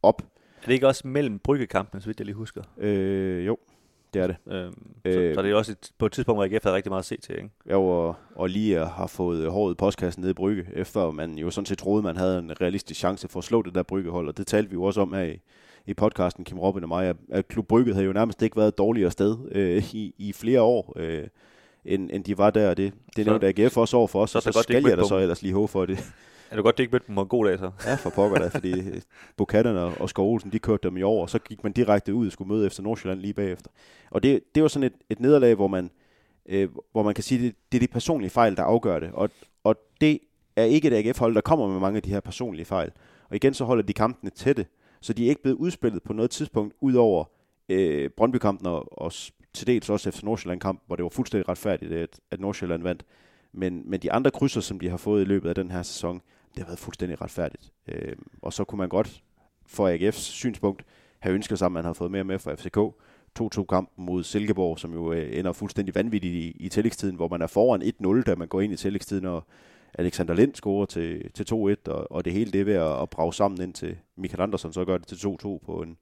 op. 0.04 0.21
Er 0.62 0.65
det 0.65 0.73
ikke 0.73 0.88
også 0.88 1.08
mellem 1.08 1.39
bryggekampene, 1.39 2.02
så 2.02 2.08
vidt 2.08 2.19
jeg 2.19 2.26
lige 2.26 2.36
husker? 2.36 2.62
Øh, 2.78 3.45
jo 3.45 3.58
det 4.13 4.21
er 4.21 4.28
det. 4.28 4.36
Øhm, 4.47 4.95
så, 5.06 5.10
øh, 5.10 5.36
så 5.36 5.41
det 5.41 5.52
er 5.52 5.56
også 5.56 5.71
et, 5.71 5.91
på 5.97 6.06
et 6.06 6.12
tidspunkt, 6.12 6.38
hvor 6.38 6.43
AGF 6.43 6.63
havde 6.63 6.76
rigtig 6.76 6.91
meget 6.91 7.02
at 7.02 7.06
se 7.06 7.17
til, 7.17 7.36
ikke? 7.36 7.49
Ja, 7.67 7.78
og, 7.78 8.15
og 8.36 8.49
lige 8.49 8.86
har 8.86 9.08
fået 9.08 9.52
håret 9.52 9.73
i 9.73 9.76
postkassen 9.76 10.21
nede 10.21 10.32
i 10.32 10.34
Brygge, 10.34 10.65
efter 10.73 11.12
man 11.12 11.38
jo 11.38 11.49
sådan 11.49 11.65
set 11.65 11.78
troede, 11.78 12.04
man 12.04 12.17
havde 12.17 12.39
en 12.39 12.62
realistisk 12.62 12.99
chance 12.99 13.28
for 13.28 13.39
at 13.39 13.43
slå 13.43 13.62
det 13.62 13.76
der 13.76 13.84
Bryggehold, 13.84 14.28
og 14.28 14.38
det 14.38 14.47
talte 14.47 14.69
vi 14.69 14.73
jo 14.73 14.84
også 14.84 15.02
om 15.02 15.13
her 15.13 15.23
i, 15.23 15.39
i 15.85 15.93
podcasten, 15.93 16.45
Kim 16.45 16.59
Robin 16.59 16.83
og 16.83 16.89
mig, 16.89 17.07
at, 17.07 17.15
at 17.31 17.47
Klub 17.47 17.67
Brygge 17.67 17.93
havde 17.93 18.05
jo 18.05 18.13
nærmest 18.13 18.41
ikke 18.41 18.57
været 18.57 18.67
et 18.67 18.77
dårligere 18.77 19.11
sted 19.11 19.37
øh, 19.51 19.93
i, 19.93 20.13
i 20.17 20.33
flere 20.33 20.61
år. 20.61 20.93
Øh, 20.95 21.27
end, 21.85 22.09
end 22.13 22.23
de 22.23 22.37
var 22.37 22.49
der. 22.49 22.73
Det, 22.73 22.93
det 23.15 23.25
nævnte 23.25 23.47
AGF 23.47 23.77
også 23.77 23.97
over 23.97 24.07
for 24.07 24.21
os, 24.21 24.29
så, 24.29 24.39
så, 24.39 24.51
så 24.51 24.61
skal 24.61 24.87
jeg 24.87 24.97
da 24.97 25.03
så 25.03 25.17
ellers 25.17 25.41
lige 25.41 25.53
håbe 25.53 25.71
for 25.71 25.85
det. 25.85 25.99
Er 26.51 26.55
det 26.55 26.63
godt, 26.63 26.77
det 26.77 26.83
ikke 26.83 26.91
mødte 26.91 27.07
dem 27.07 27.15
på 27.15 27.21
en 27.21 27.27
god 27.27 27.45
dag 27.45 27.59
så? 27.59 27.71
Ja, 27.89 27.95
for 27.95 28.09
pokker 28.09 28.39
da, 28.39 28.47
fordi 28.47 28.73
Bukatten 29.37 29.77
og, 29.77 29.93
og 29.99 30.09
Skovlsen, 30.09 30.51
de 30.51 30.59
kørte 30.59 30.87
dem 30.87 30.97
i 30.97 31.01
år, 31.01 31.21
og 31.21 31.29
så 31.29 31.39
gik 31.39 31.63
man 31.63 31.71
direkte 31.73 32.13
ud 32.13 32.25
og 32.25 32.31
skulle 32.31 32.53
møde 32.53 32.65
efter 32.65 32.83
Nordsjælland 32.83 33.19
lige 33.19 33.33
bagefter. 33.33 33.69
Og 34.11 34.23
det, 34.23 34.55
det 34.55 34.63
var 34.63 34.69
sådan 34.69 34.83
et, 34.83 34.93
et 35.09 35.19
nederlag, 35.19 35.55
hvor 35.55 35.67
man, 35.67 35.89
øh, 36.45 36.69
hvor 36.91 37.03
man 37.03 37.13
kan 37.13 37.23
sige, 37.23 37.45
det, 37.45 37.55
det 37.71 37.77
er 37.77 37.79
de 37.79 37.87
personlige 37.87 38.29
fejl, 38.29 38.55
der 38.55 38.63
afgør 38.63 38.99
det. 38.99 39.09
Og, 39.13 39.29
og 39.63 39.75
det 40.01 40.19
er 40.55 40.63
ikke 40.63 40.87
et 40.87 40.93
AGF-hold, 40.93 41.35
der 41.35 41.41
kommer 41.41 41.67
med 41.67 41.79
mange 41.79 41.97
af 41.97 42.03
de 42.03 42.09
her 42.09 42.19
personlige 42.19 42.65
fejl. 42.65 42.91
Og 43.29 43.35
igen 43.35 43.53
så 43.53 43.65
holder 43.65 43.83
de 43.83 43.93
kampene 43.93 44.31
tætte, 44.31 44.65
så 45.03 45.13
de 45.13 45.25
er 45.25 45.29
ikke 45.29 45.41
blevet 45.41 45.57
udspillet 45.57 46.03
på 46.03 46.13
noget 46.13 46.31
tidspunkt, 46.31 46.75
ud 46.81 46.93
over 46.93 47.25
øh, 47.69 48.09
Brøndby-kampen 48.09 48.67
og, 48.67 49.01
og 49.01 49.13
til 49.53 49.67
dels 49.67 49.89
også 49.89 50.09
efter 50.09 50.25
Nordsjælland-kamp, 50.25 50.81
hvor 50.87 50.95
det 50.95 51.03
var 51.03 51.09
fuldstændig 51.09 51.49
retfærdigt, 51.49 51.91
at, 51.91 52.19
at 52.31 52.39
Nordsjælland 52.39 52.83
vandt. 52.83 53.05
Men, 53.51 53.83
men 53.85 53.99
de 53.99 54.11
andre 54.11 54.31
krydser, 54.31 54.61
som 54.61 54.79
de 54.79 54.89
har 54.89 54.97
fået 54.97 55.21
i 55.21 55.25
løbet 55.25 55.49
af 55.49 55.55
den 55.55 55.71
her 55.71 55.83
sæson, 55.83 56.21
det 56.55 56.63
har 56.63 56.65
været 56.65 56.79
fuldstændig 56.79 57.21
retfærdigt. 57.21 57.71
Øh, 57.87 58.15
og 58.41 58.53
så 58.53 58.63
kunne 58.63 58.77
man 58.77 58.89
godt, 58.89 59.23
for 59.65 59.89
AGF's 59.89 60.11
synspunkt, 60.11 60.85
have 61.19 61.35
ønsket 61.35 61.59
sig, 61.59 61.65
at 61.65 61.71
man 61.71 61.83
havde 61.83 61.95
fået 61.95 62.11
mere 62.11 62.23
med 62.23 62.39
fra 62.39 62.55
FCK. 62.55 62.77
2-2 63.39 63.65
kampen 63.65 64.05
mod 64.05 64.23
Silkeborg, 64.23 64.79
som 64.79 64.93
jo 64.93 65.13
øh, 65.13 65.39
ender 65.39 65.53
fuldstændig 65.53 65.95
vanvittigt 65.95 66.33
i, 66.33 66.51
i 66.65 66.69
tillægstiden, 66.69 67.15
hvor 67.15 67.27
man 67.27 67.41
er 67.41 67.47
foran 67.47 67.81
1-0, 67.81 68.23
da 68.23 68.35
man 68.35 68.47
går 68.47 68.61
ind 68.61 68.73
i 68.73 68.77
tillægstiden, 68.77 69.25
og 69.25 69.43
Alexander 69.99 70.34
Lind 70.34 70.56
scorer 70.56 70.86
til, 70.86 71.32
til 71.32 71.43
2-1, 71.53 71.91
og, 71.91 72.12
og 72.12 72.25
det 72.25 72.34
hele 72.34 72.51
det 72.51 72.65
ved 72.65 72.73
at, 72.73 73.01
at 73.01 73.10
brage 73.10 73.34
sammen 73.34 73.62
ind 73.62 73.73
til 73.73 73.97
Michael 74.17 74.41
Andersen, 74.41 74.73
så 74.73 74.86
gør 74.86 74.97
det 74.97 75.08
til 75.08 75.15
2-2 75.15 75.65
på 75.65 75.82
en 75.82 75.97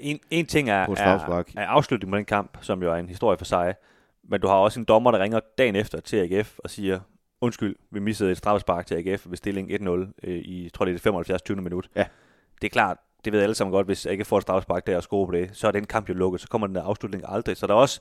En, 0.00 0.18
en 0.30 0.46
ting 0.46 0.70
er, 0.70 0.74
er, 0.74 1.42
er 1.56 1.66
afslutningen 1.66 2.12
på 2.12 2.16
den 2.16 2.24
kamp, 2.24 2.58
som 2.60 2.82
jo 2.82 2.92
er 2.92 2.96
en 2.96 3.08
historie 3.08 3.38
for 3.38 3.44
sig, 3.44 3.74
men 4.28 4.40
du 4.40 4.46
har 4.46 4.54
også 4.54 4.80
en 4.80 4.84
dommer, 4.84 5.10
der 5.10 5.18
ringer 5.18 5.40
dagen 5.58 5.76
efter 5.76 6.00
til 6.00 6.16
AGF 6.16 6.58
og 6.58 6.70
siger, 6.70 7.00
undskyld, 7.40 7.76
vi 7.90 8.00
missede 8.00 8.30
et 8.30 8.36
straffespark 8.36 8.86
til 8.86 8.94
AGF 8.94 9.26
ved 9.30 9.36
stilling 9.36 9.70
1-0 9.70 9.90
øh, 10.22 10.36
i, 10.38 10.70
tror 10.74 10.84
det 10.84 10.92
er 10.92 10.94
det 10.94 11.02
75. 11.02 11.42
20. 11.42 11.56
minut. 11.56 11.88
Ja. 11.96 12.04
Det 12.62 12.66
er 12.68 12.70
klart, 12.70 12.96
det 13.24 13.32
ved 13.32 13.42
alle 13.42 13.54
sammen 13.54 13.72
godt, 13.72 13.86
hvis 13.86 14.06
AGF 14.06 14.26
får 14.26 14.36
et 14.36 14.42
straffespark 14.42 14.86
der 14.86 14.96
og 14.96 15.02
score 15.02 15.26
på 15.26 15.32
det, 15.32 15.50
så 15.52 15.66
er 15.66 15.72
den 15.72 15.84
kamp 15.84 16.08
jo 16.08 16.14
lukket, 16.14 16.40
så 16.40 16.48
kommer 16.48 16.66
den 16.66 16.76
der 16.76 16.82
afslutning 16.82 17.24
aldrig. 17.26 17.56
Så 17.56 17.66
der 17.66 17.74
er 17.74 17.78
også, 17.78 18.00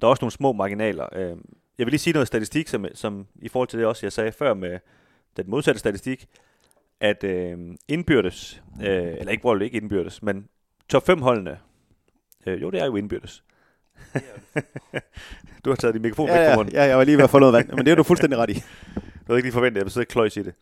der 0.00 0.06
er 0.06 0.10
også 0.10 0.22
nogle 0.22 0.32
små 0.32 0.52
marginaler. 0.52 1.06
Øh, 1.12 1.36
jeg 1.80 1.86
vil 1.86 1.92
lige 1.92 1.98
sige 2.00 2.12
noget 2.14 2.26
statistik, 2.26 2.68
som, 2.68 2.86
som 2.94 3.26
i 3.36 3.48
forhold 3.48 3.68
til 3.68 3.78
det 3.78 3.86
også, 3.86 4.06
jeg 4.06 4.12
sagde 4.12 4.32
før 4.32 4.54
med 4.54 4.78
den 5.36 5.50
modsatte 5.50 5.80
statistik, 5.80 6.26
at 7.00 7.24
øh, 7.24 7.58
indbyrdes, 7.88 8.62
øh, 8.82 8.86
eller 8.88 9.30
ikke, 9.30 9.40
hvor 9.40 9.58
ikke 9.58 9.76
indbyrdes, 9.76 10.22
men 10.22 10.48
top 10.88 11.06
5 11.06 11.22
holdene, 11.22 11.58
øh, 12.46 12.62
jo 12.62 12.70
det 12.70 12.80
er 12.80 12.86
jo 12.86 12.96
indbyrdes, 12.96 13.44
du 15.64 15.70
har 15.70 15.74
taget 15.76 15.94
din 15.94 16.02
mikrofon 16.02 16.28
ja, 16.28 16.38
væk 16.38 16.48
fra 16.48 16.56
munden. 16.56 16.74
Ja, 16.74 16.82
jeg 16.82 16.98
var 16.98 17.04
lige 17.04 17.16
ved 17.16 17.24
at 17.24 17.30
få 17.30 17.38
noget 17.38 17.52
vand, 17.52 17.68
men 17.68 17.86
det 17.86 17.92
er 17.92 17.96
du 17.96 18.02
fuldstændig 18.02 18.38
ret 18.38 18.50
i. 18.50 18.54
Du 18.94 19.32
havde 19.32 19.38
ikke 19.38 19.46
lige 19.46 19.52
forventet, 19.52 19.80
at 19.80 19.84
jeg 19.86 19.96
ville 19.96 20.06
kløjs 20.06 20.36
i 20.36 20.42
det. 20.42 20.54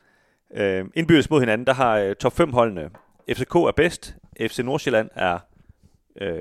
Øh, 0.55 0.85
indbyrdes 0.95 1.31
mod 1.31 1.41
hinanden, 1.41 1.67
der 1.67 1.73
har 1.73 1.99
øh, 1.99 2.15
top 2.15 2.33
5 2.33 2.53
holdene. 2.53 2.91
FCK 3.33 3.55
er 3.55 3.73
bedst, 3.77 4.17
FC 4.41 4.59
Nordsjælland 4.59 5.11
er 5.15 5.39
øh, 6.21 6.33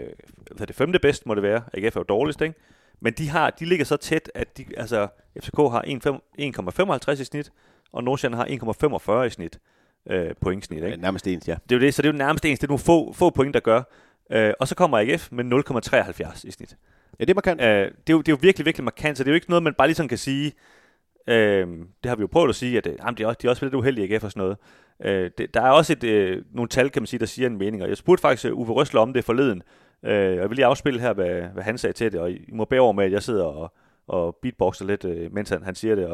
hvad 0.52 0.62
er 0.62 0.66
det 0.66 0.76
femte 0.76 1.00
bedst, 1.00 1.26
må 1.26 1.36
det 1.36 1.44
være. 1.44 1.64
AGF 1.74 1.96
er 1.96 2.00
jo 2.00 2.04
dårligst, 2.04 2.42
ikke? 2.42 2.56
Men 3.00 3.14
de, 3.14 3.30
har, 3.30 3.50
de 3.50 3.66
ligger 3.66 3.86
så 3.86 3.98
tæt, 3.98 4.32
at 4.36 4.58
de, 4.58 4.66
altså, 4.78 5.08
FCK 5.40 5.58
har 5.58 5.84
1,55 7.12 7.22
i 7.22 7.24
snit, 7.24 7.52
og 7.92 8.04
Nordsjælland 8.04 8.36
har 8.36 9.22
1,45 9.22 9.26
i 9.26 9.30
snit 9.30 9.60
øh, 10.10 10.32
pointsnit. 10.42 10.84
Ikke? 10.84 10.98
Nærmest 10.98 11.28
ens, 11.28 11.48
ja. 11.48 11.56
Det 11.70 11.76
er 11.76 11.80
jo 11.80 11.86
det, 11.86 11.94
så 11.94 12.02
det 12.02 12.08
er 12.08 12.12
jo 12.12 12.18
nærmest 12.18 12.46
ens. 12.46 12.60
Det 12.60 12.68
er 12.68 12.72
nogle 12.72 12.84
få, 12.84 13.14
få 13.14 13.30
point, 13.30 13.54
der 13.54 13.60
gør. 13.60 13.82
Øh, 14.32 14.54
og 14.60 14.68
så 14.68 14.76
kommer 14.76 14.98
AGF 14.98 15.32
med 15.32 15.46
0,73 15.46 16.48
i 16.48 16.52
snit. 16.52 16.78
Ja, 17.20 17.26
det 17.26 17.30
er 17.30 17.36
markant. 17.36 17.62
Øh, 17.62 17.68
det, 17.68 17.84
er 17.86 17.92
jo, 18.10 18.22
det 18.22 18.28
er 18.28 18.34
jo 18.34 18.40
virkelig, 18.42 18.66
virkelig 18.66 18.84
markant, 18.84 19.18
så 19.18 19.24
det 19.24 19.30
er 19.30 19.32
jo 19.32 19.36
ikke 19.36 19.50
noget, 19.50 19.64
man 19.64 19.74
bare 19.74 19.88
lige 19.88 19.96
sådan 19.96 20.10
kan 20.10 20.18
sige, 20.18 20.54
øh, 21.28 21.68
det 22.04 22.10
har 22.10 22.16
vi 22.16 22.22
jo 22.22 22.28
prøvet 22.28 22.50
at 22.50 22.56
sige, 22.56 22.78
at 22.78 22.88
øh, 22.88 22.96
jamen, 23.00 23.18
de, 23.18 23.24
er 23.24 23.28
også, 23.28 23.40
de 23.42 23.48
er 23.48 23.52
også 23.52 23.66
lidt 23.66 23.76
uheldige 23.76 24.14
AGF 24.14 24.24
og 24.24 24.32
sådan 24.32 24.42
noget. 24.42 24.58
Øh, 25.04 25.32
det, 25.38 25.54
der 25.54 25.62
er 25.62 25.70
også 25.70 25.94
et, 25.94 26.04
øh, 26.04 26.44
nogle 26.52 26.70
tal, 26.70 26.90
kan 26.90 27.02
man 27.02 27.08
sige, 27.08 27.20
der 27.20 27.26
siger 27.26 27.48
en 27.48 27.58
mening, 27.58 27.84
og 27.84 27.90
jeg 27.90 27.98
spurgte 27.98 28.22
faktisk 28.22 28.46
øh, 28.46 28.58
Uwe 28.58 28.74
Røsler 28.74 29.02
om 29.02 29.14
det 29.14 29.26
forleden, 29.26 29.62
Øh, 30.04 30.36
jeg 30.36 30.50
vil 30.50 30.56
lige 30.56 30.66
afspille 30.66 31.00
her, 31.00 31.14
hvad, 31.14 31.42
hvad 31.54 31.64
han 31.64 31.78
sagde 31.78 31.94
til 31.94 32.12
det, 32.12 32.20
og 32.20 32.32
I 32.32 32.50
må 32.54 32.66
bære 32.66 32.82
over 32.82 32.94
med, 32.94 33.06
at 33.06 33.12
jeg 33.12 33.24
sidder 33.24 33.44
og, 33.46 33.74
og 34.08 34.36
beatboxer 34.42 34.86
lidt, 34.86 35.06
øh, 35.06 35.34
mens 35.34 35.50
han, 35.50 35.64
han 35.64 35.76
siger 35.76 35.96
det, 35.96 36.06
og 36.06 36.12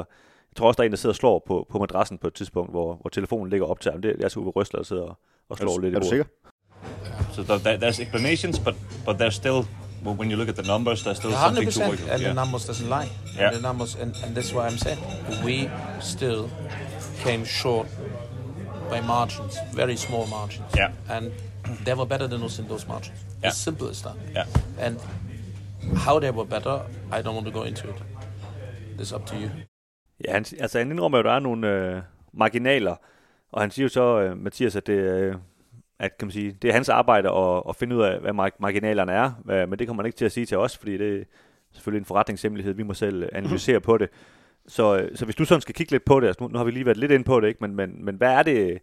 jeg 0.51 0.55
tror 0.55 0.67
også, 0.67 0.77
der 0.77 0.83
er 0.83 0.85
en, 0.85 0.91
der 0.91 0.97
sidder 0.97 1.11
og 1.13 1.15
slår 1.17 1.43
på, 1.47 1.67
på 1.71 1.79
madrassen 1.79 2.17
på 2.17 2.27
et 2.27 2.33
tidspunkt, 2.33 2.71
hvor, 2.71 2.95
hvor 3.01 3.09
telefonen 3.09 3.49
ligger 3.49 3.67
op 3.67 3.79
til 3.79 3.91
ham. 3.91 4.01
Det 4.01 4.11
er 4.11 4.15
jeg 4.19 4.31
så 4.31 4.39
Uwe 4.39 4.51
Røsler, 4.51 4.79
der 4.79 4.85
sidder 4.85 5.03
og, 5.03 5.17
og 5.49 5.57
slår 5.57 5.75
Er, 5.77 5.81
lidt 5.81 5.93
du- 5.93 5.97
er 5.97 5.99
du 6.01 6.05
i 6.05 6.09
sikker? 6.09 6.23
bordet. 6.25 7.35
So 7.35 7.43
there, 7.43 7.77
there's 7.77 7.99
explanations, 8.01 8.59
but, 8.59 8.75
but 9.05 9.15
there's 9.21 9.35
still, 9.35 9.59
when 10.05 10.31
you 10.31 10.37
look 10.37 10.49
at 10.49 10.55
the 10.55 10.67
numbers, 10.67 11.01
there's 11.03 11.17
still 11.17 11.31
something 11.33 11.71
to 11.71 11.79
100%, 11.79 11.89
work 11.89 11.99
and 11.99 12.11
with. 12.19 12.23
the 12.27 12.33
numbers 12.33 12.65
doesn't 12.69 12.89
lie. 12.89 13.09
Yeah. 13.37 13.47
And 13.47 13.55
the 13.55 13.61
numbers, 13.69 13.95
and, 14.01 14.11
and 14.23 14.35
that's 14.35 14.53
why 14.53 14.67
I'm 14.67 14.77
saying 14.77 14.99
we 15.45 15.69
still 16.01 16.49
came 17.23 17.45
short 17.45 17.87
by 18.91 18.99
margins, 19.01 19.55
very 19.73 19.95
small 19.97 20.25
margins. 20.27 20.69
Yeah. 20.75 20.91
And 21.15 21.31
they 21.85 21.93
were 21.95 22.05
better 22.13 22.27
than 22.27 22.43
us 22.43 22.59
in 22.59 22.67
those 22.67 22.85
margins. 22.87 23.17
Yeah. 23.43 23.51
As 23.51 23.55
simple 23.55 23.89
as 23.89 24.01
that. 24.01 24.15
Yeah. 24.35 24.45
And 24.79 24.97
how 25.95 26.19
they 26.19 26.31
were 26.31 26.45
better, 26.45 26.79
I 27.11 27.21
don't 27.21 27.35
want 27.35 27.45
to 27.45 27.51
go 27.51 27.63
into 27.63 27.87
it. 27.89 28.03
It's 28.99 29.15
up 29.15 29.25
to 29.25 29.35
you. 29.35 29.49
Ja, 30.25 30.31
han, 30.31 30.45
altså 30.59 30.77
han 30.77 30.91
indrømmer 30.91 31.17
jo, 31.17 31.19
at 31.19 31.25
der 31.25 31.31
er 31.31 31.39
nogle 31.39 31.67
øh, 31.69 32.01
marginaler, 32.33 32.95
og 33.51 33.61
han 33.61 33.71
siger 33.71 33.83
jo 33.83 33.89
så, 33.89 34.21
øh, 34.21 34.37
Mathias, 34.37 34.75
at 34.75 34.87
det, 34.87 34.93
øh, 34.93 35.35
at, 35.99 36.17
kan 36.17 36.25
man 36.27 36.31
sige, 36.31 36.57
det 36.61 36.69
er 36.69 36.73
hans 36.73 36.89
arbejde 36.89 37.29
at, 37.31 37.63
at 37.69 37.75
finde 37.75 37.95
ud 37.95 38.01
af, 38.01 38.19
hvad 38.19 38.31
mar- 38.31 38.57
marginalerne 38.59 39.11
er, 39.11 39.31
hvad, 39.43 39.67
men 39.67 39.79
det 39.79 39.87
kommer 39.87 40.03
han 40.03 40.07
ikke 40.07 40.17
til 40.17 40.25
at 40.25 40.31
sige 40.31 40.45
til 40.45 40.57
os, 40.57 40.77
fordi 40.77 40.97
det 40.97 41.19
er 41.19 41.23
selvfølgelig 41.71 41.99
en 41.99 42.05
forretningshemmelighed, 42.05 42.73
vi 42.73 42.83
må 42.83 42.93
selv 42.93 43.29
analysere 43.31 43.79
på 43.79 43.97
det. 43.97 44.09
Så, 44.67 44.97
øh, 44.97 45.15
så 45.17 45.25
hvis 45.25 45.35
du 45.35 45.45
sådan 45.45 45.61
skal 45.61 45.75
kigge 45.75 45.91
lidt 45.91 46.05
på 46.05 46.19
det, 46.19 46.27
altså 46.27 46.43
nu, 46.43 46.47
nu 46.47 46.57
har 46.57 46.65
vi 46.65 46.71
lige 46.71 46.85
været 46.85 46.97
lidt 46.97 47.11
inde 47.11 47.25
på 47.25 47.39
det, 47.39 47.47
ikke? 47.47 47.57
Men, 47.61 47.75
men, 47.75 48.05
men 48.05 48.15
hvad 48.15 48.31
er 48.33 48.43
det, 48.43 48.79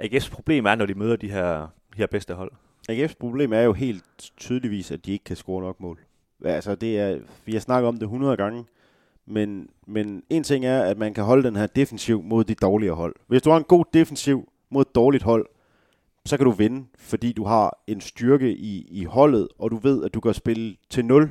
AGF's 0.00 0.30
problem 0.30 0.66
er, 0.66 0.74
når 0.74 0.86
de 0.86 0.94
møder 0.94 1.16
de 1.16 1.30
her, 1.30 1.58
de 1.94 1.96
her 1.96 2.06
bedste 2.06 2.34
hold? 2.34 2.52
AGF's 2.88 3.14
problem 3.20 3.52
er 3.52 3.60
jo 3.60 3.72
helt 3.72 4.04
tydeligvis, 4.36 4.90
at 4.90 5.06
de 5.06 5.12
ikke 5.12 5.24
kan 5.24 5.36
score 5.36 5.62
nok 5.62 5.80
mål. 5.80 5.98
Altså, 6.44 6.74
det 6.74 6.98
er, 6.98 7.18
vi 7.44 7.52
har 7.52 7.60
snakket 7.60 7.88
om 7.88 7.94
det 7.94 8.02
100 8.02 8.36
gange, 8.36 8.64
men, 9.26 9.68
men 9.86 10.22
en 10.30 10.42
ting 10.42 10.64
er, 10.64 10.82
at 10.82 10.98
man 10.98 11.14
kan 11.14 11.24
holde 11.24 11.42
den 11.42 11.56
her 11.56 11.66
defensiv 11.66 12.22
mod 12.22 12.44
de 12.44 12.54
dårligere 12.54 12.94
hold. 12.94 13.14
Hvis 13.26 13.42
du 13.42 13.50
har 13.50 13.56
en 13.56 13.64
god 13.64 13.84
defensiv 13.92 14.52
mod 14.70 14.82
et 14.82 14.94
dårligt 14.94 15.22
hold, 15.22 15.46
så 16.24 16.36
kan 16.36 16.44
du 16.44 16.50
vinde, 16.50 16.86
fordi 16.98 17.32
du 17.32 17.44
har 17.44 17.78
en 17.86 18.00
styrke 18.00 18.56
i, 18.56 18.86
i 18.90 19.04
holdet, 19.04 19.48
og 19.58 19.70
du 19.70 19.76
ved, 19.76 20.04
at 20.04 20.14
du 20.14 20.20
kan 20.20 20.34
spille 20.34 20.76
til 20.90 21.04
0 21.04 21.30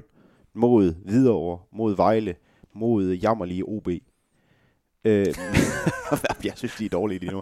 mod 0.54 0.94
Hvidovre, 1.06 1.60
mod 1.72 1.96
Vejle, 1.96 2.36
mod 2.74 3.14
jammerlige 3.14 3.64
OB. 3.68 3.90
Øh, 5.06 5.26
jeg 6.44 6.54
synes, 6.56 6.76
de 6.76 6.86
er 6.86 6.90
dårlige 6.90 7.20
lige 7.20 7.32
nu. 7.32 7.42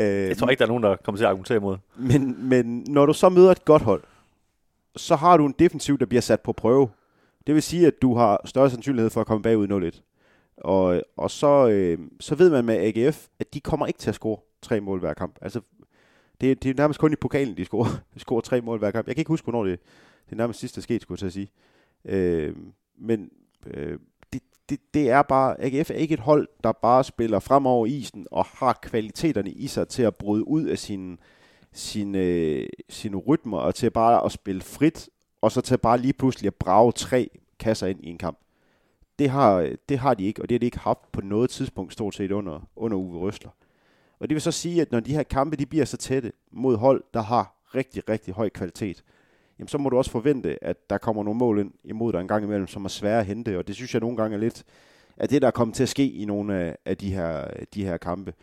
Øh, 0.00 0.06
Jeg 0.06 0.36
tror 0.38 0.48
ikke, 0.48 0.58
der 0.58 0.64
er 0.64 0.68
nogen, 0.68 0.82
der 0.82 0.96
kommer 0.96 1.16
til 1.16 1.24
at 1.24 1.28
argumentere 1.28 1.56
imod. 1.56 1.76
men, 1.96 2.48
men 2.48 2.84
når 2.88 3.06
du 3.06 3.12
så 3.12 3.28
møder 3.28 3.50
et 3.50 3.64
godt 3.64 3.82
hold, 3.82 4.04
så 4.96 5.16
har 5.16 5.36
du 5.36 5.46
en 5.46 5.54
defensiv, 5.58 5.98
der 5.98 6.06
bliver 6.06 6.20
sat 6.20 6.40
på 6.40 6.52
prøve. 6.52 6.88
Det 7.46 7.54
vil 7.54 7.62
sige, 7.62 7.86
at 7.86 8.02
du 8.02 8.14
har 8.14 8.40
større 8.44 8.70
sandsynlighed 8.70 9.10
for 9.10 9.20
at 9.20 9.26
komme 9.26 9.42
bagud 9.42 9.90
0-1. 9.94 10.02
Og, 10.56 11.02
og 11.16 11.30
så, 11.30 11.68
øh, 11.68 11.98
så 12.20 12.34
ved 12.34 12.50
man 12.50 12.64
med 12.64 12.74
AGF, 12.76 13.26
at 13.40 13.54
de 13.54 13.60
kommer 13.60 13.86
ikke 13.86 13.98
til 13.98 14.08
at 14.08 14.14
score 14.14 14.38
tre 14.62 14.80
mål 14.80 15.00
hver 15.00 15.14
kamp. 15.14 15.38
Altså, 15.42 15.60
det, 16.40 16.62
det 16.62 16.70
er 16.70 16.74
nærmest 16.74 17.00
kun 17.00 17.12
i 17.12 17.16
pokalen, 17.16 17.56
de 17.56 17.64
scorer, 17.64 18.00
scorer 18.16 18.40
tre 18.40 18.60
mål 18.60 18.78
hver 18.78 18.90
kamp. 18.90 19.06
Jeg 19.06 19.14
kan 19.14 19.20
ikke 19.20 19.28
huske, 19.28 19.44
hvornår 19.44 19.64
det, 19.64 19.80
det 20.26 20.32
er 20.32 20.36
nærmest 20.36 20.60
sidste 20.60 20.82
sket, 20.82 21.02
skulle 21.02 21.16
jeg 21.16 21.18
til 21.18 21.26
at 21.26 21.32
sige. 21.32 21.50
Øh, 22.04 22.56
men 22.98 23.30
øh, 23.66 23.98
det, 24.68 24.80
det, 24.94 25.10
er 25.10 25.22
bare, 25.22 25.60
AGF 25.60 25.90
er 25.90 25.94
ikke 25.94 26.14
et 26.14 26.20
hold, 26.20 26.48
der 26.64 26.72
bare 26.72 27.04
spiller 27.04 27.38
frem 27.38 27.66
over 27.66 27.86
isen 27.86 28.26
og 28.30 28.44
har 28.44 28.78
kvaliteterne 28.82 29.50
i 29.50 29.66
sig 29.66 29.88
til 29.88 30.02
at 30.02 30.16
bryde 30.16 30.48
ud 30.48 30.64
af 30.64 30.78
sine 30.78 31.16
sine, 31.76 32.18
øh, 32.18 32.68
sine 32.88 33.16
rytmer 33.16 33.58
og 33.58 33.74
til 33.74 33.90
bare 33.90 34.24
at 34.24 34.32
spille 34.32 34.62
frit, 34.62 35.08
og 35.40 35.52
så 35.52 35.60
til 35.60 35.78
bare 35.78 35.98
lige 35.98 36.12
pludselig 36.12 36.46
at 36.46 36.54
brage 36.54 36.92
tre 36.92 37.30
kasser 37.58 37.86
ind 37.86 38.04
i 38.04 38.10
en 38.10 38.18
kamp. 38.18 38.38
Det 39.18 39.30
har, 39.30 39.76
det 39.88 39.98
har 39.98 40.14
de 40.14 40.24
ikke, 40.24 40.42
og 40.42 40.48
det 40.48 40.54
har 40.54 40.58
de 40.58 40.66
ikke 40.66 40.78
haft 40.78 41.12
på 41.12 41.20
noget 41.20 41.50
tidspunkt 41.50 41.92
stort 41.92 42.14
set 42.14 42.32
under, 42.32 42.68
under 42.76 42.96
Uwe 42.96 43.18
Røsler. 43.18 43.50
Og 44.18 44.28
det 44.28 44.34
vil 44.34 44.42
så 44.42 44.52
sige, 44.52 44.80
at 44.80 44.92
når 44.92 45.00
de 45.00 45.12
her 45.12 45.22
kampe 45.22 45.56
de 45.56 45.66
bliver 45.66 45.84
så 45.84 45.96
tætte 45.96 46.32
mod 46.52 46.76
hold, 46.76 47.04
der 47.14 47.22
har 47.22 47.56
rigtig, 47.74 48.08
rigtig 48.08 48.34
høj 48.34 48.48
kvalitet, 48.48 49.04
jamen 49.58 49.68
så 49.68 49.78
må 49.78 49.88
du 49.88 49.98
også 49.98 50.10
forvente, 50.10 50.64
at 50.64 50.90
der 50.90 50.98
kommer 50.98 51.22
nogle 51.22 51.38
mål 51.38 51.58
ind 51.58 51.72
imod 51.84 52.12
dig 52.12 52.20
en 52.20 52.28
gang 52.28 52.44
imellem, 52.44 52.66
som 52.66 52.84
er 52.84 52.88
svære 52.88 53.20
at 53.20 53.26
hente, 53.26 53.58
og 53.58 53.66
det 53.66 53.74
synes 53.74 53.94
jeg 53.94 54.00
nogle 54.00 54.16
gange 54.16 54.34
er 54.34 54.40
lidt 54.40 54.64
af 55.16 55.28
det, 55.28 55.42
der 55.42 55.48
er 55.48 55.52
kommet 55.52 55.74
til 55.74 55.82
at 55.82 55.88
ske 55.88 56.10
i 56.10 56.24
nogle 56.24 56.54
af, 56.54 56.76
af 56.84 56.96
de, 56.96 57.14
her, 57.14 57.44
de 57.74 57.84
her 57.84 57.96
kampe. 57.96 58.34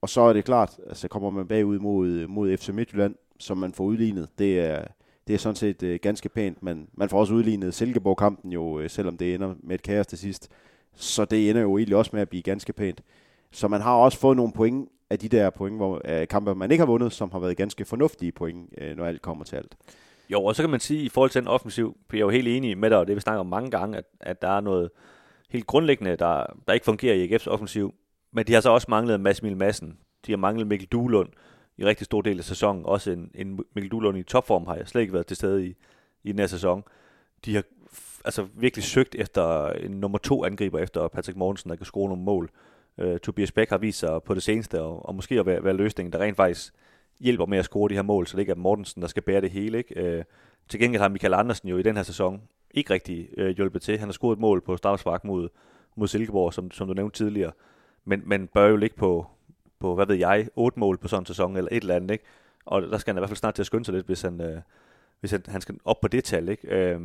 Og 0.00 0.08
så 0.08 0.20
er 0.20 0.32
det 0.32 0.44
klart, 0.44 0.78
altså 0.86 1.08
kommer 1.08 1.30
man 1.30 1.48
bagud 1.48 1.78
mod, 1.78 2.26
mod 2.26 2.56
FC 2.56 2.68
Midtjylland, 2.68 3.14
som 3.38 3.58
man 3.58 3.72
får 3.72 3.84
udlignet, 3.84 4.28
det 4.38 4.60
er, 4.60 4.84
det 5.26 5.34
er 5.34 5.38
sådan 5.38 5.56
set 5.56 5.82
øh, 5.82 5.98
ganske 6.02 6.28
pænt, 6.28 6.62
men 6.62 6.88
man 6.94 7.08
får 7.08 7.20
også 7.20 7.34
udlignet 7.34 7.74
Silkeborg-kampen 7.74 8.52
jo, 8.52 8.80
øh, 8.80 8.90
selvom 8.90 9.16
det 9.16 9.34
ender 9.34 9.54
med 9.62 9.74
et 9.74 9.82
kaos 9.82 10.06
til 10.06 10.18
sidst. 10.18 10.48
Så 10.94 11.24
det 11.24 11.50
ender 11.50 11.62
jo 11.62 11.78
egentlig 11.78 11.96
også 11.96 12.10
med 12.12 12.22
at 12.22 12.28
blive 12.28 12.42
ganske 12.42 12.72
pænt. 12.72 13.02
Så 13.50 13.68
man 13.68 13.80
har 13.80 13.94
også 13.94 14.18
fået 14.18 14.36
nogle 14.36 14.52
point 14.52 14.88
af 15.10 15.18
de 15.18 15.28
der 15.28 15.50
point, 15.50 15.76
hvor, 15.76 16.00
øh, 16.04 16.28
kampe, 16.28 16.54
man 16.54 16.70
ikke 16.70 16.82
har 16.82 16.86
vundet, 16.86 17.12
som 17.12 17.30
har 17.32 17.38
været 17.38 17.56
ganske 17.56 17.84
fornuftige 17.84 18.32
point, 18.32 18.68
øh, 18.78 18.96
når 18.96 19.04
alt 19.04 19.22
kommer 19.22 19.44
til 19.44 19.56
alt. 19.56 19.76
Jo, 20.28 20.44
og 20.44 20.56
så 20.56 20.62
kan 20.62 20.70
man 20.70 20.80
sige, 20.80 21.02
i 21.02 21.08
forhold 21.08 21.30
til 21.30 21.40
den 21.40 21.48
offensiv, 21.48 21.96
for 22.08 22.16
jeg 22.16 22.22
er 22.22 22.26
jo 22.26 22.30
helt 22.30 22.48
enig 22.48 22.78
med 22.78 22.90
dig, 22.90 22.98
og 22.98 23.06
det 23.06 23.16
vi 23.16 23.20
snakker 23.20 23.40
om 23.40 23.46
mange 23.46 23.70
gange, 23.70 23.98
at, 23.98 24.04
at 24.20 24.42
der 24.42 24.48
er 24.48 24.60
noget 24.60 24.90
helt 25.50 25.66
grundlæggende, 25.66 26.16
der, 26.16 26.46
der 26.66 26.72
ikke 26.72 26.84
fungerer 26.84 27.14
i 27.14 27.34
AGF's 27.34 27.48
offensiv. 27.48 27.94
Men 28.32 28.46
de 28.46 28.52
har 28.52 28.60
så 28.60 28.70
også 28.70 28.86
manglet 28.90 29.20
Mads 29.20 29.40
Emil 29.40 29.56
Madsen. 29.56 29.98
De 30.26 30.32
har 30.32 30.36
manglet 30.36 30.66
Mikkel 30.66 30.88
Duelund 30.88 31.28
i 31.78 31.84
rigtig 31.84 32.04
stor 32.04 32.22
del 32.22 32.38
af 32.38 32.44
sæsonen. 32.44 32.86
Også 32.86 33.10
en, 33.10 33.30
en 33.34 33.60
Mikkel 33.74 33.90
Duelund 33.90 34.18
i 34.18 34.22
topform 34.22 34.66
har 34.66 34.74
jeg 34.74 34.88
slet 34.88 35.00
ikke 35.00 35.12
været 35.12 35.26
til 35.26 35.36
stede 35.36 35.66
i, 35.66 35.74
i 36.24 36.32
den 36.32 36.38
her 36.38 36.46
sæson. 36.46 36.84
De 37.44 37.54
har 37.54 37.62
altså 38.24 38.46
virkelig 38.54 38.84
søgt 38.84 39.14
efter 39.14 39.70
en 39.70 39.90
nummer 39.90 40.18
to 40.18 40.44
angriber 40.44 40.78
efter 40.78 41.08
Patrick 41.08 41.38
Mortensen, 41.38 41.70
der 41.70 41.76
kan 41.76 41.86
score 41.86 42.08
nogle 42.08 42.22
mål. 42.22 42.50
Uh, 43.02 43.16
Tobias 43.16 43.52
Beck 43.52 43.70
har 43.70 43.78
vist 43.78 43.98
sig 43.98 44.22
på 44.22 44.34
det 44.34 44.42
seneste, 44.42 44.82
og, 44.82 45.06
og 45.06 45.14
måske 45.14 45.40
at 45.40 45.46
være, 45.46 45.64
være 45.64 45.76
løsningen, 45.76 46.12
der 46.12 46.18
rent 46.18 46.36
faktisk 46.36 46.74
hjælper 47.20 47.46
med 47.46 47.58
at 47.58 47.64
score 47.64 47.88
de 47.88 47.94
her 47.94 48.02
mål, 48.02 48.26
så 48.26 48.36
det 48.36 48.40
ikke 48.40 48.52
er 48.52 48.56
Mortensen, 48.56 49.02
der 49.02 49.08
skal 49.08 49.22
bære 49.22 49.40
det 49.40 49.50
hele. 49.50 49.78
Ikke? 49.78 50.00
Øh, 50.00 50.24
til 50.68 50.80
gengæld 50.80 51.02
har 51.02 51.08
Michael 51.08 51.34
Andersen 51.34 51.68
jo 51.68 51.76
i 51.76 51.82
den 51.82 51.96
her 51.96 52.02
sæson 52.02 52.42
ikke 52.70 52.94
rigtig 52.94 53.28
øh, 53.36 53.56
hjulpet 53.56 53.82
til. 53.82 53.98
Han 53.98 54.08
har 54.08 54.12
scoret 54.12 54.36
et 54.36 54.40
mål 54.40 54.60
på 54.60 54.76
straffespark 54.76 55.24
mod, 55.24 55.48
mod 55.96 56.08
Silkeborg, 56.08 56.54
som, 56.54 56.70
som 56.70 56.88
du 56.88 56.94
nævnte 56.94 57.18
tidligere, 57.18 57.52
men, 58.04 58.22
men 58.26 58.46
bør 58.46 58.68
jo 58.68 58.76
ligge 58.76 58.96
på, 58.96 59.26
på, 59.78 59.94
hvad 59.94 60.06
ved 60.06 60.16
jeg, 60.16 60.48
otte 60.56 60.80
mål 60.80 60.98
på 60.98 61.08
sådan 61.08 61.22
en 61.22 61.26
sæson, 61.26 61.56
eller 61.56 61.68
et 61.72 61.80
eller 61.80 61.96
andet, 61.96 62.10
ikke? 62.10 62.24
Og 62.66 62.82
der 62.82 62.98
skal 62.98 63.12
han 63.12 63.18
i 63.18 63.20
hvert 63.20 63.30
fald 63.30 63.36
snart 63.36 63.54
til 63.54 63.62
at 63.62 63.66
skynde 63.66 63.84
sig 63.84 63.94
lidt, 63.94 64.06
hvis 64.06 64.22
han, 64.22 64.40
øh, 64.40 64.60
hvis 65.20 65.30
han, 65.30 65.42
han 65.48 65.60
skal 65.60 65.78
op 65.84 66.00
på 66.00 66.08
det 66.08 66.24
tal, 66.24 66.48
ikke? 66.48 66.68
Øh, 66.68 67.00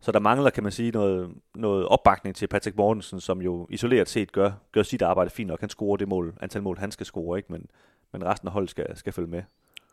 så 0.00 0.12
der 0.12 0.20
mangler, 0.20 0.50
kan 0.50 0.62
man 0.62 0.72
sige, 0.72 0.90
noget, 0.90 1.30
noget 1.54 1.86
opbakning 1.86 2.36
til 2.36 2.46
Patrick 2.46 2.76
Mortensen, 2.76 3.20
som 3.20 3.42
jo 3.42 3.66
isoleret 3.70 4.08
set 4.08 4.32
gør, 4.32 4.52
gør 4.72 4.82
sit 4.82 5.02
arbejde 5.02 5.30
fint 5.30 5.48
nok. 5.48 5.60
Han 5.60 5.68
scorer 5.68 5.96
det 5.96 6.08
mål, 6.08 6.34
antal 6.40 6.62
mål, 6.62 6.78
han 6.78 6.90
skal 6.90 7.06
score, 7.06 7.38
ikke? 7.38 7.52
Men, 7.52 7.66
men 8.12 8.24
resten 8.24 8.48
af 8.48 8.52
holdet 8.52 8.70
skal, 8.70 8.96
skal 8.96 9.12
følge 9.12 9.28
med. 9.28 9.42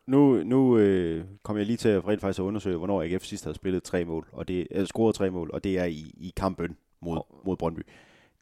Nu, 0.08 0.44
nu 0.44 0.78
øh, 0.78 1.26
kom 1.44 1.58
jeg 1.58 1.66
lige 1.66 1.78
til 1.78 1.90
at 1.90 2.08
rent 2.08 2.22
faktisk 2.22 2.40
at 2.40 2.44
undersøge, 2.44 2.78
hvornår 2.78 3.04
AGF 3.04 3.24
sidst 3.24 3.44
havde 3.44 3.56
spillet 3.56 3.84
tre 3.84 4.06
mål, 4.06 4.28
og 4.32 4.48
det 4.48 4.68
er 4.72 4.86
scoret 4.86 5.16
tre 5.16 5.30
mål, 5.30 5.50
og 5.54 5.64
det 5.64 5.80
er 5.80 5.86
i, 5.86 6.14
i 6.18 6.34
kampen 6.38 6.78
mod, 7.02 7.20
mod 7.46 7.58
Brøndby. 7.58 7.82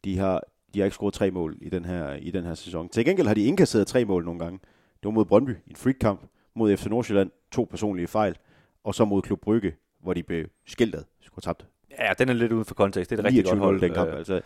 De 0.04 0.18
har, 0.18 0.42
de 0.74 0.80
har 0.80 0.84
ikke 0.84 0.94
scoret 0.94 1.14
tre 1.14 1.30
mål 1.30 1.56
i 1.60 1.68
den, 1.68 1.84
her, 1.84 2.12
i 2.14 2.30
den 2.30 2.44
her 2.44 2.54
sæson. 2.54 2.88
Til 2.88 3.04
gengæld 3.04 3.26
har 3.26 3.34
de 3.34 3.44
indkasseret 3.44 3.86
tre 3.86 4.04
mål 4.04 4.24
nogle 4.24 4.40
gange. 4.40 4.58
Det 5.02 5.04
var 5.04 5.10
mod 5.10 5.24
Brøndby 5.24 5.50
en 5.66 5.76
freak-kamp, 5.76 6.20
mod 6.54 6.76
FC 6.76 6.86
Nordsjælland, 6.86 7.30
to 7.52 7.66
personlige 7.70 8.06
fejl, 8.06 8.36
og 8.84 8.94
så 8.94 9.04
mod 9.04 9.22
Klub 9.22 9.40
Brygge, 9.40 9.74
hvor 10.00 10.14
de 10.14 10.22
blev 10.22 10.46
skiltet, 10.66 11.04
skulle 11.20 11.42
tabt 11.42 11.66
Ja, 11.98 12.12
den 12.18 12.28
er 12.28 12.32
lidt 12.32 12.52
uden 12.52 12.64
for 12.64 12.74
kontekst. 12.74 13.10
Det 13.10 13.16
er 13.16 13.20
et 13.20 13.24
rigtig 13.26 13.44
godt 13.44 13.58
hold. 13.58 13.80
den 13.80 13.94
kamp. 13.94 14.10
Øh. 14.10 14.18
Altså, 14.18 14.40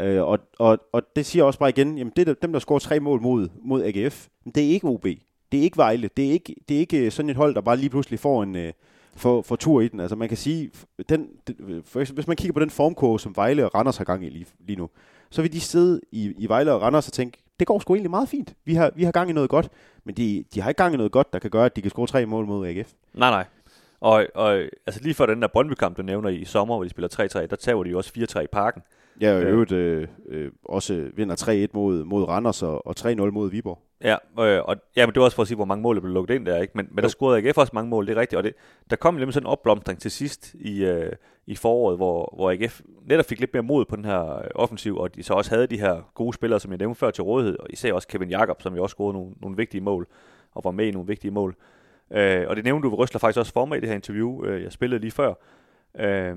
øh, 0.00 0.22
og, 0.22 0.38
og, 0.58 0.78
og 0.92 1.02
det 1.16 1.26
siger 1.26 1.44
også 1.44 1.58
bare 1.58 1.68
igen, 1.68 1.98
jamen 1.98 2.12
det, 2.16 2.26
der- 2.26 2.34
dem, 2.34 2.52
der 2.52 2.58
scorer 2.60 2.78
tre 2.78 3.00
mål 3.00 3.20
mod, 3.22 3.48
mod 3.62 3.82
AGF, 3.84 4.26
det 4.54 4.64
er 4.64 4.68
ikke 4.68 4.86
OB. 4.86 5.04
Det 5.52 5.58
er 5.58 5.62
ikke 5.62 5.76
Vejle. 5.76 6.10
Det 6.16 6.26
er 6.28 6.30
ikke, 6.32 6.54
det 6.68 6.74
er 6.76 6.78
ikke 6.80 7.10
sådan 7.10 7.30
et 7.30 7.36
hold, 7.36 7.54
der 7.54 7.60
bare 7.60 7.76
lige 7.76 7.90
pludselig 7.90 8.18
får 8.18 8.42
en 8.42 8.56
øh, 8.56 8.72
for, 9.16 9.42
for 9.42 9.56
tur 9.56 9.80
i 9.80 9.88
den. 9.88 10.00
Altså 10.00 10.16
man 10.16 10.28
kan 10.28 10.36
sige, 10.36 10.70
den, 11.08 11.28
den, 11.46 11.82
for, 11.84 12.00
eksempel, 12.00 12.14
hvis 12.22 12.26
man 12.28 12.36
kigger 12.36 12.52
på 12.52 12.60
den 12.60 12.70
formkurve, 12.70 13.20
som 13.20 13.36
Vejle 13.36 13.64
og 13.64 13.74
Randers 13.74 13.96
har 13.96 14.04
gang 14.04 14.24
i 14.24 14.28
lige, 14.28 14.46
lige 14.66 14.76
nu, 14.76 14.88
så 15.30 15.42
vil 15.42 15.52
de 15.52 15.60
sidde 15.60 16.00
i, 16.12 16.34
i 16.38 16.48
Vejle 16.48 16.72
og 16.72 16.82
Randers 16.82 17.06
og 17.06 17.12
tænke, 17.12 17.38
det 17.58 17.66
går 17.66 17.78
sgu 17.78 17.94
egentlig 17.94 18.10
meget 18.10 18.28
fint. 18.28 18.54
Vi 18.64 18.74
har, 18.74 18.92
vi 18.96 19.04
har 19.04 19.12
gang 19.12 19.30
i 19.30 19.32
noget 19.32 19.50
godt, 19.50 19.68
men 20.04 20.14
de, 20.14 20.44
de 20.54 20.60
har 20.60 20.68
ikke 20.70 20.82
gang 20.82 20.94
i 20.94 20.96
noget 20.96 21.12
godt, 21.12 21.32
der 21.32 21.38
kan 21.38 21.50
gøre, 21.50 21.64
at 21.66 21.76
de 21.76 21.82
kan 21.82 21.90
score 21.90 22.06
tre 22.06 22.26
mål 22.26 22.46
mod 22.46 22.66
AGF. 22.68 22.92
Nej, 23.14 23.30
nej. 23.30 23.44
Og, 24.02 24.26
og 24.34 24.52
altså 24.86 25.00
lige 25.02 25.14
for 25.14 25.26
den 25.26 25.42
der 25.42 25.48
Brøndby-kamp, 25.48 25.96
du 25.96 26.02
nævner 26.02 26.28
i 26.28 26.44
sommer, 26.44 26.74
hvor 26.74 26.84
de 26.84 26.90
spiller 26.90 27.08
3-3, 27.42 27.46
der 27.46 27.56
tager 27.56 27.82
de 27.82 27.90
jo 27.90 27.96
også 27.98 28.12
4-3 28.38 28.40
i 28.40 28.46
parken. 28.52 28.82
Jeg 29.20 29.30
har 29.32 29.38
i 29.38 29.42
Ja. 29.42 29.48
øvrigt 29.48 29.72
øh, 29.72 30.08
øh, 30.28 30.50
også 30.64 31.10
vinder 31.14 31.66
3-1 31.66 31.70
mod, 31.72 32.04
mod 32.04 32.24
Randers 32.28 32.62
og, 32.62 32.86
og 32.86 32.94
3-0 32.98 33.12
mod 33.30 33.50
Viborg. 33.50 33.78
Ja, 34.04 34.16
øh, 34.38 34.62
og 34.64 34.76
ja, 34.96 35.06
men 35.06 35.14
det 35.14 35.20
var 35.20 35.24
også 35.24 35.34
for 35.34 35.42
at 35.42 35.48
sige, 35.48 35.56
hvor 35.56 35.64
mange 35.64 35.82
mål 35.82 35.94
der 35.96 36.00
blev 36.00 36.12
lukket 36.14 36.34
ind 36.34 36.46
der, 36.46 36.58
ikke? 36.58 36.72
Men, 36.74 36.88
men 36.90 37.02
der 37.02 37.08
scorede 37.08 37.38
AGF 37.48 37.58
også 37.58 37.70
mange 37.74 37.90
mål, 37.90 38.06
det 38.06 38.16
er 38.16 38.20
rigtigt. 38.20 38.36
Og 38.38 38.44
det, 38.44 38.52
der 38.90 38.96
kom 38.96 39.14
nemlig 39.14 39.34
sådan 39.34 39.46
en 39.46 39.50
opblomstring 39.50 40.00
til 40.00 40.10
sidst 40.10 40.54
i, 40.54 40.84
øh, 40.84 41.12
i 41.46 41.54
foråret, 41.56 41.96
hvor, 41.96 42.32
hvor 42.36 42.50
AGF 42.50 42.80
netop 43.06 43.24
fik 43.24 43.40
lidt 43.40 43.54
mere 43.54 43.62
mod 43.62 43.84
på 43.84 43.96
den 43.96 44.04
her 44.04 44.36
øh, 44.38 44.44
offensiv, 44.54 44.96
og 44.96 45.14
de 45.14 45.22
så 45.22 45.34
også 45.34 45.50
havde 45.54 45.66
de 45.66 45.78
her 45.80 46.10
gode 46.14 46.32
spillere, 46.34 46.60
som 46.60 46.70
jeg 46.70 46.78
nævnte 46.78 46.98
før 46.98 47.10
til 47.10 47.24
rådighed, 47.24 47.58
og 47.58 47.66
især 47.70 47.92
også 47.92 48.08
Kevin 48.08 48.30
Jakob, 48.30 48.62
som 48.62 48.74
jo 48.76 48.82
også 48.82 48.94
scorede 48.94 49.12
nogle, 49.12 49.30
nogle 49.40 49.56
vigtige 49.56 49.80
mål, 49.80 50.06
og 50.54 50.64
var 50.64 50.70
med 50.70 50.86
i 50.86 50.90
nogle 50.90 51.06
vigtige 51.08 51.30
mål. 51.30 51.56
Øh, 52.12 52.44
og 52.48 52.56
det 52.56 52.64
nævnte 52.64 52.88
du 52.88 52.94
Røsler 52.94 53.18
faktisk 53.18 53.38
også 53.38 53.52
for 53.52 53.64
mig 53.64 53.78
i 53.78 53.80
det 53.80 53.88
her 53.88 53.96
interview, 53.96 54.44
øh, 54.44 54.62
jeg 54.62 54.72
spillede 54.72 55.00
lige 55.00 55.10
før, 55.10 55.34
øh, 55.98 56.36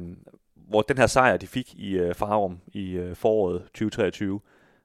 hvor 0.56 0.82
den 0.82 0.98
her 0.98 1.08
sejr, 1.08 1.38
de 1.38 1.48
fik 1.48 1.74
i 1.74 1.98
øh, 1.98 2.14
Farum 2.16 2.58
i 2.74 2.92
øh, 2.92 3.16
foråret 3.16 3.62
2023, 3.64 4.40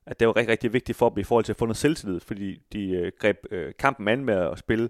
at 0.07 0.21
det 0.21 0.29
var 0.29 0.37
rigtig, 0.37 0.53
rigtig 0.53 0.73
vigtigt 0.73 0.99
for 0.99 1.09
dem 1.09 1.19
i 1.19 1.25
forhold 1.25 1.45
til 1.45 1.53
at 1.53 1.57
få 1.57 1.67
noget 1.67 1.77
selvtillid, 1.77 2.21
fordi 2.21 2.63
de 2.73 2.91
øh, 2.91 3.13
greb 3.19 3.37
øh, 3.51 3.73
kampen 3.79 4.09
an 4.09 4.25
med 4.25 4.35
at 4.35 4.59
spille 4.59 4.89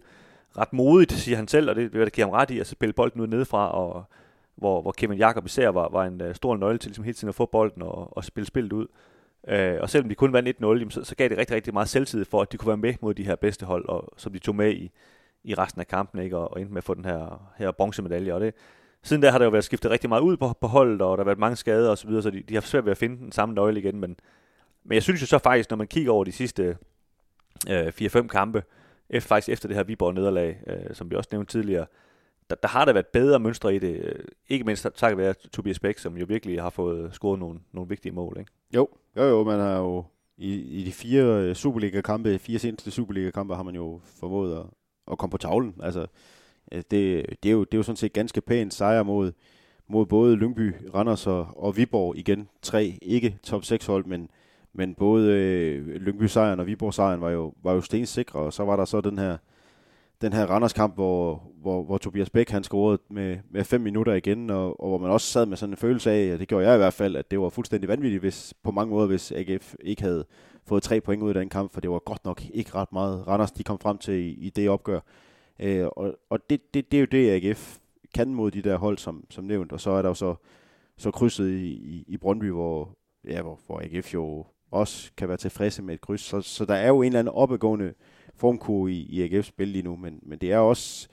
ret 0.58 0.72
modigt, 0.72 1.12
siger 1.12 1.36
han 1.36 1.48
selv, 1.48 1.70
og 1.70 1.76
det 1.76 1.92
vil 1.92 2.00
jeg 2.00 2.10
give 2.10 2.26
ham 2.26 2.32
ret 2.32 2.50
i, 2.50 2.60
at 2.60 2.66
spille 2.66 2.92
bolden 2.92 3.20
ud 3.20 3.26
nedefra, 3.26 3.70
og 3.72 4.04
hvor, 4.54 4.82
hvor 4.82 4.92
Kevin 4.92 5.18
Jakob 5.18 5.46
især 5.46 5.68
var, 5.68 5.88
var 5.88 6.04
en 6.04 6.20
uh, 6.20 6.34
stor 6.34 6.56
nøgle 6.56 6.78
til 6.78 6.88
ligesom 6.88 7.04
hele 7.04 7.14
tiden 7.14 7.28
at 7.28 7.34
få 7.34 7.46
bolden 7.46 7.82
og, 7.82 8.16
og 8.16 8.24
spille 8.24 8.46
spillet 8.46 8.72
ud. 8.72 8.86
Uh, 9.42 9.80
og 9.80 9.90
selvom 9.90 10.08
de 10.08 10.14
kun 10.14 10.32
vandt 10.32 10.88
1-0, 10.88 10.90
så, 10.90 11.04
så 11.04 11.14
gav 11.16 11.28
det 11.28 11.38
rigtig, 11.38 11.56
rigtig 11.56 11.72
meget 11.72 11.88
selvtillid 11.88 12.24
for, 12.24 12.42
at 12.42 12.52
de 12.52 12.56
kunne 12.56 12.68
være 12.68 12.76
med 12.76 12.94
mod 13.00 13.14
de 13.14 13.24
her 13.24 13.36
bedste 13.36 13.66
hold, 13.66 13.88
og, 13.88 14.12
som 14.16 14.32
de 14.32 14.38
tog 14.38 14.56
med 14.56 14.72
i, 14.72 14.90
i 15.44 15.54
resten 15.54 15.80
af 15.80 15.86
kampen, 15.86 16.22
ikke? 16.22 16.36
Og, 16.36 16.52
og 16.52 16.60
endte 16.60 16.72
med 16.72 16.78
at 16.78 16.84
få 16.84 16.94
den 16.94 17.04
her, 17.04 17.52
her 17.58 17.70
bronzemedalje. 17.70 18.34
Og 18.34 18.40
det, 18.40 18.54
siden 19.02 19.22
der 19.22 19.30
har 19.30 19.38
der 19.38 19.44
jo 19.44 19.50
været 19.50 19.64
skiftet 19.64 19.90
rigtig 19.90 20.08
meget 20.08 20.22
ud 20.22 20.36
på, 20.36 20.52
på 20.60 20.66
holdet, 20.66 21.02
og 21.02 21.18
der 21.18 21.24
har 21.24 21.28
været 21.28 21.38
mange 21.38 21.56
skader 21.56 21.90
osv., 21.90 21.96
så, 21.96 22.06
videre, 22.06 22.22
så 22.22 22.30
de, 22.30 22.42
de 22.42 22.54
har 22.54 22.60
svært 22.60 22.84
ved 22.84 22.90
at 22.90 22.98
finde 22.98 23.16
den 23.16 23.32
samme 23.32 23.54
nøgle 23.54 23.80
igen. 23.80 24.00
Men, 24.00 24.16
men 24.84 24.94
jeg 24.94 25.02
synes 25.02 25.22
jo 25.22 25.26
så 25.26 25.38
faktisk, 25.38 25.70
når 25.70 25.76
man 25.76 25.86
kigger 25.86 26.12
over 26.12 26.24
de 26.24 26.32
sidste 26.32 26.76
øh, 27.70 27.86
4-5 27.86 28.26
kampe, 28.26 28.62
efter, 29.10 29.28
faktisk 29.28 29.48
efter 29.52 29.68
det 29.68 29.76
her 29.76 29.84
Viborg-nederlag, 29.84 30.60
øh, 30.66 30.94
som 30.94 31.10
vi 31.10 31.16
også 31.16 31.28
nævnte 31.32 31.52
tidligere, 31.52 31.86
der, 32.50 32.56
der 32.56 32.68
har 32.68 32.84
der 32.84 32.92
været 32.92 33.06
bedre 33.06 33.38
mønstre 33.38 33.74
i 33.74 33.78
det. 33.78 34.00
Øh, 34.04 34.24
ikke 34.48 34.64
mindst 34.64 34.86
takket 34.94 35.18
være 35.18 35.34
Tobias 35.52 35.78
Bæk, 35.78 35.98
som 35.98 36.16
jo 36.16 36.24
virkelig 36.28 36.62
har 36.62 36.70
fået 36.70 37.14
scoret 37.14 37.38
nogle, 37.38 37.60
nogle 37.72 37.88
vigtige 37.88 38.12
mål. 38.12 38.36
Ikke? 38.38 38.52
Jo, 38.74 38.88
jo, 39.16 39.22
jo, 39.22 39.44
man 39.44 39.60
har 39.60 39.78
jo 39.78 40.04
i, 40.36 40.54
i 40.54 40.84
de 40.84 40.92
fire 40.92 41.22
øh, 41.22 41.54
Superliga-kampe, 41.54 42.38
fire 42.38 42.58
seneste 42.58 42.90
Superliga-kampe, 42.90 43.54
har 43.54 43.62
man 43.62 43.74
jo 43.74 44.00
formået 44.20 44.58
at, 44.58 44.66
at 45.12 45.18
komme 45.18 45.30
på 45.30 45.38
tavlen. 45.38 45.74
Altså, 45.82 46.06
øh, 46.72 46.82
det, 46.90 47.26
det, 47.42 47.48
er 47.48 47.52
jo, 47.52 47.64
det 47.64 47.74
er 47.74 47.78
jo 47.78 47.82
sådan 47.82 47.96
set 47.96 48.12
ganske 48.12 48.40
pænt 48.40 48.74
sejr 48.74 49.02
mod, 49.02 49.32
mod 49.88 50.06
både 50.06 50.36
Lyngby, 50.36 50.74
Randers 50.94 51.26
og, 51.26 51.48
og 51.56 51.76
Viborg. 51.76 52.16
Igen 52.16 52.48
tre, 52.62 52.98
ikke 53.02 53.38
top 53.42 53.64
6 53.64 53.86
hold, 53.86 54.04
men, 54.04 54.30
men 54.72 54.94
både 54.94 55.32
øh, 55.32 55.86
Lyngby-sejren 55.86 56.60
og 56.60 56.66
Viborg-sejren 56.66 57.20
var 57.20 57.30
jo, 57.30 57.54
var 57.62 57.72
jo 57.72 57.80
stensikre, 57.80 58.38
og 58.38 58.52
så 58.52 58.64
var 58.64 58.76
der 58.76 58.84
så 58.84 59.00
den 59.00 59.18
her 59.18 59.36
den 60.22 60.32
her 60.32 60.46
Randers-kamp, 60.46 60.94
hvor, 60.94 61.42
hvor, 61.56 61.82
hvor 61.82 61.98
Tobias 61.98 62.30
Bæk 62.30 62.50
han 62.50 62.64
scorede 62.64 62.98
med, 63.10 63.38
med 63.50 63.64
fem 63.64 63.80
minutter 63.80 64.12
igen, 64.14 64.50
og, 64.50 64.80
og 64.80 64.88
hvor 64.88 64.98
man 64.98 65.10
også 65.10 65.26
sad 65.26 65.46
med 65.46 65.56
sådan 65.56 65.72
en 65.72 65.76
følelse 65.76 66.10
af, 66.10 66.32
og 66.32 66.38
det 66.38 66.48
gjorde 66.48 66.66
jeg 66.66 66.74
i 66.74 66.78
hvert 66.78 66.92
fald, 66.92 67.16
at 67.16 67.30
det 67.30 67.40
var 67.40 67.48
fuldstændig 67.48 67.88
vanvittigt, 67.88 68.20
hvis, 68.20 68.54
på 68.62 68.70
mange 68.70 68.90
måder, 68.90 69.06
hvis 69.06 69.32
AGF 69.32 69.74
ikke 69.80 70.02
havde 70.02 70.24
fået 70.66 70.82
tre 70.82 71.00
point 71.00 71.22
ud 71.22 71.28
af 71.28 71.34
den 71.34 71.48
kamp, 71.48 71.72
for 71.72 71.80
det 71.80 71.90
var 71.90 71.98
godt 71.98 72.24
nok 72.24 72.42
ikke 72.54 72.74
ret 72.74 72.92
meget 72.92 73.28
Randers, 73.28 73.52
de 73.52 73.64
kom 73.64 73.78
frem 73.78 73.98
til 73.98 74.14
i, 74.14 74.28
i 74.28 74.50
det 74.50 74.68
opgør. 74.68 75.00
Øh, 75.60 75.86
og 75.86 76.18
og 76.30 76.50
det, 76.50 76.74
det, 76.74 76.92
det 76.92 76.96
er 76.96 77.00
jo 77.00 77.06
det, 77.06 77.30
AGF 77.30 77.78
kan 78.14 78.34
mod 78.34 78.50
de 78.50 78.62
der 78.62 78.76
hold, 78.76 78.98
som, 78.98 79.24
som 79.30 79.44
nævnt, 79.44 79.72
og 79.72 79.80
så 79.80 79.90
er 79.90 80.02
der 80.02 80.08
jo 80.08 80.14
så, 80.14 80.34
så 80.96 81.10
krydset 81.10 81.50
i, 81.50 81.68
i, 81.68 82.04
i 82.08 82.16
Brøndby, 82.16 82.50
hvor, 82.50 82.96
ja, 83.28 83.42
hvor, 83.42 83.60
hvor 83.66 83.80
AGF 83.80 84.14
jo 84.14 84.46
også 84.70 85.10
kan 85.16 85.28
være 85.28 85.36
tilfredse 85.36 85.82
med 85.82 85.94
et 85.94 86.00
kryds. 86.00 86.20
Så, 86.20 86.40
så 86.40 86.64
der 86.64 86.74
er 86.74 86.88
jo 86.88 87.02
en 87.02 87.06
eller 87.06 87.18
anden 87.18 87.34
opadgående 87.34 87.94
formkurve 88.40 88.92
i, 88.92 89.00
i 89.00 89.28
AGF's 89.28 89.42
spil 89.42 89.68
lige 89.68 89.82
nu, 89.82 89.96
men, 89.96 90.18
men 90.22 90.38
det 90.38 90.52
er 90.52 90.58
også 90.58 91.08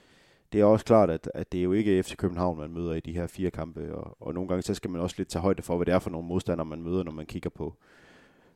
det 0.53 0.61
er 0.61 0.65
også 0.65 0.85
klart, 0.85 1.09
at, 1.09 1.31
at 1.33 1.51
det 1.51 1.59
er 1.59 1.63
jo 1.63 1.73
ikke 1.73 2.03
FC 2.03 2.15
København, 2.15 2.57
man 2.57 2.71
møder 2.71 2.93
i 2.93 2.99
de 2.99 3.13
her 3.13 3.27
fire 3.27 3.51
kampe, 3.51 3.95
og, 3.95 4.17
og 4.19 4.33
nogle 4.33 4.49
gange 4.49 4.61
så 4.61 4.73
skal 4.73 4.89
man 4.89 5.01
også 5.01 5.15
lidt 5.17 5.29
tage 5.29 5.41
højde 5.41 5.61
for, 5.61 5.75
hvad 5.75 5.85
det 5.85 5.93
er 5.93 5.99
for 5.99 6.09
nogle 6.09 6.27
modstandere, 6.27 6.65
man 6.65 6.81
møder, 6.81 7.03
når 7.03 7.11
man 7.11 7.25
kigger 7.25 7.49
på, 7.49 7.75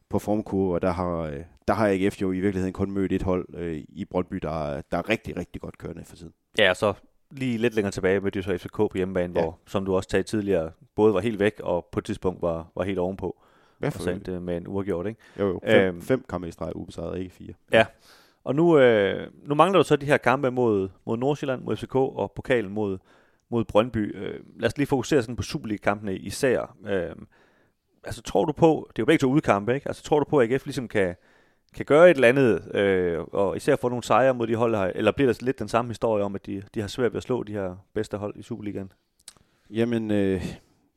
på 0.10 0.20
formkurve, 0.20 0.74
og 0.74 0.82
der 0.82 0.92
har, 0.92 1.18
øh, 1.18 1.44
der 1.68 1.74
har 1.74 1.88
AGF 1.88 2.22
jo 2.22 2.32
i 2.32 2.40
virkeligheden 2.40 2.74
kun 2.74 2.92
mødt 2.92 3.12
et 3.12 3.22
hold 3.22 3.46
øh, 3.54 3.84
i 3.90 4.06
Brøndby, 4.06 4.36
der, 4.38 4.82
der 4.92 4.98
er 4.98 5.10
rigtig, 5.10 5.38
rigtig 5.38 5.62
godt 5.62 5.78
kørende 5.78 6.06
for 6.06 6.16
tiden. 6.16 6.34
Ja, 6.58 6.74
så 6.74 6.94
lige 7.32 7.58
lidt 7.58 7.76
længere 7.76 7.92
tilbage 7.92 8.20
med 8.20 8.32
de 8.32 8.44
så 8.44 8.58
FCK 8.58 8.76
på 8.76 8.92
hjemmebane, 8.96 9.34
ja. 9.36 9.42
hvor, 9.42 9.60
som 9.68 9.86
du 9.86 9.96
også 9.96 10.10
sagde 10.10 10.24
tidligere, 10.24 10.72
både 10.96 11.14
var 11.14 11.20
helt 11.20 11.40
væk, 11.40 11.60
og 11.64 11.88
på 11.92 12.00
et 12.00 12.06
tidspunkt 12.06 12.42
var, 12.42 12.72
var 12.76 12.84
helt 12.84 13.00
ovenpå. 13.00 13.42
Ja, 13.82 13.90
for 13.90 14.00
og 14.00 14.04
sendt, 14.04 14.44
med 14.44 14.58
en 14.58 14.68
uafgjort, 14.68 15.08
ikke? 15.08 15.20
Jo, 15.40 15.48
jo. 15.48 15.60
Fem, 15.66 15.82
øhm, 15.82 16.02
fem 16.02 16.26
kampe 16.30 16.48
i 16.48 16.52
streg 16.52 16.76
ubesejret, 16.76 17.20
ikke 17.20 17.32
fire. 17.36 17.54
Ja, 17.72 17.86
og 18.44 18.56
nu, 18.56 18.80
øh, 18.80 19.28
nu 19.44 19.56
mangler 19.56 19.80
du 19.80 19.84
så 19.84 19.96
de 19.96 20.06
her 20.06 20.18
kampe 20.18 20.52
mod, 20.52 20.89
mod 21.06 21.18
Nordsjælland, 21.18 21.62
mod 21.62 21.76
FCK 21.76 21.96
og 21.96 22.32
pokalen 22.36 22.72
mod, 22.72 22.98
mod 23.50 23.66
Brøndby. 23.66 24.16
Øh, 24.18 24.39
lad 24.60 24.68
os 24.68 24.78
lige 24.78 24.88
fokusere 24.88 25.22
sådan 25.22 25.36
på 25.36 25.44
Superliga-kampene 25.44 26.18
især. 26.18 26.76
Øh, 26.88 27.16
altså 28.04 28.22
tror 28.22 28.46
du 28.46 28.52
på, 28.52 28.88
det 28.89 29.00
er 29.00 29.04
jo 29.04 29.06
begge 29.06 29.22
to 29.22 29.28
udkampe, 29.28 29.76
ikke? 29.76 29.88
Altså 29.88 30.04
tror 30.04 30.20
du 30.20 30.26
på, 30.30 30.39
at 30.39 30.52
AGF 30.52 30.66
ligesom 30.66 30.88
kan, 30.88 31.16
kan 31.76 31.86
gøre 31.86 32.10
et 32.12 32.16
eller 32.16 32.28
andet, 32.28 32.76
øh, 32.76 33.20
og 33.20 33.58
især 33.58 33.76
få 33.76 33.89
nogle 33.89 34.04
sejre 34.04 34.34
mod 34.34 34.48
de 34.48 34.56
hold 34.56 34.76
her, 34.76 34.92
eller 34.96 35.12
bliver 35.12 35.34
der 35.34 35.46
lidt 35.46 35.60
den 35.60 35.68
samme 35.68 35.89
historie 35.89 36.24
om, 36.24 36.36
at 36.36 36.46
de, 36.46 36.64
de 36.76 36.82
har 36.82 36.88
svært 36.88 37.14
ved 37.14 37.18
at 37.18 37.24
slå 37.24 37.44
de 37.44 37.54
her 37.54 37.76
bedste 37.94 38.18
hold 38.18 38.34
i 38.36 38.42
Superligaen? 38.42 38.92
Jamen, 39.70 40.12
øh, 40.12 40.46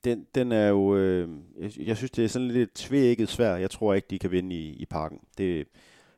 den, 0.04 0.26
den 0.34 0.52
er 0.52 0.68
jo, 0.68 0.96
øh, 0.96 1.28
jeg, 1.58 1.70
jeg 1.78 1.96
synes, 1.96 2.10
det 2.10 2.24
er 2.24 2.28
sådan 2.28 2.48
lidt 2.48 2.74
tvækket 2.74 3.28
svært. 3.28 3.60
Jeg 3.60 3.70
tror 3.70 3.94
ikke, 3.94 4.06
de 4.10 4.18
kan 4.18 4.30
vinde 4.30 4.56
i, 4.56 4.72
i 4.72 4.86
parken. 4.86 5.18
Det, 5.38 5.66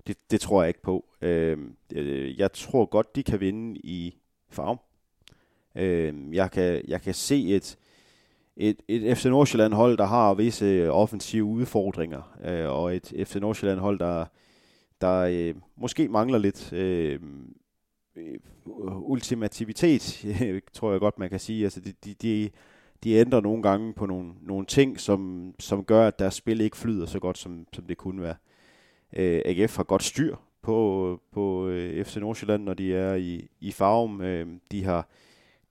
det, 0.07 0.17
det 0.31 0.41
tror 0.41 0.63
jeg 0.63 0.69
ikke 0.69 0.83
på. 0.83 1.05
Øhm, 1.23 1.77
øh, 1.93 2.39
jeg 2.39 2.53
tror 2.53 2.85
godt, 2.85 3.17
de 3.17 3.23
kan 3.23 3.41
vinde 3.41 3.81
i 3.85 4.17
farm. 4.49 4.79
Øh, 5.75 6.15
jeg, 6.33 6.51
kan, 6.51 6.83
jeg 6.89 7.03
kan 7.03 7.15
se 7.15 7.49
et, 7.49 7.79
et, 8.57 8.77
et 8.89 9.19
FC 9.19 9.25
Nordsjælland 9.25 9.75
hold, 9.75 9.99
der 9.99 10.05
har 10.05 10.35
visse 10.35 10.91
offensive 10.91 11.45
udfordringer, 11.45 12.37
øh, 12.45 12.69
og 12.69 12.97
et 12.97 13.13
FC 13.27 13.35
Nordsjælland 13.35 13.81
hold, 13.81 13.99
der, 13.99 14.25
der 15.01 15.19
øh, 15.19 15.55
måske 15.77 16.09
mangler 16.09 16.39
lidt 16.39 16.73
øh, 16.73 17.21
øh 18.17 18.39
ultimativitet, 18.99 20.27
tror 20.75 20.91
jeg 20.91 21.01
godt, 21.01 21.19
man 21.19 21.31
kan 21.31 21.41
sige. 21.41 21.65
Altså, 21.65 21.81
de, 21.81 21.93
de, 22.05 22.15
de, 22.15 22.51
de 23.05 23.13
ændrer 23.13 23.41
nogle 23.41 23.63
gange 23.63 23.95
på 23.95 24.07
nogle, 24.07 24.33
nogle 24.43 24.67
ting, 24.67 25.01
som, 25.01 25.53
som 25.61 25.85
gør, 25.85 26.07
at 26.07 26.19
deres 26.19 26.35
spil 26.35 26.61
ikke 26.61 26.77
flyder 26.77 27.07
så 27.07 27.19
godt, 27.19 27.39
som, 27.39 27.67
som 27.73 27.85
det 27.85 27.97
kunne 27.97 28.23
være. 28.23 28.35
Øh, 29.13 29.43
AGF 29.45 29.77
har 29.77 29.85
godt 29.85 30.03
styr 30.03 30.37
på, 30.63 31.21
på 31.33 31.69
øh, 31.69 32.05
FC 32.05 32.17
Nordsjælland, 32.17 32.65
når 32.65 32.75
de 32.75 32.95
er 32.95 33.15
i, 33.15 33.49
i 33.61 33.73
farven. 33.73 34.21
Øh, 34.21 34.47
de, 34.71 34.85
har, 34.85 35.09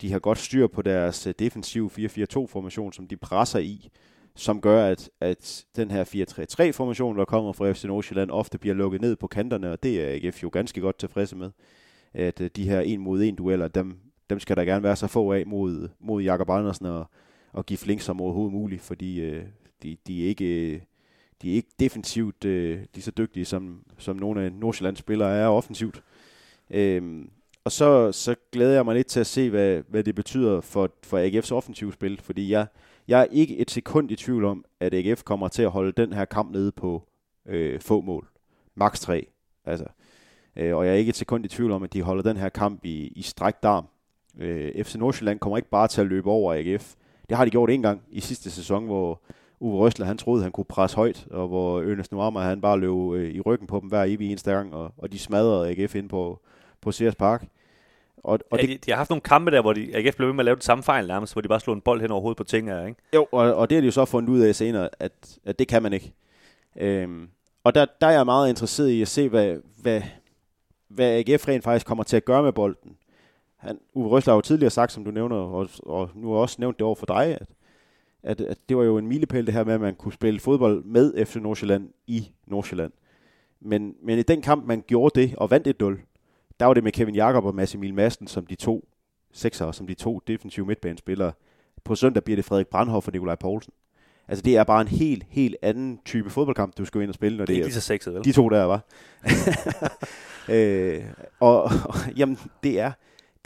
de 0.01 0.11
har 0.11 0.19
godt 0.19 0.37
styr 0.37 0.67
på 0.67 0.81
deres 0.81 1.27
øh, 1.27 1.33
defensiv 1.39 1.91
4-4-2-formation, 1.99 2.93
som 2.93 3.07
de 3.07 3.17
presser 3.17 3.59
i, 3.59 3.89
som 4.35 4.61
gør, 4.61 4.85
at, 4.85 5.09
at 5.19 5.65
den 5.75 5.91
her 5.91 6.03
4-3-3-formation, 6.03 7.17
der 7.17 7.25
kommer 7.25 7.53
fra 7.53 7.71
FC 7.71 7.83
Nordsjælland, 7.83 8.31
ofte 8.31 8.57
bliver 8.57 8.75
lukket 8.75 9.01
ned 9.01 9.15
på 9.15 9.27
kanterne, 9.27 9.71
og 9.71 9.83
det 9.83 10.01
er 10.01 10.13
AGF 10.13 10.43
jo 10.43 10.49
ganske 10.53 10.81
godt 10.81 10.97
tilfredse 10.97 11.35
med. 11.35 11.51
At 12.13 12.41
øh, 12.41 12.49
de 12.55 12.69
her 12.69 12.81
en 12.81 12.99
mod 12.99 13.23
en 13.23 13.35
dueller, 13.35 13.67
dem, 13.67 13.99
dem 14.29 14.39
skal 14.39 14.57
der 14.57 14.65
gerne 14.65 14.83
være 14.83 14.95
så 14.95 15.07
få 15.07 15.33
af 15.33 15.45
mod, 15.45 15.89
mod 15.99 16.23
Jakob 16.23 16.49
Andersen 16.49 16.85
og, 16.85 17.05
og 17.53 17.65
give 17.65 17.77
flink 17.77 18.01
som 18.01 18.21
overhovedet 18.21 18.53
muligt, 18.53 18.81
fordi 18.81 19.21
øh, 19.21 19.43
de, 19.83 19.97
de 20.07 20.23
er 20.23 20.27
ikke 20.27 20.81
de 21.41 21.51
er 21.51 21.55
ikke 21.55 21.71
defensivt 21.79 22.45
øh, 22.45 22.79
lige 22.93 23.03
så 23.03 23.11
dygtige, 23.11 23.45
som, 23.45 23.83
som 23.97 24.15
nogle 24.15 24.41
af 24.41 24.51
Nordsjællands 24.51 24.99
spillere 24.99 25.37
er 25.37 25.47
offensivt. 25.47 26.03
Øhm, 26.69 27.29
og 27.63 27.71
så, 27.71 28.11
så 28.11 28.35
glæder 28.51 28.73
jeg 28.73 28.85
mig 28.85 28.95
lidt 28.95 29.07
til 29.07 29.19
at 29.19 29.27
se, 29.27 29.49
hvad, 29.49 29.83
hvad 29.87 30.03
det 30.03 30.15
betyder 30.15 30.61
for, 30.61 30.89
for 31.03 31.27
AGF's 31.27 31.51
offensivt 31.51 31.93
spil, 31.93 32.21
fordi 32.21 32.51
jeg, 32.51 32.67
jeg 33.07 33.21
er 33.21 33.25
ikke 33.31 33.57
et 33.57 33.71
sekund 33.71 34.11
i 34.11 34.15
tvivl 34.15 34.45
om, 34.45 34.65
at 34.79 34.93
AGF 34.93 35.23
kommer 35.23 35.47
til 35.47 35.61
at 35.61 35.71
holde 35.71 35.91
den 35.91 36.13
her 36.13 36.25
kamp 36.25 36.51
nede 36.51 36.71
på 36.71 37.03
øh, 37.45 37.81
få 37.81 38.01
mål. 38.01 38.27
Max 38.75 38.99
3. 38.99 39.27
Altså, 39.65 39.85
øh, 40.55 40.75
og 40.75 40.85
jeg 40.85 40.93
er 40.93 40.97
ikke 40.97 41.09
et 41.09 41.15
sekund 41.15 41.45
i 41.45 41.47
tvivl 41.47 41.71
om, 41.71 41.83
at 41.83 41.93
de 41.93 42.01
holder 42.01 42.23
den 42.23 42.37
her 42.37 42.49
kamp 42.49 42.85
i, 42.85 43.07
i 43.07 43.21
strækt 43.21 43.65
arm. 43.65 43.85
Øh, 44.39 44.83
FC 44.83 44.95
Nordsjælland 44.95 45.39
kommer 45.39 45.57
ikke 45.57 45.69
bare 45.69 45.87
til 45.87 46.01
at 46.01 46.07
løbe 46.07 46.29
over 46.29 46.53
AGF. 46.53 46.95
Det 47.29 47.37
har 47.37 47.45
de 47.45 47.51
gjort 47.51 47.69
en 47.69 47.81
gang 47.81 48.01
i 48.09 48.19
sidste 48.19 48.51
sæson, 48.51 48.85
hvor 48.85 49.21
Uwe 49.59 49.79
Røsler, 49.79 50.05
han 50.05 50.17
troede, 50.17 50.43
han 50.43 50.51
kunne 50.51 50.65
presse 50.65 50.95
højt, 50.97 51.27
og 51.31 51.47
hvor 51.47 51.81
Ernest 51.81 52.11
Nuama, 52.11 52.39
han 52.39 52.61
bare 52.61 52.79
løb 52.79 53.13
øh, 53.13 53.31
i 53.31 53.41
ryggen 53.41 53.67
på 53.67 53.79
dem 53.79 53.89
hver 53.89 54.03
evig 54.03 54.29
eneste 54.29 54.51
gang, 54.51 54.73
og, 54.73 54.91
og 54.97 55.11
de 55.11 55.19
smadrede 55.19 55.69
AGF 55.69 55.95
ind 55.95 56.09
på, 56.09 56.39
på 56.81 56.91
Sears 56.91 57.15
Park. 57.15 57.47
Og, 58.17 58.39
og 58.51 58.57
ja, 58.57 58.61
det, 58.61 58.69
de, 58.69 58.77
de, 58.77 58.91
har 58.91 58.97
haft 58.97 59.09
nogle 59.09 59.21
kampe 59.21 59.51
der, 59.51 59.61
hvor 59.61 59.73
de, 59.73 59.95
AGF 59.95 60.15
blev 60.15 60.27
ved 60.27 60.33
med 60.33 60.41
at 60.41 60.45
lave 60.45 60.55
det 60.55 60.63
samme 60.63 60.83
fejl 60.83 61.07
nærmest, 61.07 61.33
hvor 61.33 61.41
de 61.41 61.47
bare 61.47 61.59
slog 61.59 61.75
en 61.75 61.81
bold 61.81 62.01
hen 62.01 62.11
over 62.11 62.21
hovedet 62.21 62.37
på 62.37 62.43
ting 62.43 62.69
ikke? 62.69 62.95
Jo, 63.15 63.27
og, 63.31 63.55
og 63.55 63.69
det 63.69 63.75
har 63.75 63.81
de 63.81 63.85
jo 63.85 63.91
så 63.91 64.05
fundet 64.05 64.29
ud 64.29 64.39
af 64.39 64.55
senere, 64.55 64.89
at, 64.99 65.37
at 65.45 65.59
det 65.59 65.67
kan 65.67 65.83
man 65.83 65.93
ikke. 65.93 66.13
Øhm, 66.75 67.29
og 67.63 67.75
der, 67.75 67.85
der 68.01 68.07
er 68.07 68.11
jeg 68.11 68.25
meget 68.25 68.49
interesseret 68.49 68.89
i 68.89 69.01
at 69.01 69.07
se, 69.07 69.29
hvad, 69.29 69.57
hvad, 69.81 70.01
hvad 70.87 71.11
AGF 71.11 71.47
rent 71.47 71.63
faktisk 71.63 71.85
kommer 71.85 72.03
til 72.03 72.17
at 72.17 72.25
gøre 72.25 72.43
med 72.43 72.51
bolden. 72.51 72.97
Han, 73.57 73.79
Uwe 73.93 74.07
Røsler 74.07 74.33
har 74.33 74.37
jo 74.37 74.41
tidligere 74.41 74.69
sagt, 74.69 74.91
som 74.91 75.05
du 75.05 75.11
nævner, 75.11 75.35
og, 75.35 75.69
og 75.83 76.09
nu 76.15 76.31
har 76.31 76.39
også 76.39 76.55
nævnt 76.59 76.79
det 76.79 76.85
over 76.85 76.95
for 76.95 77.05
dig, 77.05 77.25
at 77.25 77.47
at, 78.25 78.41
at 78.41 78.57
det 78.69 78.77
var 78.77 78.83
jo 78.83 78.97
en 78.97 79.07
milepæl 79.07 79.45
det 79.45 79.53
her 79.53 79.63
med, 79.63 79.73
at 79.73 79.81
man 79.81 79.95
kunne 79.95 80.13
spille 80.13 80.39
fodbold 80.39 80.83
med 80.83 81.25
FC 81.25 81.35
Nordsjælland 81.35 81.89
i 82.07 82.31
Nordsjælland. 82.47 82.91
Men, 83.59 83.95
men 84.03 84.19
i 84.19 84.21
den 84.21 84.41
kamp, 84.41 84.65
man 84.65 84.83
gjorde 84.87 85.21
det 85.21 85.35
og 85.35 85.51
vandt 85.51 85.67
1-0, 85.67 86.55
der 86.59 86.65
var 86.65 86.73
det 86.73 86.83
med 86.83 86.91
Kevin 86.91 87.15
Jakob 87.15 87.45
og 87.45 87.55
Mads 87.55 87.75
Emil 87.75 87.93
Madsen 87.93 88.27
som 88.27 88.45
de 88.45 88.55
to 88.55 88.87
sekser, 89.31 89.71
som 89.71 89.87
de 89.87 89.93
to 89.93 90.21
defensive 90.27 90.65
midtbanespillere. 90.65 91.31
På 91.83 91.95
søndag 91.95 92.23
bliver 92.23 92.35
det 92.35 92.45
Frederik 92.45 92.67
Brandhoff 92.67 93.07
og 93.07 93.13
Nikolaj 93.13 93.35
Poulsen. 93.35 93.73
Altså 94.27 94.41
det 94.41 94.57
er 94.57 94.63
bare 94.63 94.81
en 94.81 94.87
helt, 94.87 95.23
helt 95.29 95.55
anden 95.61 95.99
type 96.05 96.29
fodboldkamp, 96.29 96.77
du 96.77 96.85
skal 96.85 97.01
ind 97.01 97.09
og 97.09 97.15
spille. 97.15 97.37
Når 97.37 97.45
det, 97.45 97.47
det 97.47 97.53
er 97.53 97.57
ikke 97.57 97.67
lige 97.67 97.73
så 97.73 97.81
sexet, 97.81 98.13
vel? 98.13 98.23
De 98.23 98.31
to 98.31 98.49
der, 98.49 98.63
var. 98.63 98.81
øh, 100.55 101.03
og, 101.39 101.63
og, 101.63 101.95
jamen, 102.17 102.39
det 102.63 102.79
er, 102.79 102.91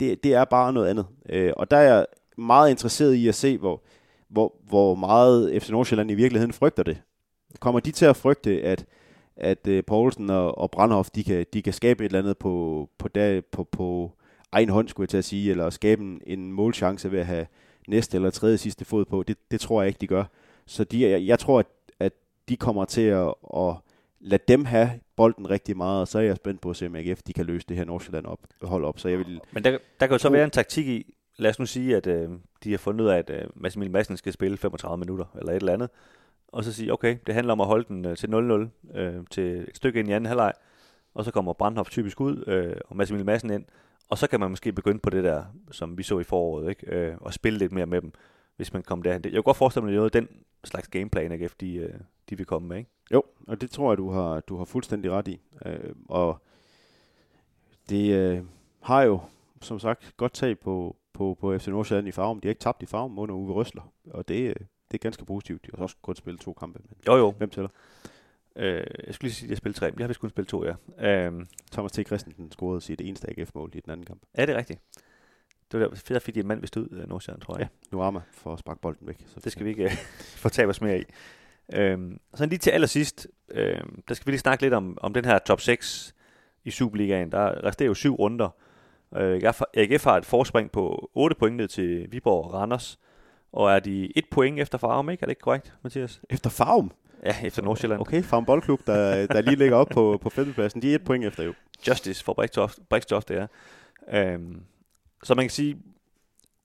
det, 0.00 0.24
det 0.24 0.34
er 0.34 0.44
bare 0.44 0.72
noget 0.72 0.88
andet. 0.88 1.06
Øh, 1.28 1.52
og 1.56 1.70
der 1.70 1.76
er 1.76 1.94
jeg 1.94 2.06
meget 2.38 2.70
interesseret 2.70 3.14
i 3.14 3.28
at 3.28 3.34
se, 3.34 3.58
hvor, 3.58 3.82
hvor, 4.30 4.54
hvor 4.68 4.94
meget 4.94 5.62
FC 5.62 5.70
Nordsjælland 5.70 6.10
i 6.10 6.14
virkeligheden 6.14 6.52
frygter 6.52 6.82
det. 6.82 7.02
Kommer 7.60 7.80
de 7.80 7.90
til 7.90 8.04
at 8.04 8.16
frygte, 8.16 8.62
at, 8.62 8.86
at 9.36 9.68
uh, 9.68 9.78
Poulsen 9.86 10.30
og, 10.30 10.58
og 10.58 10.70
Brandhoff, 10.70 11.10
de 11.10 11.24
kan, 11.24 11.46
de 11.52 11.62
kan 11.62 11.72
skabe 11.72 12.04
et 12.04 12.08
eller 12.08 12.18
andet 12.18 12.38
på, 12.38 12.88
på, 12.98 13.08
dag, 13.08 13.44
på, 13.44 13.64
på 13.64 14.12
egen 14.52 14.68
hånd, 14.68 14.88
skulle 14.88 15.04
jeg 15.04 15.08
til 15.08 15.18
at 15.18 15.24
sige, 15.24 15.50
eller 15.50 15.70
skabe 15.70 16.02
en, 16.02 16.20
en 16.26 16.52
målchance 16.52 17.12
ved 17.12 17.20
at 17.20 17.26
have 17.26 17.46
næste 17.88 18.16
eller 18.16 18.30
tredje 18.30 18.58
sidste 18.58 18.84
fod 18.84 19.04
på. 19.04 19.22
Det, 19.22 19.36
det 19.50 19.60
tror 19.60 19.82
jeg 19.82 19.88
ikke, 19.88 20.00
de 20.00 20.06
gør. 20.06 20.24
Så 20.66 20.84
de, 20.84 21.08
jeg, 21.08 21.26
jeg 21.26 21.38
tror, 21.38 21.58
at, 21.58 21.66
at 22.00 22.12
de 22.48 22.56
kommer 22.56 22.84
til 22.84 23.00
at, 23.00 23.34
at 23.56 23.74
lade 24.20 24.42
dem 24.48 24.64
have 24.64 24.90
bolden 25.16 25.50
rigtig 25.50 25.76
meget, 25.76 26.00
og 26.00 26.08
så 26.08 26.18
er 26.18 26.22
jeg 26.22 26.36
spændt 26.36 26.60
på 26.60 26.70
at 26.70 26.76
se, 26.76 26.86
om 26.86 26.96
AGF 26.96 27.22
de 27.22 27.32
kan 27.32 27.46
løse 27.46 27.66
det 27.68 27.76
her 27.76 27.84
Nordsjælland 27.84 28.26
op, 28.26 28.38
hold 28.62 28.84
op. 28.84 28.98
Så 28.98 29.08
jeg 29.08 29.18
vil 29.18 29.40
Men 29.52 29.64
der, 29.64 29.78
der 30.00 30.06
kan 30.06 30.10
jo 30.14 30.18
så 30.18 30.28
være 30.28 30.44
en 30.44 30.50
taktik 30.50 30.86
i, 30.86 31.14
lad 31.40 31.50
os 31.50 31.58
nu 31.58 31.66
sige, 31.66 31.96
at 31.96 32.06
øh, 32.06 32.28
de 32.64 32.70
har 32.70 32.78
fundet 32.78 33.04
ud 33.04 33.10
af, 33.10 33.18
at 33.18 33.30
øh, 33.30 33.44
Mads 33.54 33.76
Madsen 33.76 34.16
skal 34.16 34.32
spille 34.32 34.56
35 34.56 34.98
minutter, 34.98 35.24
eller 35.38 35.52
et 35.52 35.56
eller 35.56 35.72
andet, 35.72 35.90
og 36.48 36.64
så 36.64 36.72
sige, 36.72 36.92
okay, 36.92 37.16
det 37.26 37.34
handler 37.34 37.52
om 37.52 37.60
at 37.60 37.66
holde 37.66 37.84
den 37.88 38.04
øh, 38.04 38.16
til 38.16 38.26
0-0 38.26 38.98
øh, 38.98 39.24
til 39.30 39.44
et 39.68 39.76
stykke 39.76 39.98
ind 40.00 40.08
i 40.08 40.12
anden 40.12 40.28
halvleg, 40.28 40.52
og 41.14 41.24
så 41.24 41.30
kommer 41.30 41.52
Brandhoff 41.52 41.90
typisk 41.90 42.20
ud, 42.20 42.44
øh, 42.46 42.76
og 42.84 42.96
Mads 42.96 43.12
Madsen 43.12 43.50
ind, 43.50 43.64
og 44.08 44.18
så 44.18 44.26
kan 44.26 44.40
man 44.40 44.50
måske 44.50 44.72
begynde 44.72 44.98
på 44.98 45.10
det 45.10 45.24
der, 45.24 45.44
som 45.70 45.98
vi 45.98 46.02
så 46.02 46.18
i 46.18 46.24
foråret, 46.24 46.68
ikke? 46.68 46.96
Øh, 46.96 47.16
og 47.20 47.34
spille 47.34 47.58
lidt 47.58 47.72
mere 47.72 47.86
med 47.86 48.00
dem, 48.00 48.12
hvis 48.56 48.72
man 48.72 48.82
kommer 48.82 49.02
derhen. 49.02 49.24
Jeg 49.24 49.32
kan 49.32 49.42
godt 49.42 49.56
forestille 49.56 49.86
mig, 49.86 50.04
at 50.04 50.12
det 50.12 50.22
den 50.22 50.28
slags 50.64 50.88
gameplan, 50.88 51.32
AGF, 51.32 51.54
de, 51.60 51.74
øh, 51.74 51.94
de 52.30 52.36
vil 52.36 52.46
komme 52.46 52.68
med, 52.68 52.76
ikke? 52.76 52.90
Jo, 53.12 53.22
og 53.46 53.60
det 53.60 53.70
tror 53.70 53.90
jeg, 53.90 53.98
du 53.98 54.10
har, 54.10 54.40
du 54.40 54.56
har 54.56 54.64
fuldstændig 54.64 55.10
ret 55.10 55.28
i. 55.28 55.40
Øh, 55.66 55.94
og 56.08 56.42
det 57.88 58.14
øh, 58.14 58.44
har 58.80 59.02
jo, 59.02 59.20
som 59.62 59.78
sagt, 59.78 60.12
godt 60.16 60.32
tag 60.32 60.58
på, 60.58 60.96
på, 61.20 61.36
på 61.40 61.58
FC 61.58 61.66
Nordsjælland 61.66 62.08
i 62.08 62.12
farven. 62.12 62.40
De 62.40 62.48
har 62.48 62.50
ikke 62.50 62.60
tabt 62.60 62.82
i 62.82 62.86
farven 62.86 63.18
under 63.18 63.34
Uwe 63.34 63.52
Røsler, 63.52 63.92
og 64.10 64.28
det, 64.28 64.40
øh, 64.48 64.54
det 64.90 64.94
er 64.94 64.98
ganske 64.98 65.24
positivt. 65.24 65.66
De 65.66 65.70
har 65.74 65.82
også 65.82 65.96
kun 66.02 66.16
spillet 66.16 66.40
to 66.40 66.52
kampe. 66.52 66.78
Men 66.88 66.96
Jo, 67.06 67.16
jo. 67.16 67.30
Hvem 67.30 67.50
tæller? 67.50 67.68
Øh, 68.56 68.84
jeg 69.06 69.14
skulle 69.14 69.28
lige 69.28 69.34
sige, 69.34 69.46
at 69.46 69.50
jeg 69.50 69.56
spillede 69.58 69.78
tre, 69.78 69.90
men 69.90 69.98
jeg 69.98 70.04
har 70.04 70.08
vist 70.08 70.20
kun 70.20 70.30
spillet 70.30 70.48
to, 70.48 70.64
ja. 70.64 70.74
Øh, 71.08 71.46
Thomas 71.72 71.92
T. 71.92 72.06
Christensen 72.06 72.52
scorede 72.52 72.80
sit 72.80 73.00
eneste 73.00 73.30
AGF-mål 73.30 73.70
i 73.74 73.80
den 73.80 73.92
anden 73.92 74.06
kamp. 74.06 74.22
er 74.34 74.46
det 74.46 74.56
rigtigt? 74.56 74.80
Det 75.72 75.80
var 75.80 75.86
der, 75.86 75.94
fedt, 75.94 76.16
at 76.16 76.22
fik 76.22 76.34
de 76.34 76.40
en 76.40 76.46
mand 76.46 76.60
vist 76.60 76.76
ud 76.76 76.88
af 76.88 77.08
Nordsjælland, 77.08 77.42
tror 77.42 77.58
jeg. 77.58 77.60
Ja, 77.60 77.96
nu 77.96 78.02
er 78.02 78.10
man 78.10 78.22
for 78.32 78.52
at 78.52 78.58
sparke 78.58 78.80
bolden 78.80 79.06
væk. 79.06 79.24
Så 79.26 79.40
Det 79.44 79.52
skal 79.52 79.64
vi 79.64 79.70
ikke 79.70 79.84
øh, 79.84 79.90
fortabe 80.44 80.70
os 80.70 80.80
mere 80.80 81.00
i. 81.00 81.04
Øhm, 81.72 82.20
så 82.34 82.46
lige 82.46 82.58
til 82.58 82.70
allersidst, 82.70 83.28
øhm, 83.50 84.02
der 84.08 84.14
skal 84.14 84.26
vi 84.26 84.30
lige 84.30 84.40
snakke 84.40 84.62
lidt 84.62 84.74
om, 84.74 84.98
om 85.00 85.14
den 85.14 85.24
her 85.24 85.38
top 85.38 85.60
6 85.60 86.14
i 86.64 86.70
Superligaen. 86.70 87.32
Der 87.32 87.64
resterer 87.64 87.86
jo 87.86 87.94
syv 87.94 88.14
runder. 88.14 88.48
Øh, 89.16 89.42
AGF 89.74 90.04
har 90.04 90.16
et 90.16 90.26
forspring 90.26 90.70
på 90.70 91.10
8 91.14 91.36
point 91.36 91.56
ned 91.56 91.68
til 91.68 92.12
Viborg 92.12 92.44
og 92.44 92.54
Randers. 92.54 92.98
Og 93.52 93.70
er 93.70 93.78
de 93.78 94.18
et 94.18 94.24
point 94.30 94.60
efter 94.60 94.78
Farum, 94.78 95.10
ikke? 95.10 95.22
Er 95.22 95.26
det 95.26 95.30
ikke 95.30 95.40
korrekt, 95.40 95.74
Mathias? 95.82 96.20
Efter 96.30 96.50
Farum? 96.50 96.92
Ja, 97.24 97.34
efter 97.44 97.62
Nordsjælland. 97.62 98.00
Okay, 98.00 98.22
Farum 98.22 98.44
Boldklub, 98.44 98.86
der, 98.86 99.26
der 99.26 99.40
lige 99.40 99.56
ligger 99.56 99.76
op 99.76 99.88
på, 99.88 100.18
på 100.22 100.30
femtepladsen. 100.30 100.82
De 100.82 100.90
er 100.90 100.94
et 100.94 101.04
point 101.04 101.24
efter 101.24 101.44
jo. 101.44 101.54
Justice 101.88 102.24
for 102.24 102.32
Brikstof, 102.32 102.76
Brikstof 102.88 103.24
det 103.24 103.36
er. 103.36 103.46
Øhm, 104.12 104.62
så 105.22 105.34
man 105.34 105.44
kan 105.44 105.50
sige, 105.50 105.76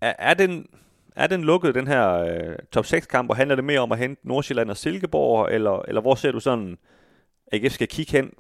er, 0.02 0.14
er, 0.20 0.34
den, 0.34 0.68
er 1.16 1.28
den 1.28 1.44
lukket, 1.44 1.76
den 1.76 1.88
her 1.88 2.14
øh, 2.14 2.56
top 2.72 2.86
6-kamp, 2.86 3.30
og 3.30 3.36
handler 3.36 3.56
det 3.56 3.66
mere 3.66 3.80
om 3.80 3.92
at 3.92 3.98
hente 3.98 4.28
Nordsjælland 4.28 4.70
og 4.70 4.78
Silkeborg, 4.78 5.50
eller, 5.52 5.82
eller 5.88 6.02
hvor 6.02 6.16
ser 6.16 6.32
du 6.32 6.40
sådan, 6.40 6.78
AGF 7.52 7.74
skal 7.74 7.88
kigge 7.88 8.12
hen? 8.12 8.34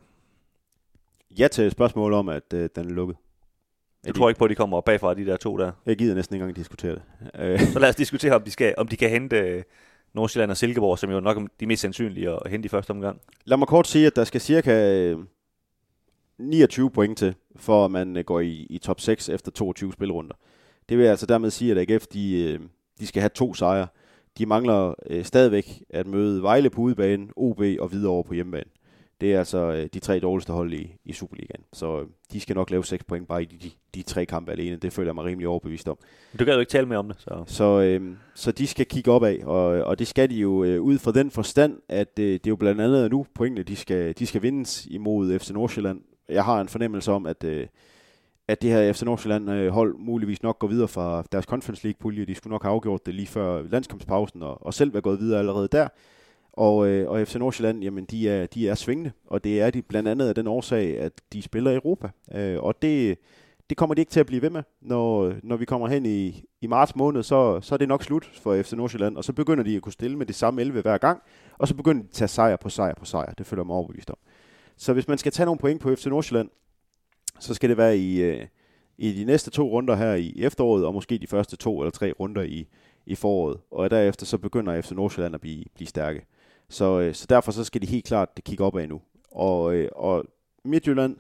Ja 1.39 1.47
til 1.47 1.72
spørgsmålet 1.72 2.20
om, 2.20 2.30
at 2.30 2.53
øh, 2.53 2.70
den 2.76 2.89
er 2.89 2.93
lukket. 2.93 3.18
Jeg 4.06 4.16
tror 4.16 4.30
ikke 4.30 4.39
på, 4.39 4.45
at 4.45 4.49
de 4.49 4.56
kommer 4.56 4.82
bagfra, 4.82 5.14
de 5.14 5.26
der 5.26 5.38
to 5.38 5.58
der. 5.58 5.72
Jeg 5.86 5.97
gider 5.97 6.16
næsten 6.16 6.36
ikke 6.36 6.43
engang 6.43 6.56
diskutere 6.56 6.91
det. 6.91 7.01
Øh, 7.39 7.60
Så 7.60 7.80
lad 7.80 7.89
os 7.89 7.95
diskutere, 7.95 8.36
om 8.36 8.41
de, 8.41 8.51
skal, 8.51 8.74
om 8.78 8.88
de 8.88 8.95
kan 8.97 9.10
hente 9.10 9.38
øh, 9.39 9.64
Nordsjælland 10.14 10.51
og 10.51 10.58
Silkeborg, 10.58 10.99
som 10.99 11.12
jo 11.12 11.20
nok 11.20 11.38
er 11.38 11.47
de 11.60 11.66
mest 11.66 11.82
sandsynlige 11.82 12.30
at 12.30 12.39
hente 12.51 12.66
i 12.66 12.70
første 12.70 12.91
omgang. 12.91 13.22
Lad 13.45 13.58
mig 13.58 13.68
kort 13.68 13.88
sige, 13.88 14.08
at 14.08 14.16
der 14.16 14.24
skal 14.24 14.41
cirka 14.41 14.93
øh, 14.95 15.18
29 16.39 16.91
point 16.91 17.18
til, 17.18 17.36
for 17.56 17.86
at 17.86 17.91
man 17.91 18.18
øh, 18.18 18.24
går 18.24 18.39
i, 18.39 18.68
i 18.70 18.78
top 18.78 18.99
6 19.01 19.30
efter 19.30 19.51
22 19.51 19.93
spilrunder. 19.93 20.36
Det 20.89 20.97
vil 20.97 21.06
altså 21.06 21.26
dermed 21.26 21.49
sige, 21.49 21.72
at 21.72 21.89
AGF 21.91 22.08
de, 22.08 22.43
øh, 22.43 22.60
de 22.99 23.08
skal 23.08 23.22
have 23.22 23.30
to 23.30 23.53
sejre. 23.53 23.88
De 24.38 24.45
mangler 24.45 24.93
øh, 25.10 25.26
stadigvæk 25.26 25.84
at 25.89 26.08
møde 26.08 26.41
Vejle 26.41 26.70
på 26.70 26.82
udebane, 26.82 27.28
OB 27.36 27.62
og 27.80 27.88
Hvidovre 27.88 28.24
på 28.24 28.34
hjemmebane. 28.34 28.70
Det 29.26 29.34
er 29.34 29.39
altså 29.39 29.57
øh, 29.57 29.89
de 29.93 29.99
tre 29.99 30.19
dårligste 30.19 30.53
hold 30.53 30.73
i, 30.73 30.95
i 31.05 31.13
Superligaen. 31.13 31.63
Så 31.73 31.99
øh, 32.01 32.07
de 32.34 32.39
skal 32.39 32.55
nok 32.55 32.69
lave 32.69 32.86
6 32.86 33.03
point 33.03 33.28
bare 33.28 33.41
i 33.41 33.45
de, 33.45 33.57
de, 33.57 33.71
de 33.95 34.01
tre 34.01 34.26
kampe 34.26 34.51
alene. 34.51 34.76
Det 34.76 34.93
føler 34.93 35.07
jeg 35.07 35.15
mig 35.15 35.26
rimelig 35.26 35.47
overbevist 35.47 35.88
om. 35.88 35.97
Du 36.39 36.45
gad 36.45 36.53
jo 36.53 36.59
ikke 36.59 36.69
tale 36.69 36.88
mere 36.88 36.99
om 36.99 37.07
det, 37.07 37.15
så... 37.19 37.43
Så, 37.47 37.82
øh, 37.82 38.15
så 38.36 38.51
de 38.51 38.67
skal 38.67 38.86
kigge 38.86 39.11
opad, 39.11 39.43
og, 39.43 39.65
og 39.65 39.99
det 39.99 40.07
skal 40.07 40.30
de 40.30 40.36
jo 40.36 40.63
øh, 40.63 40.82
ud 40.82 40.97
fra 40.97 41.11
den 41.11 41.32
forstand, 41.32 41.78
at 41.89 42.19
øh, 42.19 42.26
det 42.26 42.47
er 42.47 42.51
jo 42.51 42.55
blandt 42.55 42.82
andet 42.82 43.11
nu 43.11 43.26
pointene, 43.36 43.63
de 43.63 43.76
skal, 43.76 44.13
de 44.19 44.26
skal 44.26 44.41
vindes 44.41 44.86
imod 44.86 45.39
FC 45.39 45.49
Nordsjælland. 45.49 46.01
Jeg 46.30 46.43
har 46.43 46.61
en 46.61 46.67
fornemmelse 46.67 47.11
om, 47.11 47.26
at, 47.26 47.43
øh, 47.43 47.67
at 48.47 48.61
det 48.61 48.69
her 48.69 48.93
FC 48.93 49.01
Nordsjælland 49.01 49.51
øh, 49.51 49.71
hold 49.71 49.95
muligvis 49.97 50.43
nok 50.43 50.59
går 50.59 50.67
videre 50.67 50.88
fra 50.88 51.23
deres 51.32 51.45
Conference 51.45 51.84
League-pulje. 51.88 52.26
De 52.26 52.36
skulle 52.36 52.51
nok 52.51 52.63
have 52.63 52.73
afgjort 52.73 53.05
det 53.05 53.15
lige 53.15 53.28
før 53.28 53.63
landskampspausen, 53.69 54.43
og, 54.43 54.65
og 54.65 54.73
selv 54.73 54.93
være 54.93 55.01
gået 55.01 55.19
videre 55.19 55.39
allerede 55.39 55.67
der. 55.71 55.88
Og, 56.58 56.88
øh, 56.88 57.10
og 57.10 57.28
FC 57.28 57.36
Nordsjælland, 57.36 57.84
jamen 57.84 58.06
de 58.06 58.30
er, 58.30 58.45
de 58.45 58.70
er 58.70 58.76
svingende, 58.76 59.12
og 59.26 59.43
det 59.43 59.62
er 59.62 59.70
de 59.70 59.82
blandt 59.82 60.10
andet 60.10 60.28
af 60.28 60.36
den 60.36 60.47
årsag, 60.47 60.99
at 60.99 61.12
de 61.34 61.41
spiller 61.41 61.72
i 61.72 61.76
Europa. 61.76 62.10
Øh, 62.34 62.64
og 62.64 62.82
det, 62.82 63.18
det 63.70 63.78
kommer 63.78 63.93
de 63.93 64.01
ikke 64.01 64.12
til 64.12 64.20
at 64.20 64.26
blive 64.26 64.41
ved 64.41 64.49
med. 64.49 64.64
Når, 64.82 65.34
når 65.43 65.56
vi 65.56 65.66
kommer 65.66 65.88
hen 65.88 66.06
i, 66.06 66.43
i 66.62 66.68
marts 66.68 66.95
måned, 66.95 67.24
så, 67.24 67.62
så 67.62 67.76
er 67.76 67.78
det 67.78 67.88
nok 67.88 68.03
slut 68.03 68.32
for 68.34 68.62
FC 68.62 68.74
Nordsjælland, 68.74 69.18
og 69.18 69.24
så 69.24 69.34
begynder 69.34 69.64
de 69.64 69.76
at 69.76 69.82
kunne 69.82 69.93
stille 69.93 70.18
med 70.18 70.26
det 70.26 70.36
samme 70.36 70.62
11 70.62 70.82
hver 70.82 70.97
gang, 70.97 71.22
og 71.58 71.68
så 71.68 71.76
begynder 71.76 72.01
de 72.01 72.08
at 72.08 72.14
tage 72.14 72.28
sejr 72.28 72.56
på 72.56 72.70
sejr 72.70 72.93
på 72.95 73.06
sejr. 73.06 73.34
Det 73.34 73.45
føler 73.45 73.62
jeg 73.62 73.68
mig 73.68 73.76
overbevist 73.76 74.10
om. 74.10 74.18
Så 74.78 74.93
hvis 74.93 75.08
man 75.08 75.18
skal 75.18 75.32
tage 75.32 75.45
nogle 75.45 75.60
point 75.60 75.82
på 75.82 75.95
FC 75.95 76.06
Nordsjælland, 76.06 76.49
så 77.39 77.53
skal 77.53 77.70
det 77.70 77.78
være 77.78 77.97
i, 77.97 78.22
øh, 78.22 78.45
i 78.97 79.14
de 79.14 79.26
næste 79.26 79.51
to 79.51 79.70
runder 79.70 79.95
her 79.95 80.14
i 80.14 80.34
efteråret, 80.38 80.86
og 80.86 80.93
måske 80.93 81.18
de 81.18 81.28
første 81.28 81.58
to 81.58 81.80
eller 81.80 81.91
tre 81.91 82.12
runder 82.20 82.41
i, 82.41 82.68
i 83.06 83.16
foråret. 83.16 83.58
Og 83.72 83.89
derefter 83.89 84.26
så 84.26 84.38
begynder 84.38 84.82
FC 84.82 84.91
Nordsjælland 84.91 85.36
at 85.36 85.41
blive, 85.41 85.64
blive 85.76 85.88
stærke. 85.88 86.26
Så, 86.70 86.99
øh, 86.99 87.13
så 87.13 87.26
derfor 87.30 87.51
så 87.51 87.63
skal 87.63 87.82
de 87.82 87.88
helt 87.88 88.05
klart 88.05 88.30
kigge 88.45 88.63
opad 88.63 88.88
nu. 88.88 89.01
Og, 89.32 89.76
øh, 89.76 89.89
og 89.95 90.26
Midtjylland, 90.63 91.18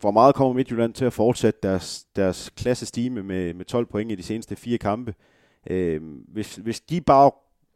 hvor 0.00 0.10
meget 0.10 0.34
kommer 0.34 0.54
Midtjylland 0.54 0.94
til 0.94 1.04
at 1.04 1.12
fortsætte 1.12 1.60
deres, 1.62 2.06
deres 2.16 2.50
klassestime 2.56 3.22
med, 3.22 3.54
med 3.54 3.64
12 3.64 3.86
point 3.86 4.12
i 4.12 4.14
de 4.14 4.22
seneste 4.22 4.56
fire 4.56 4.78
kampe? 4.78 5.14
Øh, 5.70 6.02
hvis, 6.28 6.56
hvis 6.56 6.80
de 6.80 7.00
bare 7.00 7.30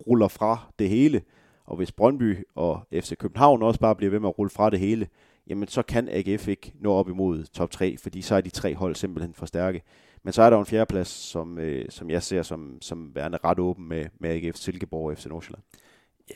ruller 0.06 0.28
fra 0.28 0.58
det 0.78 0.88
hele, 0.88 1.22
og 1.64 1.76
hvis 1.76 1.92
Brøndby 1.92 2.46
og 2.54 2.80
FC 2.92 3.16
København 3.16 3.62
også 3.62 3.80
bare 3.80 3.96
bliver 3.96 4.10
ved 4.10 4.20
med 4.20 4.28
at 4.28 4.38
rulle 4.38 4.50
fra 4.50 4.70
det 4.70 4.80
hele, 4.80 5.08
jamen 5.46 5.68
så 5.68 5.82
kan 5.82 6.08
AGF 6.10 6.48
ikke 6.48 6.72
nå 6.80 6.92
op 6.92 7.08
imod 7.08 7.44
top 7.44 7.70
3, 7.70 7.96
fordi 7.96 8.22
så 8.22 8.34
er 8.34 8.40
de 8.40 8.50
tre 8.50 8.74
hold 8.74 8.94
simpelthen 8.94 9.34
for 9.34 9.46
stærke. 9.46 9.82
Men 10.22 10.32
så 10.32 10.42
er 10.42 10.50
der 10.50 10.56
jo 10.56 10.60
en 10.60 10.66
fjerdeplads, 10.66 11.08
som, 11.08 11.58
øh, 11.58 11.86
som 11.90 12.10
jeg 12.10 12.22
ser 12.22 12.42
som, 12.42 12.78
som 12.80 13.14
værende 13.14 13.38
ret 13.44 13.58
åben 13.58 13.88
med, 13.88 14.06
med 14.18 14.30
AGF 14.30 14.56
Silkeborg 14.56 15.10
og 15.10 15.16
FC 15.16 15.26
Nordsjælland. 15.26 15.62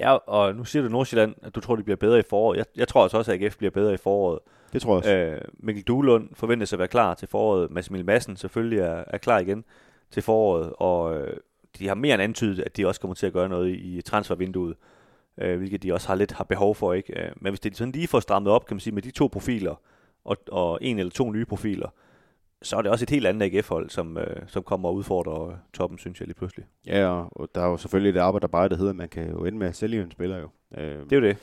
Ja, 0.00 0.12
og 0.12 0.54
nu 0.54 0.64
siger 0.64 0.82
du 0.82 0.88
Nordsjælland, 0.88 1.34
at 1.42 1.54
du 1.54 1.60
tror, 1.60 1.76
de 1.76 1.82
bliver 1.82 1.96
bedre 1.96 2.18
i 2.18 2.22
foråret. 2.30 2.56
Jeg, 2.56 2.64
jeg 2.76 2.88
tror 2.88 3.02
altså 3.02 3.18
også, 3.18 3.32
at 3.32 3.42
AGF 3.42 3.56
bliver 3.56 3.70
bedre 3.70 3.94
i 3.94 3.96
foråret. 3.96 4.38
Det 4.72 4.82
tror 4.82 4.92
jeg 4.92 4.98
også. 4.98 5.16
Øh, 5.16 5.40
Mikkel 5.54 5.84
Duelund 5.84 6.28
forventes 6.34 6.72
at 6.72 6.78
være 6.78 6.88
klar 6.88 7.14
til 7.14 7.28
foråret. 7.28 7.70
Mads 7.70 7.88
Emil 7.88 8.04
Madsen 8.04 8.36
selvfølgelig 8.36 8.78
er, 8.78 9.04
er 9.06 9.18
klar 9.18 9.38
igen 9.38 9.64
til 10.10 10.22
foråret, 10.22 10.72
og 10.78 11.16
øh, 11.16 11.36
de 11.78 11.88
har 11.88 11.94
mere 11.94 12.14
end 12.14 12.22
antydet, 12.22 12.60
at 12.60 12.76
de 12.76 12.86
også 12.86 13.00
kommer 13.00 13.14
til 13.14 13.26
at 13.26 13.32
gøre 13.32 13.48
noget 13.48 13.68
i, 13.68 13.98
i 13.98 14.02
transfervinduet, 14.02 14.76
øh, 15.38 15.58
hvilket 15.58 15.82
de 15.82 15.92
også 15.92 16.08
har 16.08 16.14
lidt 16.14 16.32
har 16.32 16.44
behov 16.44 16.74
for. 16.74 16.92
ikke. 16.92 17.20
Øh, 17.20 17.32
men 17.36 17.50
hvis 17.50 17.60
det 17.60 17.76
sådan 17.76 17.92
lige 17.92 18.08
får 18.08 18.20
strammet 18.20 18.52
op, 18.52 18.66
kan 18.66 18.74
man 18.74 18.80
sige, 18.80 18.94
med 18.94 19.02
de 19.02 19.10
to 19.10 19.26
profiler, 19.32 19.74
og, 20.24 20.36
og 20.50 20.78
en 20.82 20.98
eller 20.98 21.10
to 21.10 21.30
nye 21.30 21.44
profiler, 21.44 21.88
så 22.62 22.76
er 22.76 22.82
det 22.82 22.90
også 22.90 23.04
et 23.04 23.10
helt 23.10 23.26
andet 23.26 23.54
AGF-hold, 23.56 23.90
som, 23.90 24.18
øh, 24.18 24.36
som 24.46 24.62
kommer 24.62 24.88
og 24.88 24.94
udfordrer 24.94 25.56
toppen, 25.72 25.98
synes 25.98 26.20
jeg 26.20 26.28
lige 26.28 26.36
pludselig. 26.36 26.64
Ja, 26.86 27.08
og 27.30 27.48
der 27.54 27.60
er 27.60 27.66
jo 27.66 27.76
selvfølgelig 27.76 28.14
det 28.14 28.20
arbejde, 28.20 28.42
der 28.42 28.48
bare 28.48 28.68
der 28.68 28.76
hedder, 28.76 28.90
at 28.90 28.96
man 28.96 29.08
kan 29.08 29.30
jo 29.30 29.44
ende 29.44 29.58
med 29.58 29.66
at 29.66 29.76
sælge 29.76 30.02
en 30.02 30.10
spiller 30.10 30.38
jo. 30.38 30.48
Øh, 30.78 30.84
Det 30.84 31.12
er 31.12 31.16
jo 31.16 31.22
det. 31.22 31.36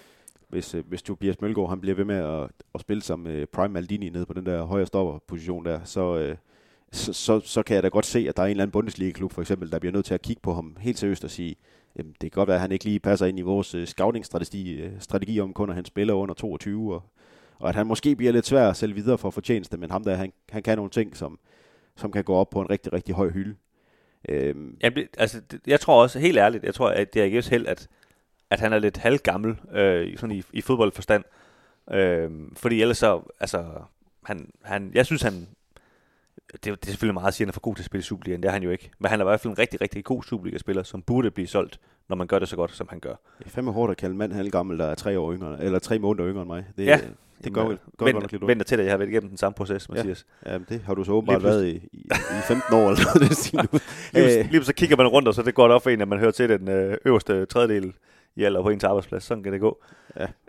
hvis, 0.50 0.76
øh, 0.76 0.84
hvis 0.88 1.02
Tobias 1.02 1.42
Mølgaard 1.42 1.70
han 1.70 1.82
bliver 1.82 1.96
ved 1.96 2.06
med 2.06 2.16
at, 2.16 2.50
at 2.76 2.82
spille 2.82 3.04
som 3.04 3.28
øh, 3.28 3.48
Prime 3.48 3.74
Maldini 3.74 4.10
nede 4.10 4.26
på 4.26 4.34
den 4.34 4.46
der 4.46 4.64
højre 4.64 4.86
stopperposition 4.86 5.66
der, 5.66 5.80
så, 5.84 6.18
øh, 6.18 6.36
så, 6.92 7.14
så, 7.14 7.40
så 7.40 7.64
kan 7.64 7.76
jeg 7.76 7.84
da 7.84 7.88
godt 7.88 8.06
se, 8.06 8.26
at 8.30 8.38
der 8.38 8.44
er 8.44 8.48
en 8.48 8.52
eller 8.52 8.64
anden 8.64 8.72
Bundesliga-klub 8.72 9.32
for 9.34 9.42
eksempel, 9.42 9.72
der 9.72 9.80
bliver 9.80 9.94
nødt 9.94 10.06
til 10.06 10.14
at 10.14 10.22
kigge 10.22 10.42
på 10.42 10.54
ham 10.54 10.78
helt 10.80 11.00
seriøst 11.00 11.24
og 11.24 11.30
sige, 11.30 11.56
jamen, 11.98 12.12
det 12.12 12.32
kan 12.32 12.40
godt 12.40 12.48
være, 12.48 12.56
at 12.58 12.62
han 12.62 12.72
ikke 12.72 12.86
lige 12.86 13.00
passer 13.00 13.26
ind 13.26 13.40
i 13.40 13.42
vores 13.42 13.76
øh, 13.76 13.88
scouting-strategi 13.88 14.82
øh, 14.82 14.92
strategi 15.00 15.40
om 15.40 15.54
kun 15.54 15.70
at 15.70 15.76
han 15.76 15.86
spiller 15.86 16.14
under 16.14 16.36
22, 16.36 16.94
og, 16.94 17.04
og 17.60 17.70
at 17.70 17.76
han 17.76 17.88
måske 17.88 18.16
bliver 18.16 18.32
lidt 18.32 18.46
svær 18.46 18.70
at 18.70 18.78
sælge 18.78 18.96
videre 18.96 19.18
for 19.18 19.30
fortjeneste, 19.30 19.78
men 19.78 19.92
ham 19.92 20.04
der, 20.04 20.16
han, 20.16 20.34
han 20.50 20.64
kan 20.64 20.78
nogle 20.78 20.92
ting, 20.92 21.18
som, 21.18 21.40
som 21.96 22.12
kan 22.12 22.24
gå 22.24 22.36
op 22.36 22.50
på 22.50 22.62
en 22.62 22.70
rigtig, 22.70 22.94
rigtig 22.94 23.16
høj 23.16 23.30
hylde. 23.30 23.56
Øhm, 24.30 24.78
Jamen, 24.84 25.08
altså, 25.18 25.42
jeg 25.68 25.80
tror 25.80 26.02
også, 26.02 26.20
helt 26.20 26.38
ærligt, 26.38 26.64
jeg 26.64 26.74
tror, 26.74 26.90
at 26.90 27.14
det 27.14 27.22
er 27.22 27.42
AGF's 27.42 27.50
held, 27.50 27.68
at, 27.68 27.88
at 28.50 28.60
han 28.60 28.74
er 28.74 28.80
lidt 28.80 28.98
halvgammel 28.98 29.58
øh, 29.72 30.18
sådan 30.18 30.36
i, 30.36 30.44
i 30.54 30.62
fodboldforstand. 30.62 31.24
Øh, 31.92 32.32
fordi 32.54 32.82
ellers 32.82 32.98
så, 32.98 33.22
altså, 33.40 33.66
han, 34.26 34.50
han, 34.64 34.92
jeg 34.94 35.06
synes, 35.06 35.22
han, 35.22 35.48
det, 36.54 36.64
det 36.66 36.72
er 36.82 36.88
selvfølgelig 36.88 37.14
meget 37.14 37.28
at 37.28 37.34
sige, 37.34 37.46
at 37.46 37.48
han 37.48 37.50
er 37.52 37.54
for 37.54 37.60
god 37.62 37.76
til 37.76 37.82
at 37.82 37.86
spille 37.86 38.00
i 38.02 38.04
Superligaen. 38.04 38.44
Det 38.44 38.50
er 38.50 38.54
han 38.54 38.64
jo 38.64 38.70
ikke. 38.70 38.90
Men 39.00 39.10
han 39.10 39.20
er 39.20 39.24
i 39.26 39.28
hvert 39.28 39.40
fald 39.40 39.52
en 39.54 39.60
rigtig, 39.60 39.82
rigtig 39.82 40.04
god 40.04 40.24
Superliga-spiller, 40.24 40.84
som 40.84 41.02
burde 41.02 41.32
blive 41.32 41.48
solgt, 41.48 41.80
når 42.10 42.16
man 42.16 42.28
gør 42.28 42.40
det 42.40 42.48
så 42.48 42.56
godt, 42.56 42.72
som 42.76 42.88
han 42.90 43.00
gør. 43.00 43.16
Det 43.40 43.46
er 43.46 43.50
fandme 43.50 43.72
hårdt 43.72 43.92
at 43.92 43.98
kalde 43.98 44.12
en 44.12 44.18
mand 44.18 44.34
halvgammel, 44.34 44.80
der 44.80 44.86
er 44.86 44.96
tre 44.96 45.20
år 45.20 45.34
yngre, 45.34 45.64
eller 45.64 45.80
tre 45.80 46.00
måneder 46.00 46.30
yngre 46.30 46.42
end 46.42 46.48
mig. 46.50 46.66
Det, 46.78 46.86
Ja. 46.86 47.00
det 47.44 47.54
går, 47.54 47.62
Jamen, 47.62 47.78
går 47.98 48.06
vent, 48.06 48.14
godt 48.16 48.24
nok 48.24 48.32
lidt 48.32 48.44
ondt. 48.44 48.48
vent 48.50 48.60
dig 48.60 48.66
til 48.68 48.78
det, 48.78 48.84
jeg 48.84 48.92
har 48.94 48.98
været 48.98 49.10
igennem 49.10 49.30
den 49.30 49.38
samme 49.38 49.54
proces, 49.56 49.90
Mathias. 49.90 50.26
Ja, 50.46 50.58
det 50.70 50.82
har 50.86 50.94
du 50.94 51.04
så 51.04 51.12
åbenbart 51.12 51.44
været 51.44 51.66
i, 51.68 51.76
i, 51.92 51.98
i 52.12 52.42
15 52.48 52.74
år 52.76 52.90
eller 52.90 53.06
noget. 53.16 53.74
nu. 53.74 53.80
Lige, 54.14 54.40
Øh, 54.40 54.52
lige 54.52 54.64
så 54.64 54.74
kigger 54.74 54.98
man 54.98 55.08
rundt, 55.08 55.28
og 55.28 55.34
så 55.34 55.42
det 55.42 55.56
går 55.56 55.68
det 55.68 55.76
op 55.76 55.84
for 55.84 55.90
en, 55.90 56.02
at 56.02 56.08
man 56.08 56.20
hører 56.20 56.32
til 56.32 56.50
den 56.50 56.68
øh, 56.70 56.98
øverste 57.06 57.46
tredjedel 57.46 57.94
i 58.36 58.44
alder 58.44 58.62
på 58.62 58.70
ens 58.70 58.84
arbejdsplads. 58.84 59.24
Sådan 59.24 59.44
kan 59.44 59.54
det 59.54 59.62
gå. 59.62 59.84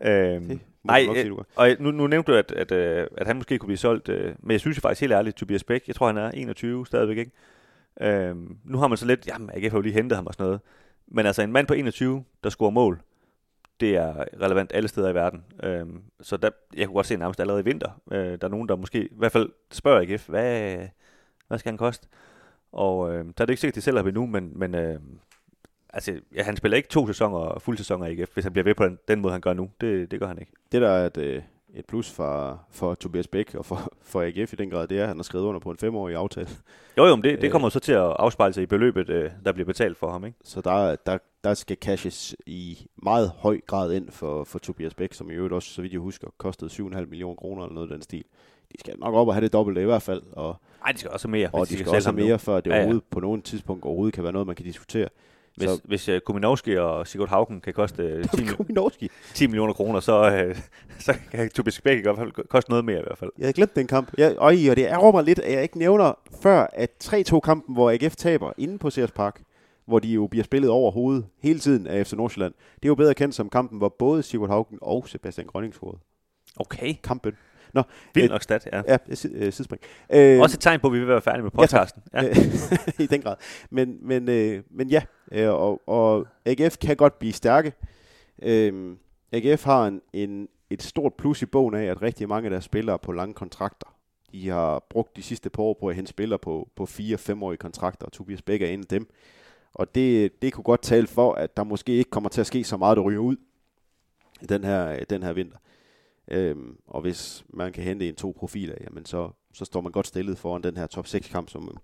Ja, 0.03 0.34
øhm, 0.34 0.48
det 0.48 0.61
nej, 0.85 1.07
nok 1.07 1.16
sige, 1.16 1.28
øh, 1.28 1.37
og 1.55 1.68
nu, 1.78 1.91
nu 1.91 2.07
nævnte 2.07 2.33
du, 2.33 2.37
at, 2.37 2.53
at, 2.53 2.72
øh, 2.72 3.07
at 3.16 3.26
han 3.26 3.37
måske 3.37 3.59
kunne 3.59 3.66
blive 3.66 3.76
solgt, 3.76 4.09
øh, 4.09 4.35
men 4.39 4.51
jeg 4.51 4.61
synes 4.61 4.76
jo 4.76 4.81
faktisk 4.81 5.01
helt 5.01 5.12
ærligt, 5.12 5.37
Tobias 5.37 5.64
Bæk, 5.64 5.85
jeg 5.87 5.97
tror, 5.97 6.07
han 6.07 6.16
er 6.16 6.31
21 6.31 6.87
stadigvæk, 6.87 7.18
ikke? 7.18 7.33
Øhm, 8.01 8.59
nu 8.64 8.78
har 8.78 8.89
man 8.89 8.99
så 8.99 9.07
lidt, 9.07 9.26
jamen, 9.26 9.51
AGF 9.55 9.72
har 9.72 9.78
jo 9.78 9.83
lige 9.83 9.93
hentet 9.93 10.16
ham 10.16 10.26
og 10.26 10.35
sådan 10.35 10.45
noget. 10.45 10.61
Men 11.07 11.26
altså 11.26 11.43
en 11.43 11.53
mand 11.53 11.66
på 11.66 11.74
21, 11.74 12.24
der 12.45 12.51
scorer 12.51 12.70
mål, 12.70 13.01
det 13.81 13.97
er 13.97 14.24
relevant 14.41 14.70
alle 14.74 14.89
steder 14.89 15.09
i 15.09 15.14
verden. 15.14 15.45
Øhm, 15.62 16.03
så 16.20 16.37
der, 16.37 16.51
jeg 16.76 16.87
kunne 16.87 16.95
godt 16.95 17.07
se 17.07 17.16
nærmest 17.16 17.41
allerede 17.41 17.61
i 17.61 17.64
vinter, 17.64 18.01
øh, 18.12 18.39
der 18.41 18.45
er 18.45 18.49
nogen, 18.49 18.68
der 18.68 18.76
måske 18.76 19.05
i 19.05 19.16
hvert 19.16 19.33
fald 19.33 19.49
spørger 19.70 20.01
AGF, 20.01 20.28
hvad, 20.28 20.78
hvad 21.49 21.59
skal 21.59 21.70
han 21.70 21.78
koste? 21.78 22.09
Og 22.72 23.12
øh, 23.12 23.24
der 23.24 23.43
er 23.43 23.47
det 23.47 23.51
ikke 23.51 23.61
sikkert, 23.61 23.74
de 23.74 23.81
selv 23.81 23.97
har 23.97 24.05
endnu, 24.05 24.26
men, 24.26 24.53
men 24.59 24.74
øh, 24.74 25.01
altså, 25.93 26.20
ja, 26.34 26.43
han 26.43 26.57
spiller 26.57 26.76
ikke 26.76 26.88
to 26.88 27.07
sæsoner, 27.07 27.59
fuld 27.59 27.76
sæsoner 27.76 28.07
i 28.07 28.20
AGF, 28.20 28.30
hvis 28.34 28.45
han 28.45 28.53
bliver 28.53 28.64
ved 28.64 28.74
på 28.74 28.84
den, 28.84 28.99
den 29.09 29.20
måde, 29.20 29.32
han 29.32 29.41
gør 29.41 29.53
nu. 29.53 29.70
Det, 29.80 30.11
det 30.11 30.20
gør 30.20 30.26
han 30.26 30.38
ikke. 30.38 30.53
Det 30.72 30.80
der 30.82 30.88
er 30.88 31.07
et, 31.07 31.16
øh, 31.16 31.43
et 31.74 31.86
plus 31.86 32.11
for, 32.11 32.61
for 32.70 32.95
Tobias 32.95 33.26
Bæk 33.28 33.55
og 33.55 33.64
for, 33.66 33.93
for 34.03 34.22
AGF 34.22 34.53
i 34.53 34.57
den 34.57 34.70
grad, 34.70 34.88
det 34.88 34.99
er, 34.99 35.03
at 35.03 35.09
han 35.09 35.16
har 35.16 35.22
skrevet 35.22 35.45
under 35.45 35.61
på 35.61 35.70
en 35.70 35.76
femårig 35.76 36.16
aftale. 36.16 36.49
Jo, 36.99 37.07
jo, 37.07 37.16
men 37.16 37.24
det, 37.24 37.38
det 37.41 37.45
Øh. 37.47 37.51
kommer 37.53 37.68
så 37.68 37.80
til 37.80 37.93
at 37.93 38.01
afspejle 38.18 38.53
sig 38.55 38.62
i 38.62 38.66
beløbet, 38.66 39.09
øh, 39.11 39.30
der 39.45 39.53
bliver 39.53 39.66
betalt 39.66 39.97
for 39.97 40.11
ham, 40.12 40.24
ikke? 40.24 40.38
Så 40.45 40.61
der, 40.61 40.97
der, 41.07 41.18
der 41.45 41.55
skal 41.55 41.76
cashes 41.80 42.36
i 42.47 42.86
meget 43.03 43.32
høj 43.38 43.61
grad 43.66 43.93
ind 43.93 44.11
for, 44.11 44.45
for 44.45 44.59
Tobias 44.59 44.95
Bæk, 44.95 45.12
som 45.12 45.30
i 45.30 45.34
øvrigt 45.34 45.55
også, 45.55 45.68
så 45.74 45.82
vidt 45.82 45.93
jeg 45.93 46.01
husker, 46.01 46.28
kostede 46.38 46.70
7,5 46.70 46.80
millioner 47.07 47.34
kroner 47.36 47.62
eller 47.62 47.74
noget 47.74 47.88
af 47.91 47.95
den 47.95 48.03
stil. 48.03 48.24
De 48.72 48.80
skal 48.80 48.95
nok 48.99 49.14
op 49.14 49.28
og 49.28 49.34
have 49.34 49.45
det 49.45 49.53
dobbelte 49.53 49.82
i 49.82 49.84
hvert 49.84 50.03
fald, 50.03 50.22
og, 50.32 50.57
Nej, 50.82 50.93
de 50.93 50.99
skal 50.99 51.11
også 51.11 51.28
mere. 51.28 51.51
og 51.53 51.68
de 51.68 51.78
skal 51.78 51.88
også 51.88 52.09
ham 52.09 52.14
have 52.16 52.24
nu. 52.24 52.28
mere, 52.28 52.38
før 52.38 52.61
det 52.61 52.70
Ja, 52.70 52.84
ja. 52.86 52.99
på 53.11 53.20
nogen 53.20 53.43
tidspunkt 53.43 53.84
overhovedet 53.84 54.14
kan 54.14 54.24
være 54.24 54.32
noget, 54.32 54.47
man 54.47 54.57
kan 54.57 54.64
diskutere. 54.64 55.09
Hvis, 55.61 55.70
Så- 55.70 55.80
hvis 55.84 56.08
uh, 56.08 56.18
Kuminowski 56.26 56.76
og 56.76 57.06
Sigurd 57.06 57.28
Haugen 57.28 57.61
kan 57.61 57.72
koste 57.72 58.02
øh, 58.02 58.24
10, 58.24 58.36
mi- 58.36 58.56
Kuminowski. 58.56 59.11
10 59.34 59.46
millioner 59.46 59.72
kroner, 59.72 60.00
så, 60.00 60.30
øh, 60.30 60.56
så 61.06 61.14
kan 61.30 61.50
Tobias 61.50 61.80
Bæk 61.80 61.98
i 61.98 62.02
hvert 62.02 62.16
fald 62.16 62.48
koste 62.48 62.70
noget 62.70 62.84
mere 62.84 62.98
i 62.98 63.02
hvert 63.02 63.18
fald. 63.18 63.30
Jeg 63.38 63.44
havde 63.44 63.52
glemt 63.52 63.76
den 63.76 63.86
kamp. 63.86 64.12
Jeg, 64.18 64.34
øj, 64.38 64.56
og 64.70 64.76
det 64.76 64.84
ærger 64.86 65.12
mig 65.12 65.24
lidt, 65.24 65.38
at 65.38 65.52
jeg 65.52 65.62
ikke 65.62 65.78
nævner 65.78 66.12
før, 66.42 66.66
at 66.72 66.90
3-2-kampen, 67.04 67.74
hvor 67.74 67.90
AGF 67.90 68.16
taber 68.16 68.52
inde 68.58 68.78
på 68.78 68.90
Sears 68.90 69.11
Park, 69.12 69.42
hvor 69.86 69.98
de 69.98 70.08
jo 70.08 70.26
bliver 70.26 70.44
spillet 70.44 70.70
over 70.70 70.90
hovedet 70.90 71.26
hele 71.42 71.58
tiden 71.58 71.86
af 71.86 72.06
FC 72.06 72.12
Nordsjælland. 72.12 72.54
Det 72.74 72.82
er 72.84 72.88
jo 72.88 72.94
bedre 72.94 73.14
kendt 73.14 73.34
som 73.34 73.48
kampen, 73.48 73.78
hvor 73.78 73.94
både 73.98 74.22
Sigurd 74.22 74.48
Haugen 74.48 74.78
og 74.82 75.08
Sebastian 75.08 75.46
Grønning 75.46 75.74
scorede. 75.74 75.98
Okay. 76.56 76.94
Kampen. 77.04 77.32
Nå, 77.74 77.82
Vildt 78.14 78.24
øh, 78.24 78.30
nok 78.30 78.42
stat, 78.42 78.68
ja. 78.72 78.82
ja, 78.88 78.96
øh, 79.08 79.12
sid- 79.16 79.34
øh, 79.36 79.52
sidespring. 79.52 79.82
Øh, 80.14 80.40
Også 80.40 80.56
et 80.56 80.60
tegn 80.60 80.80
på, 80.80 80.86
at 80.86 80.92
vi 80.92 80.98
vil 80.98 81.08
være 81.08 81.20
færdige 81.22 81.42
med 81.42 81.50
Ja, 81.54 81.58
podcasten. 81.58 82.02
Ja, 82.14 82.28
Øh, 82.28 82.36
I 83.04 83.06
den 83.06 83.22
grad. 83.22 83.36
Men, 83.70 83.98
men, 84.02 84.28
øh, 84.28 84.62
men 84.70 84.88
ja, 84.88 85.02
øh, 85.32 85.48
og, 85.48 85.82
og 85.86 86.26
AGF 86.46 86.76
kan 86.76 86.96
godt 86.96 87.18
blive 87.18 87.32
stærke. 87.32 87.72
Øh, 88.42 88.96
AGF 89.32 89.64
har 89.64 89.86
en, 89.86 90.00
en, 90.12 90.48
et 90.70 90.82
stort 90.82 91.14
plus 91.14 91.42
i 91.42 91.46
bogen 91.46 91.74
af, 91.74 91.84
at 91.84 92.02
rigtig 92.02 92.28
mange 92.28 92.46
af 92.46 92.50
deres 92.50 92.64
spillere 92.64 92.94
er 92.94 92.98
på 92.98 93.12
lange 93.12 93.34
kontrakter. 93.34 93.86
De 94.32 94.48
har 94.48 94.86
brugt 94.90 95.16
de 95.16 95.22
sidste 95.22 95.50
par 95.50 95.62
år 95.62 95.76
på 95.80 95.88
at 95.88 95.94
hente 95.96 96.08
spillere 96.10 96.38
på, 96.38 96.68
på 96.76 96.86
fire 96.86 97.18
5 97.18 97.42
årige 97.42 97.58
kontrakter, 97.58 98.06
og 98.06 98.12
Tobias 98.12 98.42
Bæk 98.42 98.62
er 98.62 98.66
en 98.66 98.80
af 98.80 98.86
dem. 98.86 99.10
Og 99.74 99.94
det, 99.94 100.42
det 100.42 100.52
kunne 100.52 100.64
godt 100.64 100.82
tale 100.82 101.06
for, 101.06 101.32
at 101.32 101.56
der 101.56 101.64
måske 101.64 101.92
ikke 101.92 102.10
kommer 102.10 102.28
til 102.30 102.40
at 102.40 102.46
ske 102.46 102.64
så 102.64 102.76
meget, 102.76 102.96
der 102.96 103.02
ryger 103.02 103.20
ud 103.20 103.36
i 104.42 104.46
den 104.46 104.64
her, 104.64 105.04
den 105.04 105.22
her 105.22 105.32
vinter. 105.32 105.56
Øhm, 106.31 106.78
og 106.87 107.01
hvis 107.01 107.45
man 107.49 107.72
kan 107.72 107.85
hente 107.85 108.09
en 108.09 108.14
to 108.14 108.35
profiler, 108.39 108.74
jamen 108.81 109.05
så, 109.05 109.31
så 109.53 109.64
står 109.64 109.81
man 109.81 109.93
godt 109.93 110.07
stillet 110.07 110.39
foran 110.39 110.62
den 110.62 110.76
her 110.76 110.87
top 110.87 111.07
6 111.07 111.28
kamp, 111.28 111.49
som, 111.49 111.76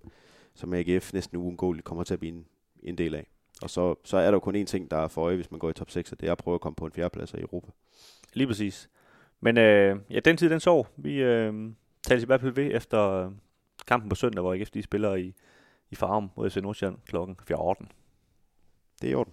som 0.55 0.75
AGF 0.75 1.13
næsten 1.13 1.37
uundgåeligt 1.37 1.85
kommer 1.85 2.05
til 2.05 2.15
at 2.15 2.21
blive 2.21 2.35
en, 2.35 2.47
en 2.83 2.99
del 2.99 3.15
af. 3.15 3.27
Og 3.63 3.71
så, 3.71 3.95
så 4.05 4.17
er 4.17 4.25
der 4.25 4.33
jo 4.33 4.41
kun 4.41 4.57
én 4.57 4.65
ting, 4.65 4.91
der 4.91 4.97
er 4.97 5.09
for 5.09 5.23
øje, 5.23 5.37
hvis 5.37 5.51
man 5.51 5.61
går 5.61 5.71
i 5.71 5.73
top 5.73 5.91
6, 5.91 6.13
og 6.13 6.21
det 6.21 6.29
er 6.29 6.33
at 6.33 6.39
prøve 6.39 6.55
at 6.55 6.61
komme 6.61 6.77
på 6.77 6.87
en 6.87 6.93
fjerdeplads 6.93 7.35
i 7.35 7.41
Europa. 7.41 7.71
lige 8.33 8.47
præcis. 8.47 8.91
Men 9.41 9.59
øh, 9.59 9.97
ja, 10.11 10.21
den 10.21 10.37
tid, 10.37 10.51
den 10.51 10.61
sov. 10.61 10.87
Vi 10.97 11.23
øh, 11.23 11.55
taler 12.03 12.23
i 12.23 12.27
hvert 12.27 12.41
fald 12.41 12.53
ved 12.53 12.71
efter 12.75 13.11
øh, 13.11 13.33
kampen 13.87 14.09
på 14.09 14.15
søndag, 14.15 14.43
hvor 14.43 14.55
AGF 14.55 14.71
de 14.71 14.83
spiller 14.83 15.15
i, 15.15 15.35
i 15.91 15.95
Farum 15.95 16.31
mod 16.37 16.51
FC 16.51 16.57
Nordsjælland 16.57 16.99
kl. 17.07 17.17
14. 17.47 17.89
Det 19.03 19.09
er 19.09 19.13
i 19.13 19.15
orden. 19.15 19.33